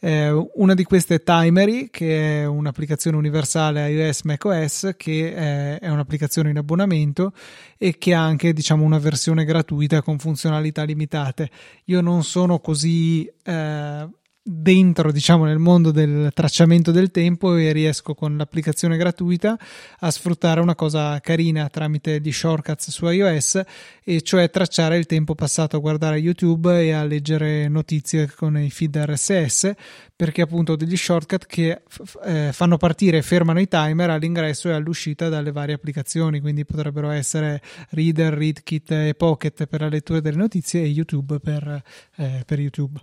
Eh, 0.01 0.31
una 0.55 0.75
di 0.75 0.85
queste 0.85 1.17
è 1.17 1.23
Timery, 1.23 1.89
che 1.91 2.43
è 2.43 2.47
un'applicazione 2.47 3.17
universale 3.17 3.91
iOS 3.91 4.23
macOS, 4.23 4.95
che 4.97 5.35
è, 5.35 5.79
è 5.81 5.89
un'applicazione 5.89 6.51
in 6.51 6.59
abbonamento 6.59 7.33
e 7.77 7.99
che 7.99 8.15
ha 8.15 8.23
anche 8.23 8.53
diciamo 8.53 8.85
una 8.85 8.99
versione 8.99 9.45
gratuita 9.45 10.03
con 10.03 10.19
funzionalità 10.19 10.85
limitate. 10.85 11.51
Io 11.87 12.01
non 12.01 12.23
sono 12.23 12.61
così 12.61 13.29
eh, 13.45 14.09
dentro 14.47 15.11
diciamo 15.11 15.47
nel 15.47 15.59
mondo 15.59 15.91
del 15.91 16.31
tracciamento 16.35 16.91
del 16.91 17.11
tempo 17.11 17.57
e 17.57 17.73
riesco 17.73 18.15
con 18.15 18.37
l'applicazione 18.37 18.99
gratuita 18.99 19.59
a 20.01 20.11
sfruttare 20.11 20.61
una 20.61 20.75
cosa 20.75 21.19
carina 21.21 21.71
tramite 21.71 22.21
di 22.21 22.31
shortcuts 22.31 22.91
su 22.91 23.09
iOS 23.09 23.63
e 24.05 24.21
cioè 24.21 24.51
tracciare 24.51 24.99
il 24.99 25.07
tempo 25.07 25.35
passato 25.35 25.77
a 25.77 25.81
guardare 25.81 26.19
YouTube 26.19 26.79
e 26.79 26.93
a 26.93 27.05
leggere 27.05 27.69
notizie 27.69 28.31
con 28.37 28.59
i 28.59 28.69
feed 28.69 28.95
RSS 28.95 29.73
perché 30.15 30.43
appunto 30.43 30.73
ho 30.73 30.77
degli 30.77 30.97
shortcut 30.97 31.47
che 31.47 31.81
eh, 32.25 32.51
fanno 32.53 32.77
partire 32.77 33.19
e 33.19 33.23
fermano 33.23 33.61
i 33.61 33.67
timer 33.67 34.11
all'ingresso 34.11 34.69
e 34.69 34.75
all'uscita 34.75 35.31
dalle 35.31 35.53
varie 35.53 35.75
applicazioni 35.75 36.41
quindi 36.41 36.67
potrebbero 36.67 37.09
essere 37.09 37.63
Reader, 37.93 38.35
ReadKit 38.35 38.91
e 38.91 39.15
Pocket 39.17 39.65
per 39.65 39.81
la 39.81 39.89
lettura 39.89 40.21
delle 40.21 40.37
notizie 40.37 40.83
e 40.83 40.89
YouTube 40.89 41.41
per, 41.41 41.83
eh, 42.17 42.43
per 42.45 42.61
YouTube 42.61 43.01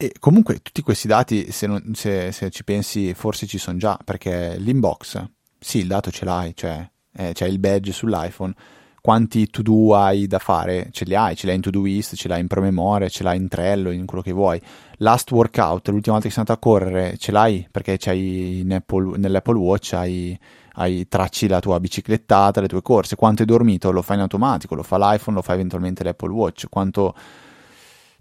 e 0.00 0.14
comunque 0.20 0.62
tutti 0.62 0.80
questi 0.80 1.08
dati, 1.08 1.50
se, 1.50 1.66
non, 1.66 1.90
se, 1.92 2.30
se 2.30 2.50
ci 2.50 2.62
pensi, 2.62 3.12
forse 3.14 3.48
ci 3.48 3.58
sono 3.58 3.78
già, 3.78 3.98
perché 4.04 4.56
l'inbox, 4.56 5.24
sì, 5.58 5.78
il 5.78 5.88
dato 5.88 6.12
ce 6.12 6.24
l'hai, 6.24 6.54
cioè 6.54 6.88
eh, 7.14 7.32
c'è 7.32 7.46
il 7.48 7.58
badge 7.58 7.90
sull'iPhone, 7.90 8.54
quanti 9.00 9.48
to-do 9.48 9.96
hai 9.96 10.28
da 10.28 10.38
fare, 10.38 10.90
ce 10.92 11.04
li 11.04 11.16
hai, 11.16 11.34
ce 11.34 11.46
l'hai 11.46 11.56
in 11.56 11.62
to-doist, 11.62 12.14
ce 12.14 12.28
l'hai 12.28 12.38
in 12.40 12.46
promemoria, 12.46 13.08
ce 13.08 13.24
l'hai 13.24 13.38
in 13.38 13.48
Trello, 13.48 13.90
in 13.90 14.06
quello 14.06 14.22
che 14.22 14.30
vuoi. 14.30 14.62
Last 14.98 15.32
workout, 15.32 15.88
l'ultima 15.88 16.14
volta 16.14 16.28
che 16.28 16.34
sei 16.34 16.44
andato 16.46 16.52
a 16.52 16.58
correre, 16.58 17.16
ce 17.16 17.32
l'hai? 17.32 17.66
Perché 17.68 17.96
c'hai 17.98 18.64
Apple, 18.70 19.18
nell'Apple 19.18 19.58
Watch, 19.58 19.94
hai, 19.94 20.38
hai, 20.74 21.08
tracci 21.08 21.48
la 21.48 21.58
tua 21.58 21.80
biciclettata, 21.80 22.60
le 22.60 22.68
tue 22.68 22.82
corse, 22.82 23.16
quanto 23.16 23.42
hai 23.42 23.48
dormito, 23.48 23.90
lo 23.90 24.02
fai 24.02 24.14
in 24.14 24.22
automatico, 24.22 24.76
lo 24.76 24.84
fa 24.84 24.96
l'iPhone, 24.96 25.34
lo 25.38 25.42
fa 25.42 25.54
eventualmente 25.54 26.04
l'Apple 26.04 26.30
Watch, 26.30 26.66
quanto 26.68 27.16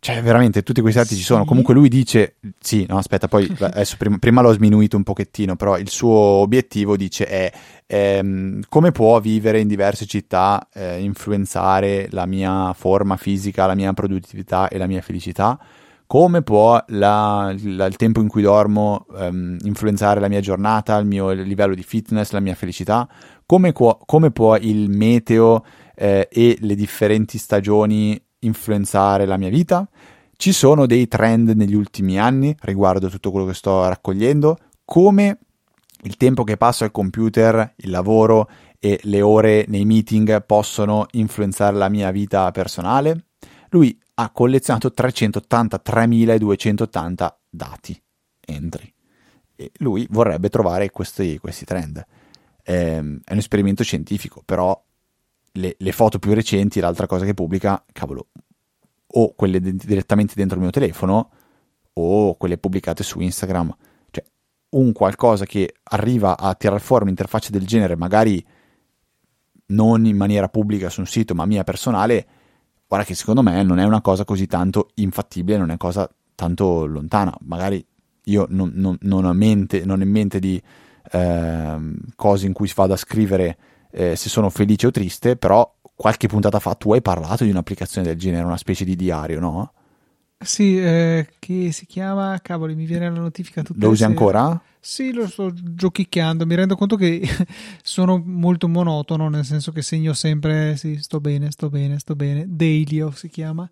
cioè, 0.08 0.22
veramente 0.22 0.64
tutti 0.64 0.80
questi 0.80 0.99
dati 0.99 1.14
sì. 1.16 1.20
ci 1.20 1.26
sono. 1.26 1.43
Comunque 1.43 1.74
lui 1.74 1.89
dice: 1.89 2.38
Sì, 2.60 2.86
no, 2.88 2.97
aspetta, 2.97 3.28
poi 3.28 3.45
adesso 3.60 3.97
prima, 3.97 4.18
prima, 4.18 4.41
l'ho 4.41 4.53
sminuito 4.53 4.95
un 4.95 5.03
pochettino, 5.03 5.58
però 5.58 5.78
il 5.78 5.89
suo 5.89 6.10
obiettivo 6.10 6.95
dice 6.95 7.26
è 7.26 7.51
ehm, 7.86 8.62
come 8.70 8.93
può 8.93 9.20
vivere 9.20 9.60
in 9.60 9.68
diverse 9.68 10.05
città 10.05 10.70
eh, 10.74 11.01
influenzare 11.01 12.08
la 12.12 12.26
mia 12.26 12.72
forma 12.72 13.18
fisica, 13.18 13.66
la 13.66 13.76
mia 13.76 13.91
produttività 13.91 14.70
e 14.70 14.78
la 14.78 14.88
mia 14.88 15.01
felicità. 15.01 15.60
Come 16.05 16.41
può 16.41 16.82
la, 16.88 17.53
la, 17.64 17.86
il 17.86 17.95
tempo 17.97 18.22
in 18.22 18.30
cui 18.30 18.41
dormo 18.41 19.08
ehm, 19.14 19.58
influenzare 19.64 20.22
la 20.22 20.30
mia 20.30 20.39
giornata, 20.39 20.95
il 20.95 21.05
mio 21.05 21.32
livello 21.32 21.76
di 21.76 21.84
fitness, 21.84 22.32
la 22.32 22.39
mia 22.39 22.55
felicità? 22.55 23.10
Come, 23.45 23.74
come 23.74 24.32
può 24.32 24.55
il 24.55 24.89
meteo 24.89 25.66
eh, 25.95 26.30
e 26.32 26.58
le 26.62 26.76
differenti 26.76 27.38
stagioni 27.38 28.18
influenzare 28.40 29.26
la 29.26 29.38
mia 29.38 29.50
vita? 29.50 29.88
Ci 30.36 30.52
sono 30.52 30.86
dei 30.86 31.08
trend 31.08 31.50
negli 31.50 31.74
ultimi 31.74 32.20
anni 32.20 32.56
riguardo 32.62 33.10
tutto 33.10 33.32
quello 33.32 33.48
che 33.48 33.56
sto 33.56 33.88
raccogliendo? 33.88 34.58
Come 34.86 35.40
il 36.04 36.16
tempo 36.16 36.44
che 36.44 36.58
passo 36.58 36.84
al 36.84 36.92
computer, 36.92 37.74
il 37.78 37.90
lavoro 37.90 38.48
e 38.80 39.00
le 39.04 39.22
ore 39.22 39.66
nei 39.68 39.86
meeting 39.86 40.46
possono 40.46 41.08
influenzare 41.12 41.76
la 41.76 41.90
mia 41.90 42.12
vita 42.12 42.52
personale? 42.52 43.26
Lui 43.70 44.00
ha 44.16 44.30
collezionato 44.30 44.94
383.280 44.96 47.34
dati, 47.50 48.00
entry. 48.46 48.94
E 49.56 49.72
lui 49.78 50.06
vorrebbe 50.10 50.50
trovare 50.50 50.92
questi, 50.92 51.40
questi 51.40 51.66
trend. 51.66 52.06
Ehm, 52.64 53.22
è 53.24 53.32
un 53.32 53.40
esperimento 53.40 53.84
scientifico, 53.84 54.44
però 54.46 54.80
le, 55.58 55.76
le, 55.78 55.91
foto 55.91 56.20
più 56.20 56.34
recenti, 56.34 56.80
l'altra 56.80 57.08
cosa 57.08 57.26
che 57.26 57.34
pubblica, 57.34 57.84
cavolo, 57.91 58.28
o 59.08 59.34
quelle 59.36 59.60
de- 59.60 59.76
direttamente 59.76 60.34
dentro 60.36 60.55
il 60.55 60.64
mio 60.64 60.72
telefono 60.72 61.30
o 61.93 62.36
quelle 62.36 62.58
pubblicate 62.58 63.03
su 63.03 63.20
Instagram. 63.20 63.76
Cioè, 64.10 64.24
un 64.70 64.91
qualcosa 64.93 65.45
che 65.45 65.76
arriva 65.84 66.38
a 66.38 66.53
tirare 66.55 66.80
fuori 66.80 67.03
un'interfaccia 67.03 67.49
del 67.49 67.66
genere, 67.66 67.95
magari 67.95 68.45
non 69.68 70.05
in 70.05 70.16
maniera 70.16 70.47
pubblica 70.47 70.89
su 70.89 71.01
un 71.01 71.08
sito, 71.08 71.34
ma 71.34 71.45
mia 71.45 71.64
personale, 71.64 72.26
guarda 72.88 73.05
che 73.05 73.16
secondo 73.16 73.41
me 73.41 73.62
non 73.64 73.80
è 73.80 73.84
una 73.84 74.01
cosa 74.01 74.24
così 74.24 74.47
tanto 74.47 74.89
infattibile, 74.95 75.58
non 75.58 75.68
è 75.68 75.70
una 75.70 75.78
cosa 75.78 76.10
tanto 76.36 76.86
lontana. 76.86 77.36
Magari 77.41 77.86
io 78.26 78.45
non, 78.49 78.72
non, 78.76 78.97
non 79.01 79.26
ho, 79.26 79.34
mente, 79.34 79.84
non 79.84 79.99
ho 79.99 80.03
in 80.03 80.12
mente 80.12 80.39
di 80.39 80.62
eh, 81.12 81.78
cose 82.16 82.45
in 82.45 82.53
cui 82.53 82.72
vado 82.76 82.93
a 82.93 82.97
scrivere 82.97 83.58
eh, 83.98 84.16
se 84.16 84.30
sono 84.30 84.52
felice 84.52 84.86
o 84.88 84.91
triste, 84.91 85.36
però 85.38 85.74
qualche 85.95 86.28
puntata 86.28 86.60
fa 86.60 86.76
tu 86.76 86.93
hai 86.93 87.02
parlato 87.02 87.43
di 87.43 87.50
un'applicazione 87.50 88.06
del 88.06 88.16
genere, 88.16 88.43
una 88.43 88.58
specie 88.58 88.86
di 88.86 88.95
diario, 88.95 89.39
no? 89.39 89.74
Sì, 90.38 90.78
eh, 90.78 91.28
che 91.39 91.72
si 91.72 91.88
chiama, 91.88 92.39
cavoli, 92.43 92.76
mi 92.76 92.86
viene 92.86 93.10
la 93.10 93.20
notifica 93.20 93.64
tutta 93.64 93.84
Lo 93.84 93.91
usi 93.91 94.04
ancora? 94.04 94.62
Sì, 94.80 95.12
lo 95.12 95.28
sto 95.28 95.52
giochicchiando, 95.52 96.45
mi 96.45 96.54
rendo 96.54 96.76
conto 96.76 96.95
che 96.95 97.22
sono 97.82 98.22
molto 98.24 98.68
monotono, 98.68 99.30
nel 99.30 99.43
senso 99.43 99.72
che 99.72 99.82
segno 99.82 100.14
sempre, 100.14 100.78
sì, 100.78 101.02
sto 101.02 101.20
bene, 101.20 101.50
sto 101.50 101.70
bene, 101.70 101.98
sto 101.98 102.16
bene. 102.16 102.45
Dailyo 102.48 103.10
si 103.10 103.30
chiama. 103.30 103.68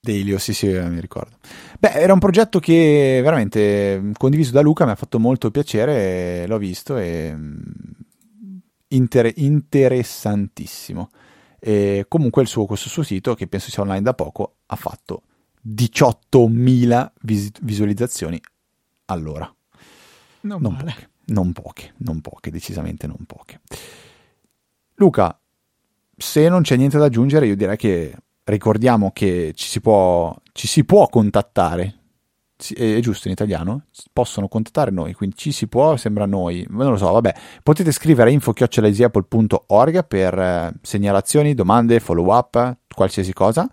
Dailyo, 0.00 0.38
sì, 0.38 0.54
sì, 0.54 0.68
mi 0.68 1.00
ricordo. 1.00 1.36
Beh, 1.78 1.92
era 1.92 2.14
un 2.14 2.18
progetto 2.18 2.60
che 2.60 3.20
veramente 3.22 4.12
condiviso 4.16 4.52
da 4.52 4.62
Luca, 4.62 4.86
mi 4.86 4.92
ha 4.92 4.96
fatto 4.96 5.18
molto 5.18 5.50
piacere, 5.50 6.46
l'ho 6.46 6.58
visto 6.58 6.96
e 6.96 7.36
inter- 8.88 9.32
interessantissimo. 9.36 11.10
E 11.58 12.04
comunque 12.08 12.42
il 12.42 12.48
suo, 12.48 12.66
questo 12.66 12.88
suo 12.88 13.02
sito, 13.02 13.34
che 13.34 13.46
penso 13.46 13.70
sia 13.70 13.82
online 13.82 14.02
da 14.02 14.14
poco, 14.14 14.56
ha 14.66 14.76
fatto 14.76 15.22
18.000 15.66 17.12
vis- 17.22 17.60
visualizzazioni 17.62 18.40
all'ora. 19.06 19.52
Non, 20.42 20.60
non 20.60 20.76
poche, 20.76 21.10
non 21.26 21.52
poche, 21.52 21.94
non 21.98 22.20
poche, 22.20 22.50
decisamente 22.50 23.06
non 23.06 23.24
poche. 23.26 23.60
Luca, 24.94 25.38
se 26.16 26.48
non 26.48 26.62
c'è 26.62 26.76
niente 26.76 26.98
da 26.98 27.06
aggiungere, 27.06 27.46
io 27.46 27.56
direi 27.56 27.76
che 27.76 28.16
ricordiamo 28.44 29.10
che 29.12 29.52
ci 29.54 29.66
si 29.66 29.80
può, 29.80 30.34
ci 30.52 30.66
si 30.66 30.84
può 30.84 31.08
contattare 31.08 32.05
è 32.74 32.98
giusto 33.00 33.28
in 33.28 33.34
italiano, 33.34 33.84
possono 34.12 34.48
contattare 34.48 34.90
noi, 34.90 35.12
quindi 35.12 35.36
ci 35.36 35.52
si 35.52 35.66
può, 35.66 35.96
sembra 35.96 36.26
noi, 36.26 36.66
non 36.70 36.90
lo 36.90 36.96
so, 36.96 37.10
vabbè, 37.12 37.34
potete 37.62 37.92
scrivere 37.92 38.30
a 38.30 38.32
info-easyapple.org 38.32 40.06
per 40.06 40.38
eh, 40.38 40.72
segnalazioni, 40.82 41.54
domande, 41.54 42.00
follow 42.00 42.34
up, 42.34 42.76
qualsiasi 42.94 43.32
cosa 43.32 43.68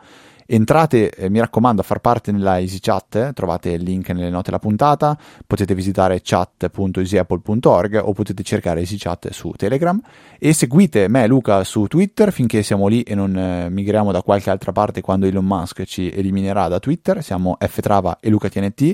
Entrate, 0.45 1.11
eh, 1.11 1.29
mi 1.29 1.39
raccomando, 1.39 1.81
a 1.81 1.83
far 1.83 1.99
parte 1.99 2.31
nella 2.31 2.59
EasyChat, 2.59 3.15
eh, 3.15 3.31
trovate 3.33 3.71
il 3.71 3.83
link 3.83 4.09
nelle 4.09 4.29
note 4.29 4.45
della 4.45 4.59
puntata, 4.59 5.17
potete 5.45 5.73
visitare 5.73 6.19
chat.easyapple.org 6.21 8.01
o 8.03 8.13
potete 8.13 8.43
cercare 8.43 8.81
EasyChat 8.81 9.29
su 9.31 9.51
Telegram 9.55 9.99
e 10.37 10.53
seguite 10.53 11.07
me 11.07 11.23
e 11.23 11.27
Luca 11.27 11.63
su 11.63 11.85
Twitter 11.87 12.31
finché 12.31 12.63
siamo 12.63 12.87
lì 12.87 13.01
e 13.03 13.15
non 13.15 13.35
eh, 13.37 13.69
migriamo 13.69 14.11
da 14.11 14.21
qualche 14.21 14.49
altra 14.49 14.71
parte 14.71 15.01
quando 15.01 15.25
Elon 15.25 15.45
Musk 15.45 15.83
ci 15.83 16.11
eliminerà 16.11 16.67
da 16.67 16.79
Twitter, 16.79 17.23
siamo 17.23 17.57
ftrava 17.59 18.17
e 18.19 18.29
LucaTNT. 18.29 18.93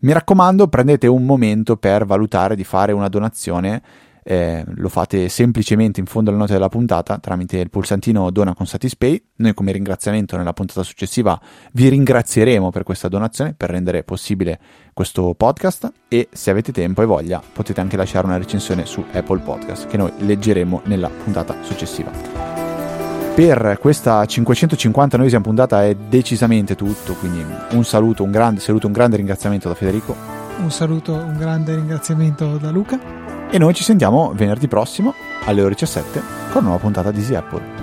Mi 0.00 0.12
raccomando, 0.12 0.66
prendete 0.66 1.06
un 1.06 1.24
momento 1.24 1.76
per 1.76 2.04
valutare 2.04 2.56
di 2.56 2.64
fare 2.64 2.92
una 2.92 3.08
donazione 3.08 3.82
eh, 4.24 4.64
lo 4.66 4.88
fate 4.88 5.28
semplicemente 5.28 6.00
in 6.00 6.06
fondo 6.06 6.30
alle 6.30 6.38
note 6.38 6.52
della 6.52 6.68
puntata 6.68 7.18
tramite 7.18 7.58
il 7.58 7.70
pulsantino 7.70 8.30
dona 8.30 8.54
con 8.54 8.66
Satispay. 8.66 9.22
Noi 9.36 9.54
come 9.54 9.72
ringraziamento 9.72 10.36
nella 10.36 10.52
puntata 10.52 10.82
successiva 10.82 11.40
vi 11.72 11.88
ringrazieremo 11.88 12.70
per 12.70 12.84
questa 12.84 13.08
donazione 13.08 13.54
per 13.54 13.70
rendere 13.70 14.04
possibile 14.04 14.60
questo 14.92 15.34
podcast 15.34 15.92
e 16.08 16.28
se 16.30 16.50
avete 16.50 16.70
tempo 16.72 17.02
e 17.02 17.06
voglia 17.06 17.42
potete 17.52 17.80
anche 17.80 17.96
lasciare 17.96 18.26
una 18.26 18.36
recensione 18.36 18.86
su 18.86 19.04
Apple 19.12 19.40
Podcast 19.40 19.86
che 19.86 19.96
noi 19.96 20.12
leggeremo 20.18 20.82
nella 20.84 21.08
puntata 21.08 21.56
successiva. 21.62 22.10
Per 23.34 23.78
questa 23.80 24.24
550 24.24 25.16
noi 25.16 25.30
siamo 25.30 25.44
puntata 25.44 25.84
è 25.84 25.94
decisamente 25.94 26.74
tutto, 26.74 27.14
quindi 27.14 27.42
un 27.70 27.84
saluto, 27.84 28.22
un 28.22 28.30
grande 28.30 28.60
saluto, 28.60 28.86
un 28.86 28.92
grande 28.92 29.16
ringraziamento 29.16 29.68
da 29.68 29.74
Federico. 29.74 30.14
Un 30.58 30.70
saluto, 30.70 31.14
un 31.14 31.38
grande 31.38 31.74
ringraziamento 31.74 32.58
da 32.58 32.70
Luca 32.70 33.21
e 33.52 33.58
noi 33.58 33.74
ci 33.74 33.84
sentiamo 33.84 34.32
venerdì 34.34 34.66
prossimo 34.66 35.12
alle 35.44 35.60
ore 35.60 35.74
17 35.74 36.20
con 36.20 36.62
una 36.62 36.68
nuova 36.68 36.78
puntata 36.78 37.10
di 37.10 37.18
Easy 37.18 37.34
Apple. 37.34 37.81